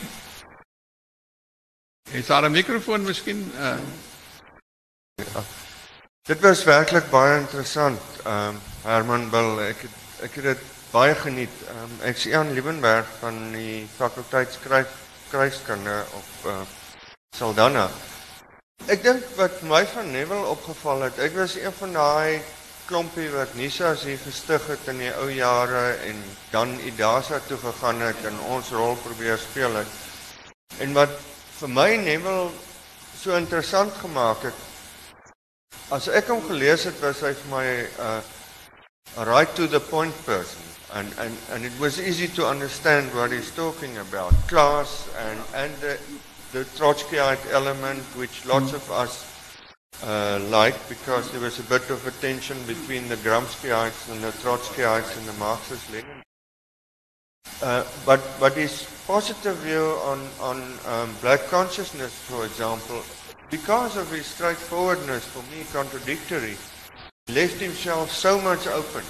Is 2.11 2.27
daar 2.27 2.43
'n 2.43 2.51
mikrofoon 2.51 3.03
miskien? 3.03 3.53
Uh. 3.55 3.75
Ja. 5.15 5.43
Dit 6.23 6.41
was 6.41 6.65
werklik 6.65 7.11
baie 7.11 7.39
interessant. 7.39 8.01
Ehm 8.25 8.49
um, 8.49 8.61
Herman 8.83 9.31
Bill, 9.31 9.59
ek 9.59 9.81
het, 9.81 9.97
ek 10.21 10.35
het 10.35 10.45
dit 10.45 10.63
baie 10.91 11.15
geniet. 11.15 11.57
Ehm 11.69 11.83
um, 11.83 11.99
ek 12.01 12.17
sien 12.17 12.53
Liebenberg 12.53 13.07
van 13.19 13.53
die 13.53 13.89
fakulteit 13.97 14.53
skryf 14.53 14.89
kruiskunde 15.31 16.05
op 16.13 16.47
uh, 16.47 16.61
Saldanha. 17.37 17.91
Ek 18.87 19.03
dink 19.03 19.25
wat 19.37 19.63
my 19.63 19.87
van 19.87 20.11
Neville 20.11 20.47
opgeval 20.47 21.01
het, 21.09 21.19
ek 21.19 21.35
was 21.35 21.57
een 21.59 21.73
van 21.73 21.93
daai 21.93 22.43
klompie 22.87 23.31
wat 23.31 23.55
Nisas 23.55 24.05
hier 24.07 24.19
gestig 24.23 24.67
het 24.67 24.87
in 24.87 24.99
die 25.03 25.15
ou 25.19 25.31
jare 25.31 25.97
en 26.07 26.23
dan 26.51 26.79
Idasa 26.87 27.41
toe 27.47 27.59
gegaan 27.59 28.01
het 28.01 28.25
en 28.25 28.39
ons 28.55 28.71
rol 28.71 28.95
probeer 29.03 29.39
speel 29.39 29.75
het. 29.75 29.91
En 30.79 30.93
wat 30.93 31.11
vir 31.61 31.69
my 31.69 31.97
Neville 31.97 32.51
so 33.17 33.37
interessant 33.37 33.93
gemaak 34.03 34.43
het. 34.49 34.65
As 35.91 36.09
ek 36.09 36.29
hom 36.29 36.43
gelees 36.49 36.85
het, 36.85 36.99
was 37.01 37.23
hy 37.25 37.33
vir 37.33 37.51
my 37.51 37.67
'n 37.67 38.23
uh, 39.17 39.25
right 39.25 39.55
to 39.57 39.67
the 39.67 39.81
point 39.81 40.15
person 40.27 40.63
and 40.93 41.13
and 41.19 41.37
and 41.51 41.65
it 41.65 41.73
was 41.81 42.01
easy 42.01 42.29
to 42.29 42.47
understand 42.47 43.13
what 43.15 43.33
he's 43.33 43.51
talking 43.51 43.97
about 43.99 44.33
class 44.49 45.09
and 45.19 45.41
and 45.55 45.75
the 45.81 45.99
the 46.53 46.65
Trotskyite 46.77 47.51
element 47.51 48.03
which 48.17 48.45
lots 48.47 48.73
of 48.73 48.91
us 48.91 49.25
uh, 50.05 50.39
like 50.51 50.77
because 50.89 51.31
there 51.33 51.41
was 51.41 51.59
a 51.59 51.63
bit 51.65 51.91
of 51.91 52.07
a 52.07 52.11
tension 52.23 52.57
between 52.67 53.09
the 53.09 53.17
Gramscyites 53.17 54.11
and 54.11 54.23
the 54.23 54.33
Trotskyites 54.45 55.17
and 55.19 55.27
the 55.27 55.33
Marxist 55.35 55.91
Lenin. 55.91 56.23
Uh, 57.63 57.85
but 58.05 58.21
but 58.39 58.53
his 58.53 58.87
positive 59.07 59.57
view 59.59 59.99
on 60.03 60.21
on 60.41 60.59
um, 60.87 61.15
black 61.21 61.47
consciousness, 61.47 62.13
for 62.27 62.45
example, 62.45 63.03
because 63.51 63.97
of 63.97 64.11
his 64.11 64.27
straightforwardness, 64.27 65.25
for 65.25 65.43
me 65.55 65.65
contradictory, 65.73 66.57
left 67.29 67.61
himself 67.61 68.11
so 68.11 68.41
much 68.41 68.67
open 68.67 69.05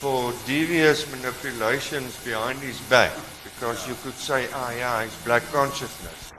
for 0.00 0.32
devious 0.46 1.10
manipulations 1.10 2.16
behind 2.24 2.58
his 2.60 2.80
back. 2.88 3.12
Because 3.44 3.86
you 3.88 3.94
could 4.02 4.14
say, 4.14 4.48
ah, 4.54 4.72
yeah, 4.72 5.02
it's 5.02 5.24
black 5.24 5.42
consciousness. 5.52 6.32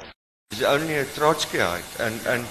He's 0.49 0.63
only 0.63 0.95
a 0.95 1.05
Trotskyite, 1.05 1.99
and 1.99 2.17
and 2.25 2.45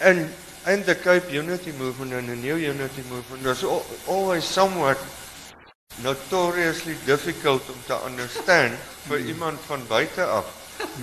and 0.00 0.30
and 0.66 0.84
the 0.84 0.94
Cape 0.94 1.32
Unity 1.32 1.72
movement 1.72 2.12
and 2.12 2.28
the 2.28 2.36
New 2.36 2.56
Unity 2.56 3.02
movement 3.08 3.44
was 3.44 3.62
always 4.08 4.44
somewhat 4.44 4.98
notoriously 6.02 6.96
difficult 7.04 7.68
om 7.68 7.82
te 7.86 7.96
understand 8.06 8.78
vir 9.08 9.18
mm. 9.18 9.26
iemand 9.26 9.60
van 9.66 9.86
buite 9.88 10.24
af. 10.24 10.44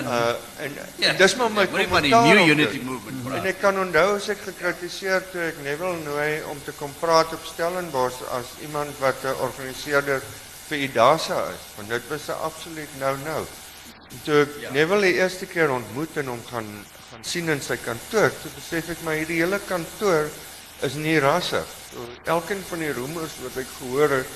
Uh 0.02 0.34
en, 0.64 0.74
ja, 0.96 1.10
en 1.10 1.18
dis 1.18 1.36
maar 1.36 1.52
my 1.52 1.68
ja, 1.72 1.88
maar 1.90 2.02
die 2.02 2.16
new 2.16 2.50
unity 2.50 2.82
movement. 2.82 3.36
En 3.36 3.46
ek 3.46 3.60
kan 3.62 3.78
onthou 3.80 4.16
as 4.16 4.30
ek 4.34 4.42
gekritiseer 4.48 5.22
toe 5.32 5.44
ek 5.52 5.62
Neville 5.66 6.00
nooi 6.02 6.42
om 6.50 6.58
te 6.66 6.74
kom 6.80 6.94
praat 7.00 7.34
op 7.34 7.46
Stellenbosch 7.46 8.24
as 8.34 8.56
iemand 8.66 8.98
wat 9.04 9.22
'n 9.24 9.38
organiseerder 9.46 10.22
vir 10.68 10.78
Idasa 10.78 11.46
is, 11.54 11.64
want 11.76 11.90
dit 11.90 12.10
was 12.10 12.28
'n 12.28 12.42
absoluut 12.50 13.00
nou-nou. 13.00 13.46
Toe 14.24 14.42
ek 14.42 14.58
ja. 14.62 14.72
Neville 14.72 15.02
die 15.02 15.20
eerste 15.22 15.46
keer 15.46 15.70
ontmoet 15.72 16.18
en 16.18 16.34
hom 16.34 16.44
gaan 16.50 16.86
gaan 17.12 17.24
sien 17.24 17.50
in 17.50 17.62
sy 17.62 17.78
kantoor, 17.80 18.32
toe 18.42 18.52
besef 18.56 18.90
ek 18.90 19.04
my 19.08 19.16
hierdie 19.18 19.40
hele 19.40 19.60
kantoor 19.68 20.28
is 20.86 20.98
nie 21.00 21.20
rassig. 21.24 21.66
So, 21.92 22.04
elkeen 22.26 22.64
van 22.70 22.84
die 22.84 22.92
roemers 22.94 23.38
wat 23.44 23.56
ek 23.58 23.70
gehoor 23.80 24.10
het, 24.20 24.28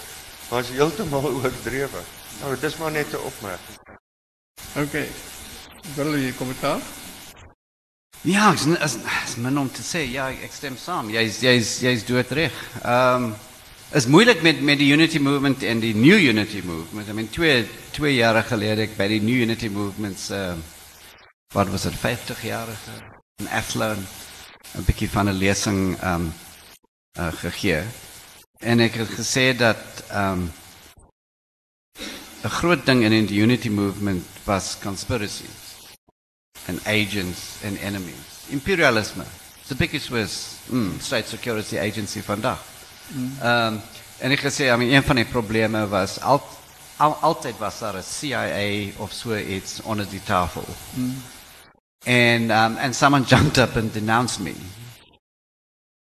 was 0.52 0.68
heeltemal 0.76 1.30
oordrewe. 1.32 2.02
Nou, 2.42 2.56
dis 2.60 2.76
maar 2.78 2.92
net 2.92 3.14
'n 3.14 3.24
opmerking. 3.24 3.78
OK. 4.76 4.96
Wil 5.96 6.18
jy 6.18 6.34
kommentaar? 6.34 6.82
Ja, 8.22 8.52
is 8.54 8.66
is, 8.66 8.96
is 9.26 9.36
min 9.36 9.60
om 9.60 9.72
te 9.72 9.82
sê. 9.82 10.04
Ja, 10.12 10.30
ek 10.30 10.52
stem 10.54 10.78
saam. 10.78 11.10
Jy's 11.10 11.40
jy's 11.42 11.80
jy's 11.80 12.06
doodreg. 12.06 12.52
Ehm 12.84 13.24
um, 13.24 13.36
is 13.92 14.06
moeilik 14.06 14.42
met 14.42 14.62
met 14.62 14.78
die 14.78 14.92
Unity 14.94 15.20
Movement 15.20 15.64
en 15.64 15.80
die 15.80 15.96
New 15.96 16.20
Unity 16.20 16.62
Movement. 16.64 17.08
I 17.08 17.14
mean 17.14 17.30
twee 17.30 17.68
twee 17.92 18.16
jare 18.16 18.44
gelede 18.44 18.82
ek 18.82 18.98
by 18.98 19.08
die 19.08 19.22
New 19.22 19.42
Unity 19.42 19.68
Movements 19.70 20.30
uh 20.30 20.54
wat 21.54 21.68
was 21.68 21.82
dit 21.84 21.96
50 21.96 22.44
jaar 22.44 22.68
in 23.40 23.48
Athlone 23.48 24.04
'n 24.76 24.86
bietjie 24.86 25.10
van 25.10 25.30
'n 25.30 25.38
lesing 25.38 25.98
ehm 26.00 26.14
um, 26.14 26.34
uh 27.20 27.34
gegee. 27.34 27.84
En 28.62 28.80
ek 28.80 28.94
het 29.02 29.10
gesê 29.10 29.52
dat 29.58 30.04
ehm 30.08 30.32
um, 30.46 30.52
'n 32.44 32.50
groot 32.50 32.86
ding 32.86 33.04
in 33.04 33.26
die 33.26 33.42
Unity 33.42 33.70
Movement 33.70 34.26
was 34.44 34.78
conspiracies 34.82 35.94
and 36.68 36.80
agents 36.86 37.58
and 37.66 37.78
enemies. 37.82 38.46
Imperialisme. 38.50 39.26
The 39.68 39.76
biggest 39.76 40.10
was 40.10 40.58
mm, 40.70 41.00
state 41.00 41.28
security 41.28 41.78
agency 41.80 42.22
vandag. 42.22 42.60
Mm. 43.08 43.32
Um, 43.44 43.82
en 44.20 44.32
ek 44.32 44.40
gesê, 44.40 44.70
I 44.70 44.78
mean, 44.78 44.94
een 44.94 45.04
van 45.04 45.16
die 45.16 45.26
probleme 45.26 45.88
was 45.88 46.20
al, 46.20 46.42
al, 46.98 47.18
altyd 47.22 47.58
was 47.58 47.80
daar 47.80 47.98
'n 47.98 48.04
CIA 48.04 48.94
of 48.98 49.12
so 49.14 49.36
iets 49.38 49.82
onder 49.82 50.06
die 50.10 50.24
tafel. 50.24 50.66
Mm. 50.94 51.16
And 52.06 52.52
um, 52.52 52.78
and 52.78 52.96
someone 52.96 53.26
jumped 53.34 53.58
up 53.58 53.76
and 53.76 53.94
denounced 53.94 54.40
me 54.40 54.54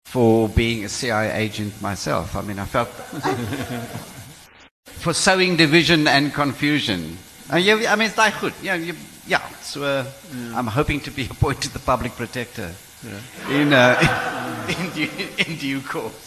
for 0.08 0.48
being 0.48 0.86
a 0.86 0.90
CIA 0.90 1.32
agent 1.34 1.82
myself. 1.82 2.36
I 2.36 2.42
mean, 2.42 2.60
I 2.60 2.66
felt 2.66 2.88
for 5.04 5.14
sowing 5.14 5.58
division 5.58 6.08
and 6.08 6.34
confusion. 6.34 7.18
Uh, 7.52 7.58
yeah, 7.58 7.92
I 7.92 7.96
mean, 7.98 8.08
it's 8.08 8.18
like 8.18 8.40
good. 8.40 8.54
Yeah, 8.64 8.76
you, 8.76 8.96
yeah. 9.28 9.46
So 9.62 9.84
uh, 9.84 10.06
yeah. 10.06 10.58
I'm 10.58 10.68
hoping 10.68 11.02
to 11.02 11.12
be 11.12 11.26
appointed 11.32 11.72
the 11.74 11.80
public 11.80 12.16
protector 12.16 12.74
yeah. 13.04 13.60
in, 13.60 13.74
uh, 13.74 14.66
in, 14.70 14.76
in, 14.86 14.94
due, 14.94 15.10
in 15.46 15.58
due 15.58 15.82
course. 15.82 16.24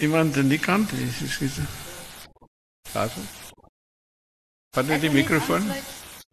Iemand 0.00 0.36
in 0.36 0.48
die 0.48 0.58
kant 0.58 0.92
is 0.92 1.22
excuse. 1.22 1.62
Wat? 2.92 3.12
Wat 4.70 4.86
met 4.86 5.00
die 5.00 5.10
mikrofoon? 5.10 5.70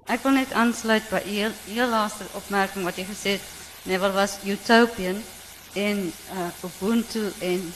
Ek 0.06 0.22
wil 0.22 0.38
net 0.38 0.54
aansluit 0.54 1.08
by 1.10 1.22
heel, 1.26 1.54
heel 1.66 1.90
laaste 1.90 2.28
opmerking 2.38 2.86
wat 2.86 2.98
jy 3.02 3.08
gesê 3.10 3.38
het. 3.40 3.48
Neville 3.90 4.14
was 4.14 4.38
utopian 4.46 5.18
en 5.76 6.14
uh, 6.34 6.64
Ubuntu 6.64 7.32
en 7.40 7.74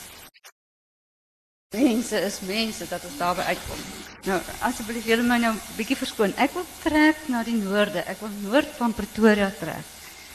Mensen 1.76 2.24
is 2.24 2.40
mensen, 2.46 2.86
dat 2.90 3.04
is 3.04 3.18
daarbij 3.18 3.46
uitkomt. 3.46 3.80
Nou, 4.24 4.42
alsjeblieft, 4.62 5.06
jullie 5.06 5.24
mij 5.24 5.38
nou 5.38 5.54
een 5.54 5.60
beetje 5.76 5.96
verskoon. 5.96 6.28
Ik 6.28 6.50
wil 6.54 6.66
trek 6.84 7.16
naar 7.26 7.44
die 7.44 7.56
noorden. 7.56 8.10
Ik 8.10 8.18
wil 8.20 8.30
noord 8.52 8.68
van 8.76 8.94
Pretoria 8.94 9.52
trek. 9.60 9.84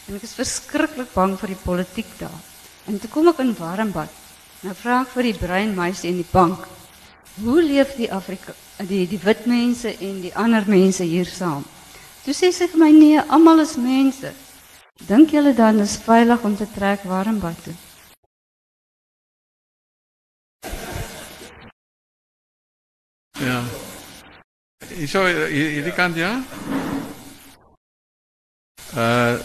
En 0.07 0.15
ik 0.15 0.23
is 0.23 0.33
verschrikkelijk 0.33 1.13
bang 1.13 1.39
voor 1.39 1.49
die 1.49 1.57
politiek 1.57 2.07
daar. 2.17 2.41
En 2.85 3.01
toen 3.01 3.11
kom 3.11 3.29
ik 3.29 3.39
in 3.39 3.57
Warmbad. 3.59 4.09
Nou 4.61 4.75
vraag 4.75 5.09
voor 5.09 5.23
die 5.23 5.39
breinmeisje 5.39 6.07
in 6.07 6.15
die 6.15 6.27
bank. 6.31 6.67
Hoe 7.43 7.63
leef 7.63 7.95
die 7.95 8.13
Afrika, 8.13 8.53
die, 8.77 9.09
die 9.09 9.19
wit 9.19 9.47
mensen 9.47 9.99
en 9.99 10.21
die 10.21 10.37
andere 10.37 10.65
mensen 10.67 11.07
hier 11.07 11.27
samen? 11.27 11.65
Toen 12.23 12.35
zei 12.35 12.53
ze 12.53 12.69
mij, 12.75 12.93
nee, 12.93 13.21
allemaal 13.21 13.61
is 13.61 13.77
mensen. 13.77 14.35
Denk 15.03 15.31
jullie 15.31 15.55
dan 15.55 15.79
is 15.79 15.97
veilig 15.97 16.43
om 16.43 16.57
te 16.57 16.67
trekken 16.75 17.09
Warmbad 17.09 17.55
toe? 17.63 17.73
Ja. 23.31 23.63
Zo, 25.07 25.25
hierdie 25.25 25.93
kant 25.93 26.17
ja? 26.17 26.43
Uh 28.97 29.39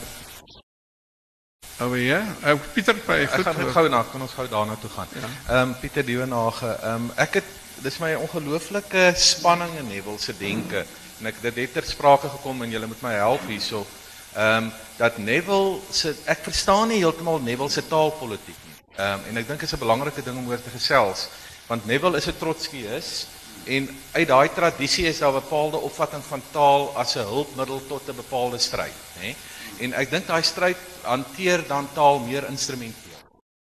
Oh 1.82 1.98
ja, 1.98 2.36
uh, 2.44 2.60
Pieter, 2.74 2.96
by, 3.08 3.26
goed. 3.26 3.40
Ek 3.40 3.46
gaan 3.48 3.56
net 3.56 3.70
gou 3.72 3.86
na, 3.88 4.02
kan 4.04 4.22
ons 4.22 4.34
gou 4.36 4.44
daarna 4.52 4.76
toe 4.76 4.90
gaan. 4.92 5.08
Ehm 5.16 5.30
ja. 5.48 5.62
um, 5.62 5.76
Pieter 5.80 6.04
Dievenage, 6.06 6.68
ehm 6.68 7.06
um, 7.06 7.12
ek 7.16 7.40
het 7.40 7.54
dis 7.80 7.98
my 8.04 8.10
ongelooflike 8.20 9.14
spanning 9.16 9.78
in 9.80 9.88
Neville 9.88 10.20
se 10.20 10.36
denke 10.38 10.84
en 11.20 11.32
ek 11.32 11.40
dit 11.42 11.62
het 11.64 11.74
ter 11.74 11.88
sprake 11.88 12.30
gekom 12.36 12.62
en 12.64 12.76
julle 12.76 12.92
moet 12.92 13.02
my 13.02 13.14
help 13.16 13.48
hierso. 13.48 13.86
Ehm 13.88 14.09
um, 14.38 14.72
dat 14.98 15.18
Neville 15.18 15.80
se 15.92 16.16
ek 16.26 16.44
verstaan 16.44 16.88
nie 16.88 17.00
heeltemal 17.00 17.40
Neville 17.40 17.70
se 17.70 17.88
taalpolitiek 17.88 18.58
nie. 18.66 18.78
Ehm 18.98 19.14
um, 19.14 19.26
en 19.30 19.38
ek 19.38 19.48
dink 19.48 19.60
dit 19.60 19.70
is 19.70 19.76
'n 19.76 19.86
belangrike 19.86 20.24
ding 20.24 20.38
om 20.38 20.50
oor 20.50 20.62
te 20.62 20.70
gesels 20.70 21.30
want 21.68 21.86
Neville 21.86 22.18
is 22.18 22.28
'n 22.28 22.38
trotskieus 22.38 23.28
En 23.70 23.90
uit 24.12 24.28
daai 24.28 24.50
tradisie 24.54 25.06
is 25.06 25.20
daar 25.20 25.32
'n 25.32 25.42
bepaalde 25.42 25.78
opvatting 25.78 26.24
van 26.24 26.42
taal 26.52 26.98
as 26.98 27.16
'n 27.16 27.20
hulpmiddel 27.20 27.82
tot 27.88 28.08
'n 28.08 28.16
bepaalde 28.16 28.58
stryd, 28.58 28.94
hè. 29.20 29.36
En 29.78 29.94
ek 29.94 30.10
dink 30.10 30.28
daai 30.28 30.44
stryd 30.44 30.78
hanteer 31.02 31.68
dan 31.68 31.90
taal 31.94 32.20
meer 32.20 32.48
instrumenteel. 32.48 33.20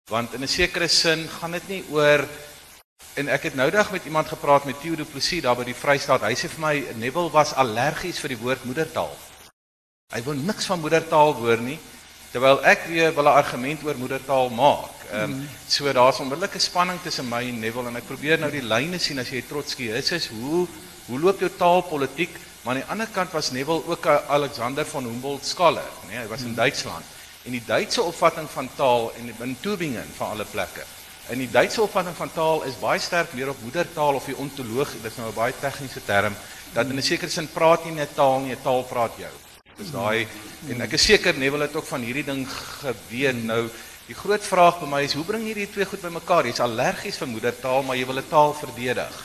Want 0.09 0.33
in 0.33 0.41
'n 0.43 0.47
sekere 0.47 0.87
sin 0.87 1.29
gaan 1.39 1.51
dit 1.51 1.67
nie 1.67 1.83
oor 1.89 2.27
en 3.13 3.27
ek 3.27 3.43
het 3.43 3.55
noudag 3.55 3.91
met 3.91 4.05
iemand 4.05 4.27
gepraat 4.27 4.65
met 4.65 4.81
Theo 4.81 4.95
Du 4.95 5.05
Plessis 5.05 5.41
daar 5.41 5.55
by 5.55 5.63
die 5.63 5.75
Vrystaat. 5.75 6.21
Hy 6.21 6.35
sê 6.35 6.49
vir 6.49 6.59
my 6.59 6.85
Neville 6.95 7.31
was 7.31 7.53
allergies 7.53 8.19
vir 8.19 8.27
die 8.27 8.37
woord 8.37 8.63
moedertaal. 8.63 9.17
Hy 10.15 10.21
wou 10.23 10.35
niks 10.35 10.65
van 10.69 10.79
moedertaal 10.79 11.33
hoor 11.41 11.59
nie 11.59 11.79
terwyl 12.31 12.59
ek 12.67 12.87
weer 12.91 13.13
wil 13.15 13.27
'n 13.31 13.37
argument 13.39 13.83
oor 13.83 13.95
moedertaal 13.95 14.49
maak. 14.49 14.95
Ehm 15.11 15.31
um, 15.31 15.49
so 15.67 15.91
daar's 15.93 16.19
onmiddellike 16.19 16.59
spanning 16.59 16.99
tussen 17.03 17.27
my 17.29 17.43
en 17.47 17.59
Neville 17.59 17.87
en 17.87 17.95
ek 17.95 18.07
probeer 18.07 18.39
nou 18.39 18.51
die 18.51 18.63
lyne 18.63 18.99
sien 18.99 19.19
as 19.19 19.29
jy 19.31 19.41
trotskie 19.47 19.91
is 19.91 20.11
is 20.11 20.27
hoe 20.27 20.67
hoe 21.07 21.19
loop 21.19 21.39
jou 21.39 21.49
taalpolitiek? 21.57 22.35
Maar 22.63 22.75
aan 22.75 22.81
die 22.81 22.91
ander 22.91 23.07
kant 23.13 23.31
was 23.31 23.51
Neville 23.51 23.83
ook 23.87 24.05
'n 24.05 24.27
Alexander 24.27 24.85
von 24.85 25.03
Humboldt 25.03 25.45
skaler, 25.45 25.91
nee, 26.09 26.17
hy 26.17 26.27
was 26.27 26.41
in 26.41 26.55
Duitsland. 26.55 27.05
En 27.45 27.51
die 27.51 27.63
Duitse 27.65 28.01
opvatting 28.01 28.49
van 28.49 28.69
taal 28.75 29.11
en 29.17 29.33
in 29.39 29.57
Tübingen 29.61 30.09
van 30.17 30.29
alle 30.29 30.45
plekke. 30.45 30.83
En 31.29 31.37
die 31.37 31.51
Duitse 31.51 31.81
opvatting 31.81 32.15
van 32.15 32.33
taal 32.33 32.63
is 32.63 32.79
baie 32.79 32.99
sterk 32.99 33.33
meer 33.33 33.49
op 33.49 33.61
moedertaal 33.61 34.13
of 34.13 34.25
die 34.25 34.37
ontologie, 34.37 35.01
dis 35.01 35.15
nou 35.17 35.29
'n 35.29 35.33
baie 35.33 35.53
tegniese 35.59 36.01
term, 36.05 36.35
dat 36.73 36.87
in 36.87 36.97
'n 36.97 37.01
sekere 37.01 37.31
sin 37.31 37.47
praat 37.53 37.83
jy 37.85 37.91
net 37.91 38.15
taal 38.15 38.39
nie, 38.39 38.51
'n 38.51 38.61
taal 38.63 38.83
praat 38.83 39.13
jou. 39.17 39.31
Dis 39.77 39.91
daai 39.91 40.27
en 40.69 40.81
ek 40.81 40.93
is 40.93 41.03
seker 41.03 41.37
Neville 41.37 41.67
het 41.67 41.75
ook 41.75 41.85
van 41.85 42.01
hierdie 42.01 42.23
ding 42.23 42.47
geween 42.47 43.45
nou 43.45 43.69
Die 44.05 44.13
groot 44.13 44.43
vraag 44.45 44.83
by 44.83 44.87
my 44.89 44.99
is 45.01 45.15
hoe 45.17 45.23
bring 45.25 45.41
jy 45.41 45.55
hierdie 45.55 45.71
twee 45.73 45.85
goed 45.89 46.03
bymekaar? 46.05 46.45
Jy's 46.45 46.61
allergies 46.61 47.15
vir 47.17 47.29
moedertaal, 47.31 47.81
maar 47.81 47.97
jy 47.97 48.05
wil 48.05 48.21
'n 48.21 48.29
taal 48.29 48.53
verdedig. 48.53 49.15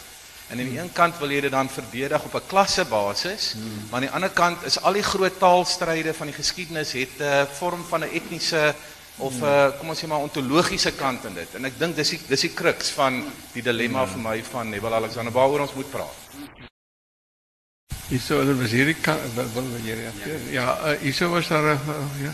En 0.49 0.59
aan 0.59 0.71
die 0.71 0.79
een 0.79 0.93
kant 0.93 1.19
wil 1.21 1.31
jy 1.31 1.41
dit 1.41 1.53
dan 1.53 1.69
verdedig 1.69 2.25
op 2.25 2.35
'n 2.35 2.49
klassebasis, 2.49 3.53
hmm. 3.53 3.91
maar 3.91 4.01
aan 4.01 4.09
die 4.09 4.15
ander 4.17 4.31
kant 4.31 4.65
is 4.65 4.81
al 4.81 4.93
die 4.93 5.03
groot 5.03 5.39
taalstryde 5.39 6.15
van 6.15 6.27
die 6.27 6.35
geskiedenis 6.35 6.93
het 6.93 7.21
'n 7.21 7.47
vorm 7.61 7.85
van 7.85 8.05
'n 8.05 8.11
etniese 8.11 8.75
of 9.19 9.35
'n 9.35 9.45
hmm. 9.45 9.79
kom 9.79 9.89
ons 9.89 10.01
sê 10.01 10.07
maar 10.07 10.25
ontologiese 10.25 10.93
kant 10.93 11.25
in 11.25 11.35
dit. 11.35 11.55
En 11.55 11.65
ek 11.65 11.79
dink 11.79 11.97
dis 11.97 12.09
die 12.09 12.21
dis 12.29 12.41
die 12.41 12.55
kruks 12.55 12.89
van 12.89 13.25
die 13.53 13.63
dilemma 13.63 14.07
vir 14.07 14.19
my 14.19 14.43
van 14.43 14.71
Nebel 14.71 14.95
Alexander 14.95 15.33
waaroor 15.33 15.61
ons 15.61 15.75
moet 15.75 15.91
praat. 15.91 16.17
Wil 19.55 19.85
jy 19.87 19.95
reageer? 19.95 20.47
Ja, 20.51 20.73
uh, 20.83 20.97
hierso 20.99 21.29
was 21.31 21.47
daar 21.47 21.77
uh, 21.77 22.07
ja. 22.19 22.33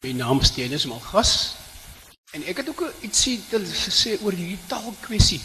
My 0.00 0.12
naam 0.16 0.40
is 0.40 0.54
Dennis 0.56 0.86
Malgas 0.88 1.32
en 2.32 2.46
ek 2.48 2.62
het 2.62 2.70
ook 2.72 2.86
ietsie 3.04 3.36
gesê 3.52 4.14
oor 4.24 4.32
hierdie 4.32 4.56
taalkwessie. 4.70 5.42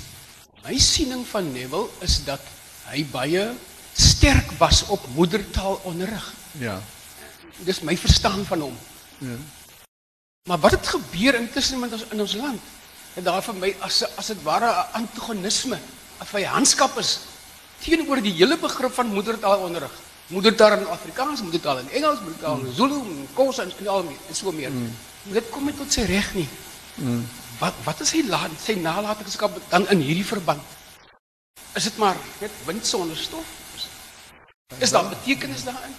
My 0.64 0.78
siening 0.80 1.26
van 1.28 1.52
Neville 1.52 1.92
is 2.06 2.22
dat 2.24 2.48
hy 2.88 3.04
baie 3.12 3.44
sterk 4.00 4.56
was 4.62 4.86
op 4.96 5.04
moedertaalonderrig. 5.18 6.30
Ja. 6.64 6.78
Dis 7.68 7.84
my 7.84 7.98
verstaan 8.00 8.48
van 8.48 8.64
hom. 8.70 8.80
Ja. 9.20 9.36
Maar 10.48 10.64
wat 10.64 10.80
het 10.80 10.88
gebeur 10.88 11.36
intussen 11.36 11.84
met 11.84 11.92
ons 11.92 12.08
in 12.16 12.24
ons 12.24 12.40
land? 12.40 12.74
En 13.16 13.24
daar 13.24 13.44
vir 13.44 13.56
my 13.56 13.76
as 13.80 14.04
as 14.18 14.28
dit 14.28 14.44
ware 14.44 14.70
'n 14.72 15.02
antagonisme, 15.02 15.80
'n 16.22 16.26
vyandskap 16.26 16.98
is 16.98 17.20
teenoor 17.84 18.22
die 18.22 18.34
hele 18.34 18.58
begrip 18.58 18.94
van 18.94 19.08
moedertaalonderrig 19.08 19.92
moedertaal 20.28 20.78
in 20.78 20.88
Afrikaans, 20.88 21.42
moedertaal 21.42 21.78
in 21.78 21.90
Engels, 21.90 22.20
moedertaal 22.20 22.60
in 22.60 22.74
Zulu, 22.74 23.02
Xhosa 23.34 23.64
en 23.64 23.88
al 23.88 24.04
meer, 24.04 24.18
en 24.28 24.36
so 24.36 24.52
meer. 24.52 24.72
Mm. 24.72 24.96
Dit 25.24 25.50
kom 25.50 25.66
net 25.66 25.78
tot 25.78 25.92
sy 25.92 26.02
reg 26.02 26.34
nie. 26.34 26.48
Mm. 26.96 27.28
Wat 27.60 27.74
wat 27.84 28.00
is 28.00 28.12
hy 28.12 28.24
laat 28.28 28.52
sy 28.64 28.74
nalatenskap 28.74 29.52
dan 29.70 29.88
in 29.90 30.00
hierdie 30.00 30.26
verband? 30.26 30.62
is 31.76 31.84
dit 31.84 31.98
maar 31.98 32.16
net 32.40 32.52
wind 32.66 32.86
sonder 32.86 33.18
stof? 33.18 33.46
Is 34.78 34.92
daar 34.92 35.10
betekenis 35.10 35.64
daarin? 35.64 35.96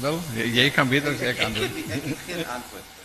Wel, 0.00 0.18
jy 0.34 0.70
kan 0.70 0.88
weet 0.88 1.06
as 1.08 1.22
ek 1.24 1.40
antwoord. 1.46 1.78
Ek 1.88 2.04
het 2.04 2.20
geen 2.26 2.44
antwoord. 2.44 2.84
Ek 2.84 3.00
ek 3.00 3.03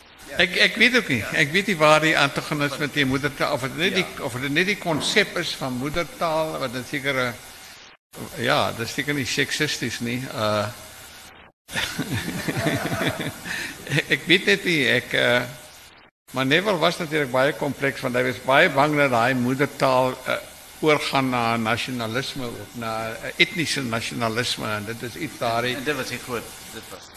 weet 0.76 0.96
ook 0.96 1.08
nie. 1.08 1.24
Ek 1.34 1.52
weet 1.52 1.68
nie 1.68 1.78
waar 1.78 2.02
die 2.02 2.18
antagonisme 2.18 2.90
teen 2.90 3.08
moedertaal 3.08 3.54
of 3.54 3.62
dit 3.62 3.78
net 3.78 3.96
die 3.96 4.06
of 4.24 4.34
dit 4.34 4.52
net 4.52 4.66
die 4.66 4.78
konsep 4.78 5.38
is 5.38 5.56
van 5.56 5.74
moedertaal 5.74 6.60
wat 6.60 6.74
'n 6.74 6.86
sekere 6.90 7.34
ja, 8.38 8.72
dit 8.72 8.88
is 8.88 8.94
seker 8.94 9.14
nie 9.14 9.26
seksisties 9.26 10.00
nie. 10.00 10.22
Uh 10.34 10.68
ek 14.16 14.26
weet 14.26 14.46
net 14.46 14.64
nie 14.66 14.86
ek 14.90 15.14
uh 15.14 15.42
maar 16.32 16.46
Neville 16.46 16.78
was 16.78 16.98
natuurlik 16.98 17.32
baie 17.32 17.54
kompleks 17.58 18.02
want 18.06 18.16
hy 18.16 18.24
was 18.28 18.42
baie 18.46 18.70
bang 18.70 18.94
dat 18.98 19.10
daai 19.10 19.34
moedertaal 19.34 20.12
uh, 20.14 20.36
oorgaan 20.86 21.30
na 21.34 21.58
nasionalisme 21.58 22.46
of 22.46 22.76
na 22.78 22.92
uh, 23.10 23.32
etniese 23.42 23.82
nasionalisme 23.82 24.70
en 24.70 24.86
dit 24.86 25.02
is 25.10 25.16
iets 25.16 25.40
daai 25.42 25.74
En 25.74 25.84
dit 25.84 25.96
was 25.96 26.10
nie 26.14 26.22
groot, 26.22 26.54
dit 26.74 26.84
was 26.94 27.10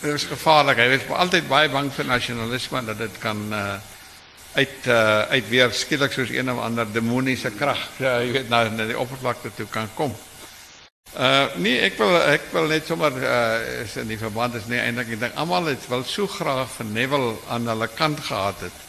Dit 0.00 0.14
is 0.14 0.24
gevaarlik. 0.24 0.78
Hy 0.80 0.88
was 0.94 1.08
altyd 1.24 1.48
baie 1.48 1.68
bang 1.68 1.90
vir 1.92 2.06
nasionalisme 2.08 2.78
en 2.78 2.92
dat 2.92 2.98
dit 2.98 3.18
kan 3.22 3.40
uh 3.52 3.78
uit 4.50 4.86
uh 4.86 5.20
uit 5.30 5.48
weer 5.48 5.70
skielik 5.70 6.12
soos 6.12 6.32
een 6.34 6.50
of 6.50 6.58
ander 6.58 6.88
demoniese 6.92 7.52
krag, 7.54 7.84
ja, 8.02 8.16
jy 8.18 8.32
weet 8.34 8.48
nou 8.50 8.64
na 8.74 8.86
die 8.88 8.98
oppervlakte 8.98 9.52
toe 9.54 9.66
kan 9.70 9.86
kom. 9.94 10.14
Uh 11.14 11.46
nee, 11.62 11.78
ek 11.86 11.98
wil 11.98 12.16
ek 12.18 12.48
wil 12.54 12.66
net 12.70 12.86
sommer 12.86 13.14
uh 13.14 13.82
is 13.84 13.96
in 14.00 14.10
die 14.10 14.18
verband 14.18 14.54
is 14.58 14.66
nie 14.70 14.80
eintlik 14.80 15.14
ek 15.18 15.38
almal 15.38 15.70
het 15.70 15.86
wel 15.90 16.02
so 16.06 16.26
graag 16.26 16.70
vir 16.78 16.86
Neville 16.86 17.36
aan 17.50 17.68
hulle 17.70 17.88
kant 17.94 18.24
gehad 18.26 18.66
het. 18.66 18.82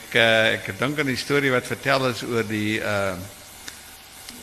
Ek 0.00 0.16
uh 0.16 0.52
ek 0.58 0.72
dink 0.78 1.00
aan 1.00 1.12
die 1.12 1.52
wat 1.52 1.72
vertel 1.72 2.08
is 2.10 2.22
oor 2.24 2.44
die 2.48 2.80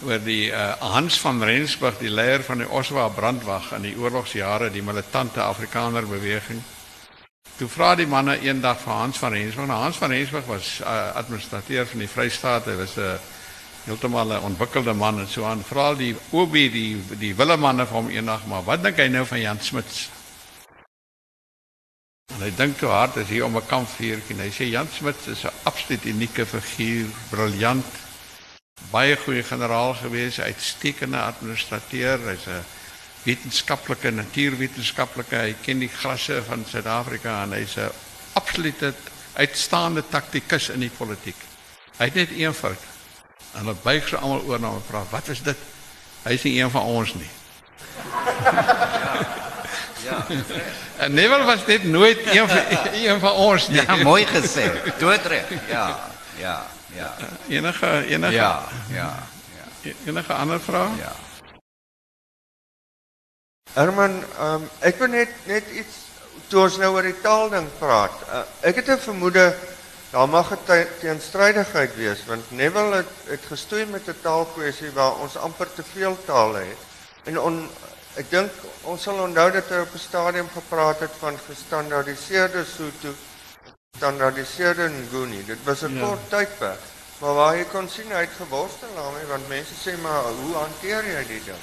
oor 0.06 0.22
die 0.24 0.50
uh, 0.50 0.74
Hans 0.94 1.20
van 1.22 1.44
Rensburg, 1.44 1.98
die 2.00 2.10
leier 2.10 2.44
van 2.44 2.62
die 2.64 2.70
Oswa 2.70 3.08
brandwag 3.14 3.72
in 3.78 3.86
die 3.86 3.96
oorlogsjare, 3.98 4.72
die 4.74 4.84
militante 4.84 5.44
Afrikaner 5.44 6.08
beweging. 6.10 6.62
Toe 7.58 7.68
vra 7.70 7.94
die 7.96 8.08
manne 8.10 8.40
eendag 8.42 8.80
vir 8.82 8.94
Hans 8.94 9.20
van 9.22 9.36
Rensburg. 9.36 9.68
Nou 9.70 9.82
Hans 9.84 10.00
van 10.02 10.14
Rensburg 10.14 10.48
was 10.50 10.80
uh, 10.82 11.12
administrateur 11.20 11.86
van 11.86 12.06
die 12.06 12.10
Vrystaat. 12.10 12.70
Hy 12.72 12.78
was 12.80 12.98
'n 12.98 13.06
uh, 13.06 13.20
heeltemal 13.86 14.34
'n 14.34 14.48
ontwikkelde 14.52 14.94
man 14.94 15.20
en 15.20 15.28
so 15.28 15.46
aan. 15.46 15.64
Vra 15.64 15.94
die 15.94 16.16
OB 16.32 16.54
die 16.54 16.98
die 17.20 17.36
willemanne 17.36 17.86
vir 17.86 17.98
hom 17.98 18.10
eendag, 18.10 18.46
maar 18.46 18.64
wat 18.64 18.84
dink 18.84 18.98
hy 18.98 19.08
nou 19.08 19.26
van 19.26 19.42
Jan 19.42 19.60
Smuts? 19.60 20.10
En 22.34 22.42
hy 22.42 22.52
dink 22.56 22.78
toe 22.78 22.90
hard 22.90 23.18
as 23.18 23.28
hier 23.28 23.46
om 23.46 23.58
'n 23.58 23.68
kampvuurtjie. 23.68 24.38
Hy 24.38 24.50
sê 24.50 24.70
Jan 24.70 24.88
Smuts 24.88 25.28
is 25.28 25.44
'n 25.44 25.54
absoluut 25.64 26.06
unieke 26.06 26.46
figuur, 26.46 27.10
briljant 27.30 27.86
baie 28.92 29.16
goeie 29.16 29.44
generaal 29.44 29.94
gewees, 29.94 30.40
uitstekende 30.40 31.18
administrateur, 31.18 32.20
hy's 32.28 32.48
'n 32.48 32.64
wetenskaplike 33.24 34.12
natuurwetenskaplike, 34.12 35.36
hy 35.36 35.56
ken 35.62 35.80
die 35.80 35.90
grasse 35.90 36.42
van 36.48 36.66
Suid-Afrika 36.66 37.44
en 37.44 37.52
hy's 37.54 37.78
'n 37.78 37.92
absolute 38.34 38.94
uitstaande 39.34 40.04
taktikus 40.10 40.70
in 40.70 40.80
die 40.80 40.92
politiek. 40.98 41.38
Hy 41.98 42.06
het 42.06 42.16
net 42.16 42.32
een 42.32 42.54
fout. 42.54 42.82
En 43.54 43.60
hulle 43.60 43.76
buig 43.84 44.08
so 44.08 44.18
almal 44.18 44.42
oor 44.42 44.60
na 44.60 44.68
hom 44.68 44.76
en 44.76 44.84
vra, 44.88 45.04
"Wat 45.10 45.28
is 45.28 45.42
dit?" 45.42 45.58
Hy 46.24 46.34
is 46.34 46.44
nie 46.44 46.62
een 46.62 46.70
van 46.70 46.82
ons 46.82 47.14
nie. 47.14 47.30
Ja. 50.02 50.26
En 50.98 51.14
Neville 51.14 51.44
was 51.44 51.66
dit 51.66 51.84
nooit 51.84 52.20
een 52.26 52.48
van 52.48 52.58
een 53.06 53.20
van 53.20 53.32
ons 53.32 53.68
nie. 53.68 53.82
Ja, 53.82 53.96
mooi 53.96 54.26
gesê. 54.26 54.98
Doodreg. 54.98 55.44
Ja. 55.68 56.11
Ja. 56.38 56.68
Ja. 56.94 57.16
Enige 57.48 58.06
enige 58.08 58.34
Ja. 58.34 58.68
Ja. 58.90 59.28
Ja. 59.82 59.92
enige 60.06 60.34
ander 60.34 60.60
vrae? 60.60 60.90
Ja. 60.98 61.12
Herman, 63.74 64.24
um, 64.40 64.70
ek 64.80 64.98
wil 65.00 65.08
net 65.08 65.30
net 65.48 65.70
iets 65.72 66.10
toe 66.52 66.66
ons 66.66 66.78
nou 66.78 66.90
oor 66.94 67.08
die 67.08 67.20
taal 67.24 67.50
ding 67.50 67.68
praat. 67.80 68.16
Uh, 68.28 68.42
ek 68.68 68.82
het 68.82 68.90
'n 68.90 69.00
vermoede 69.00 69.56
daar 70.12 70.28
mag 70.30 70.52
'n 70.52 70.64
te, 70.66 70.88
teenstrydigheid 71.00 71.96
wees 71.96 72.26
want 72.26 72.52
Neville 72.52 72.96
het, 72.96 73.14
het 73.26 73.44
gestoei 73.48 73.86
met 73.86 74.08
'n 74.08 74.22
taalkwessie 74.22 74.92
waar 74.92 75.16
ons 75.24 75.38
amper 75.38 75.74
te 75.74 75.84
veel 75.84 76.18
tale 76.26 76.58
het. 76.58 76.78
En 77.24 77.40
on, 77.40 77.70
ek 78.16 78.30
dink 78.30 78.52
ons 78.82 79.02
sal 79.02 79.24
onthou 79.24 79.52
dat 79.52 79.70
hy 79.70 79.80
op 79.80 79.94
'n 79.94 80.08
stadium 80.08 80.50
gepraat 80.54 81.00
het 81.00 81.16
van 81.20 81.40
gestandaardiseerde 81.48 82.66
Sotho, 82.66 83.14
gestandaardiseerde 83.92 84.90
Nguni. 84.90 85.46
Dit 85.46 85.58
was 85.64 85.82
'n 85.82 85.96
Ja. 85.96 86.06
kort 86.08 86.30
tydperk. 86.30 86.80
Maar 87.20 87.34
waar 87.34 87.58
jy 87.58 87.66
kon 87.66 87.90
sien 87.90 88.12
hy 88.12 88.20
het 88.20 88.30
geworstel 88.38 88.90
daarmee 88.96 89.26
want 89.26 89.48
mense 89.48 89.74
sê 89.86 89.98
maar 90.02 90.24
hoe 90.24 90.56
hanteer 90.56 91.04
jy 91.06 91.26
dit 91.28 91.46
dan? 91.46 91.60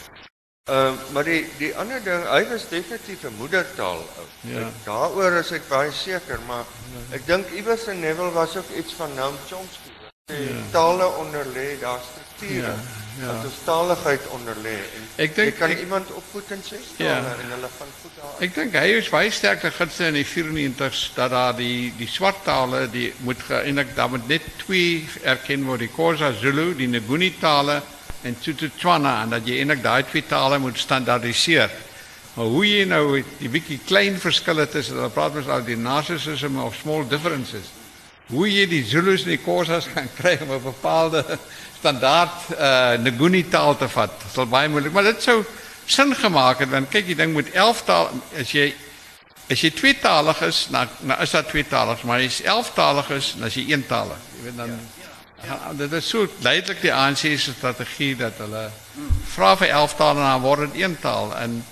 Ehm 0.65 0.95
maar 1.13 1.25
die 1.25 1.51
die 1.59 1.77
ander 1.77 2.03
ding, 2.03 2.25
hy 2.29 2.49
was 2.49 2.69
definitief 2.69 3.23
'n 3.25 3.35
moedertaal 3.37 3.97
ou. 4.19 4.27
Ja. 4.41 4.71
Daaroor 4.85 5.33
is 5.33 5.51
ek 5.51 5.69
baie 5.69 5.93
seker, 5.93 6.39
maar 6.47 6.65
ek 7.11 7.27
dink 7.27 7.51
iewers 7.51 7.85
in 7.85 8.01
Neville 8.01 8.31
was 8.31 8.57
ook 8.57 8.71
iets 8.77 8.93
van 8.95 9.15
Noam 9.15 9.35
Chomsky. 9.49 9.91
Die 10.27 10.49
Ja. 10.55 10.63
tale 10.71 11.05
onderlê 11.17 11.79
daar 11.81 12.01
strukture. 12.11 12.67
Ja, 12.67 12.75
ja. 13.21 13.27
Dat 13.27 13.45
ons 13.45 13.55
taligheid 13.65 14.21
onderlê 14.29 14.75
en 14.97 15.03
Ek 15.17 15.35
dink- 15.35 15.57
kan 15.59 15.71
ek- 15.71 15.81
iemand 15.81 16.11
opvoed 16.13 16.51
in 16.51 16.63
ses 16.63 16.87
tale 16.97 17.09
Ja. 17.11 17.17
en 17.17 17.51
hulle 17.51 17.69
daar. 18.17 18.35
Ek 18.41 18.55
dink 18.55 18.73
hy 18.75 18.87
is 18.99 19.09
baie 19.09 19.31
sterk 19.31 19.61
gegidse 19.61 20.07
in 20.07 20.15
die 20.15 20.25
94s 20.27 21.11
dat 21.15 21.31
daar 21.31 21.57
die 21.57 21.93
die 21.97 22.09
swart 22.09 22.45
tale 22.45 22.89
die 22.91 23.13
moet 23.19 23.43
geëindig 23.43 23.95
daar 23.95 24.09
moet 24.11 24.29
net 24.29 24.43
twee 24.57 25.09
erken 25.23 25.65
word 25.65 25.79
die 25.81 25.89
Xhosa 25.89 26.33
Zulu, 26.33 26.75
die 26.77 26.87
Nguni 26.89 27.35
tale 27.41 27.83
en 28.23 28.37
Tswana 28.77 29.23
en 29.23 29.31
dat 29.31 29.47
jy 29.47 29.59
eintlik 29.61 29.83
daai 29.83 30.03
twee 30.05 30.25
tale 30.27 30.59
moet 30.59 30.79
standaardiseer. 30.79 31.71
Maar 32.35 32.47
hoe 32.47 32.67
jy 32.69 32.85
nou 32.85 33.25
die 33.39 33.49
bietjie 33.49 33.81
klein 33.87 34.19
verskille 34.21 34.69
tussen 34.69 34.95
hulle 34.97 35.11
praat 35.11 35.35
mens 35.35 35.47
nou 35.47 35.63
die 35.65 35.77
narcissism 35.77 36.59
of 36.63 36.75
small 36.77 37.05
differences. 37.09 37.67
Hoe 38.29 38.49
jy 38.51 38.67
die 38.69 38.85
Zulus 38.85 39.25
en 39.25 39.33
die 39.33 39.41
kan 39.41 40.09
kry 40.19 40.39
om 40.43 40.53
'n 40.53 40.63
bepaalde 40.63 41.25
standaard 41.79 42.51
uh 42.59 42.99
Nguni 42.99 43.49
taal 43.49 43.77
te 43.77 43.89
vat, 43.89 44.13
sal 44.33 44.47
baie 44.47 44.69
moeilik, 44.69 44.93
maar 44.93 45.09
dit 45.09 45.23
sou 45.23 45.45
sin 45.87 46.15
gemaak 46.15 46.59
het 46.59 46.71
want 46.71 46.91
kyk 46.91 47.07
die 47.07 47.17
ding 47.17 47.33
moet 47.33 47.51
11 47.55 47.83
taal 47.85 48.11
as 48.37 48.53
jy 48.53 48.75
as 49.49 49.63
jy 49.65 49.71
tweetalig 49.73 50.43
is, 50.45 50.67
nou 50.71 50.85
nou 51.01 51.17
is 51.23 51.31
dat 51.31 51.49
tweetalig, 51.49 52.03
maar 52.05 52.21
as 52.21 52.41
jy 52.41 52.47
11 52.53 52.73
talig 52.77 53.11
is, 53.17 53.33
dan 53.39 53.47
is 53.49 53.55
jy 53.57 53.65
eentalig. 53.73 54.21
Weet 54.43 54.57
dan 54.57 54.75
ja, 55.47 55.73
dit 55.79 55.93
is 55.93 56.09
so 56.09 56.29
duidelik 56.43 56.81
die 56.83 56.93
ANC 56.93 57.25
se 57.39 57.53
strategie 57.55 58.15
dat 58.19 58.41
hulle 58.43 58.69
vra 59.35 59.55
vir 59.57 59.69
11 59.69 59.95
tale 59.95 60.21
en 60.21 60.27
dan 60.27 60.45
word 60.45 60.67
dit 60.67 60.83
een 60.83 60.97
taal. 61.01 61.33
En 61.37 61.65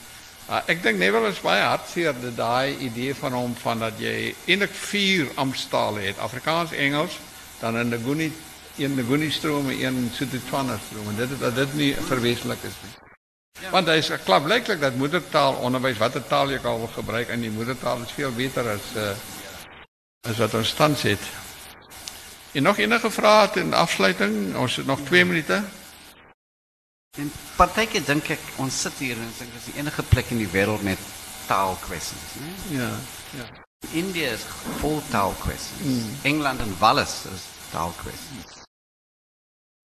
uh, 0.51 0.61
ek 0.67 0.83
dink 0.83 0.99
Neville 0.99 1.31
is 1.33 1.41
baie 1.41 1.63
hartseer 1.63 2.15
dat 2.21 2.37
daai 2.37 2.77
idee 2.89 3.15
van 3.15 3.33
hom 3.33 3.55
van 3.61 3.79
dat 3.79 3.99
jy 4.01 4.35
eintlik 4.47 4.75
vier 4.75 5.31
amptstale 5.35 6.01
het, 6.01 6.19
Afrikaans, 6.19 6.73
Engels, 6.73 7.19
dan 7.61 7.79
'n 7.79 7.95
Nguni 7.95 8.33
een 8.77 8.95
Nguni 8.95 9.31
stroom 9.31 9.71
en 9.71 9.97
een 9.97 10.11
Sotho-Tswana 10.13 10.79
stroom 10.87 11.09
en 11.09 11.17
dit 11.17 11.41
dat 11.41 11.55
dit 11.55 11.75
nie 11.75 11.95
verwesenlik 11.95 12.63
is 12.63 12.77
nie. 12.83 12.95
Want 13.71 13.89
hy 13.89 13.97
is 14.03 14.11
klap 14.25 14.45
blyklik 14.45 14.81
dat 14.81 14.99
moedertaal 15.01 15.55
onderwys 15.65 15.99
watter 15.99 16.23
taal 16.29 16.51
jy 16.53 16.59
al 16.63 16.79
wil 16.79 16.93
gebruik 16.93 17.33
in 17.33 17.41
die 17.41 17.51
moedertaal 17.51 18.03
is 18.05 18.13
veel 18.13 18.33
beter 18.37 18.69
as 18.69 18.93
uh, 18.97 19.15
as 20.29 20.37
wat 20.43 20.55
ons 20.55 20.75
tans 20.77 21.03
het. 21.03 21.23
En 22.53 22.63
nog 22.63 22.79
enige 22.79 23.11
vrae 23.11 23.51
ten 23.51 23.73
afsluiting? 23.73 24.57
Ons 24.57 24.77
het 24.77 24.87
nog 24.87 25.01
2 25.05 25.25
minute. 25.25 25.63
En 27.17 27.31
partykeer 27.57 28.05
dink 28.05 28.29
ek 28.31 28.43
ons 28.61 28.81
sit 28.83 28.93
hier 29.01 29.17
en 29.17 29.31
dink 29.39 29.53
dis 29.57 29.65
die 29.71 29.79
enige 29.81 30.03
plek 30.11 30.31
in 30.35 30.39
die 30.43 30.49
wêreld 30.53 30.83
met 30.85 30.99
taalkwessies, 31.47 32.35
né? 32.43 32.51
Ja. 32.77 32.91
Ja. 33.39 33.47
India 33.93 34.33
is 34.35 34.45
vol 34.81 35.03
taalkwessies. 35.11 36.05
Engeland 36.23 36.61
en 36.61 36.75
Wales 36.79 37.15
is 37.33 37.47
taalkwessies. 37.71 38.61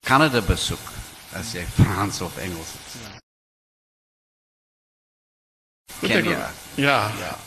Canada 0.08 0.42
besoek 0.42 0.92
as 1.38 1.54
jy 1.56 1.64
Frans 1.78 2.22
of 2.22 2.38
Engels 2.38 2.74
wil- 6.02 6.10
Kenia. 6.10 6.50
Ja. 6.76 7.12
Ja. 7.20 7.38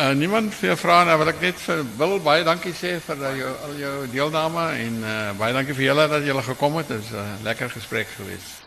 Uh, 0.00 0.10
niemand 0.16 0.54
veel 0.56 0.76
vrae 0.80 1.04
nou 1.04 1.18
wil 1.20 1.28
ek 1.30 1.40
net 1.44 1.58
vir 1.60 1.82
Wil 2.00 2.14
baie 2.24 2.44
dankie 2.44 2.72
sê 2.74 2.94
vir 3.04 3.20
uh, 3.20 3.32
jou 3.36 3.50
al 3.66 3.74
jou 3.78 3.92
deelname 4.14 4.64
en 4.80 4.96
uh, 5.04 5.32
baie 5.38 5.52
dankie 5.54 5.76
vir 5.76 5.84
julle 5.90 6.06
dat 6.08 6.24
julle 6.26 6.42
gekom 6.42 6.76
het. 6.80 6.88
Dit 6.88 7.04
is 7.04 7.10
'n 7.12 7.20
uh, 7.20 7.42
lekker 7.44 7.70
gesprek 7.70 8.08
geweest. 8.16 8.61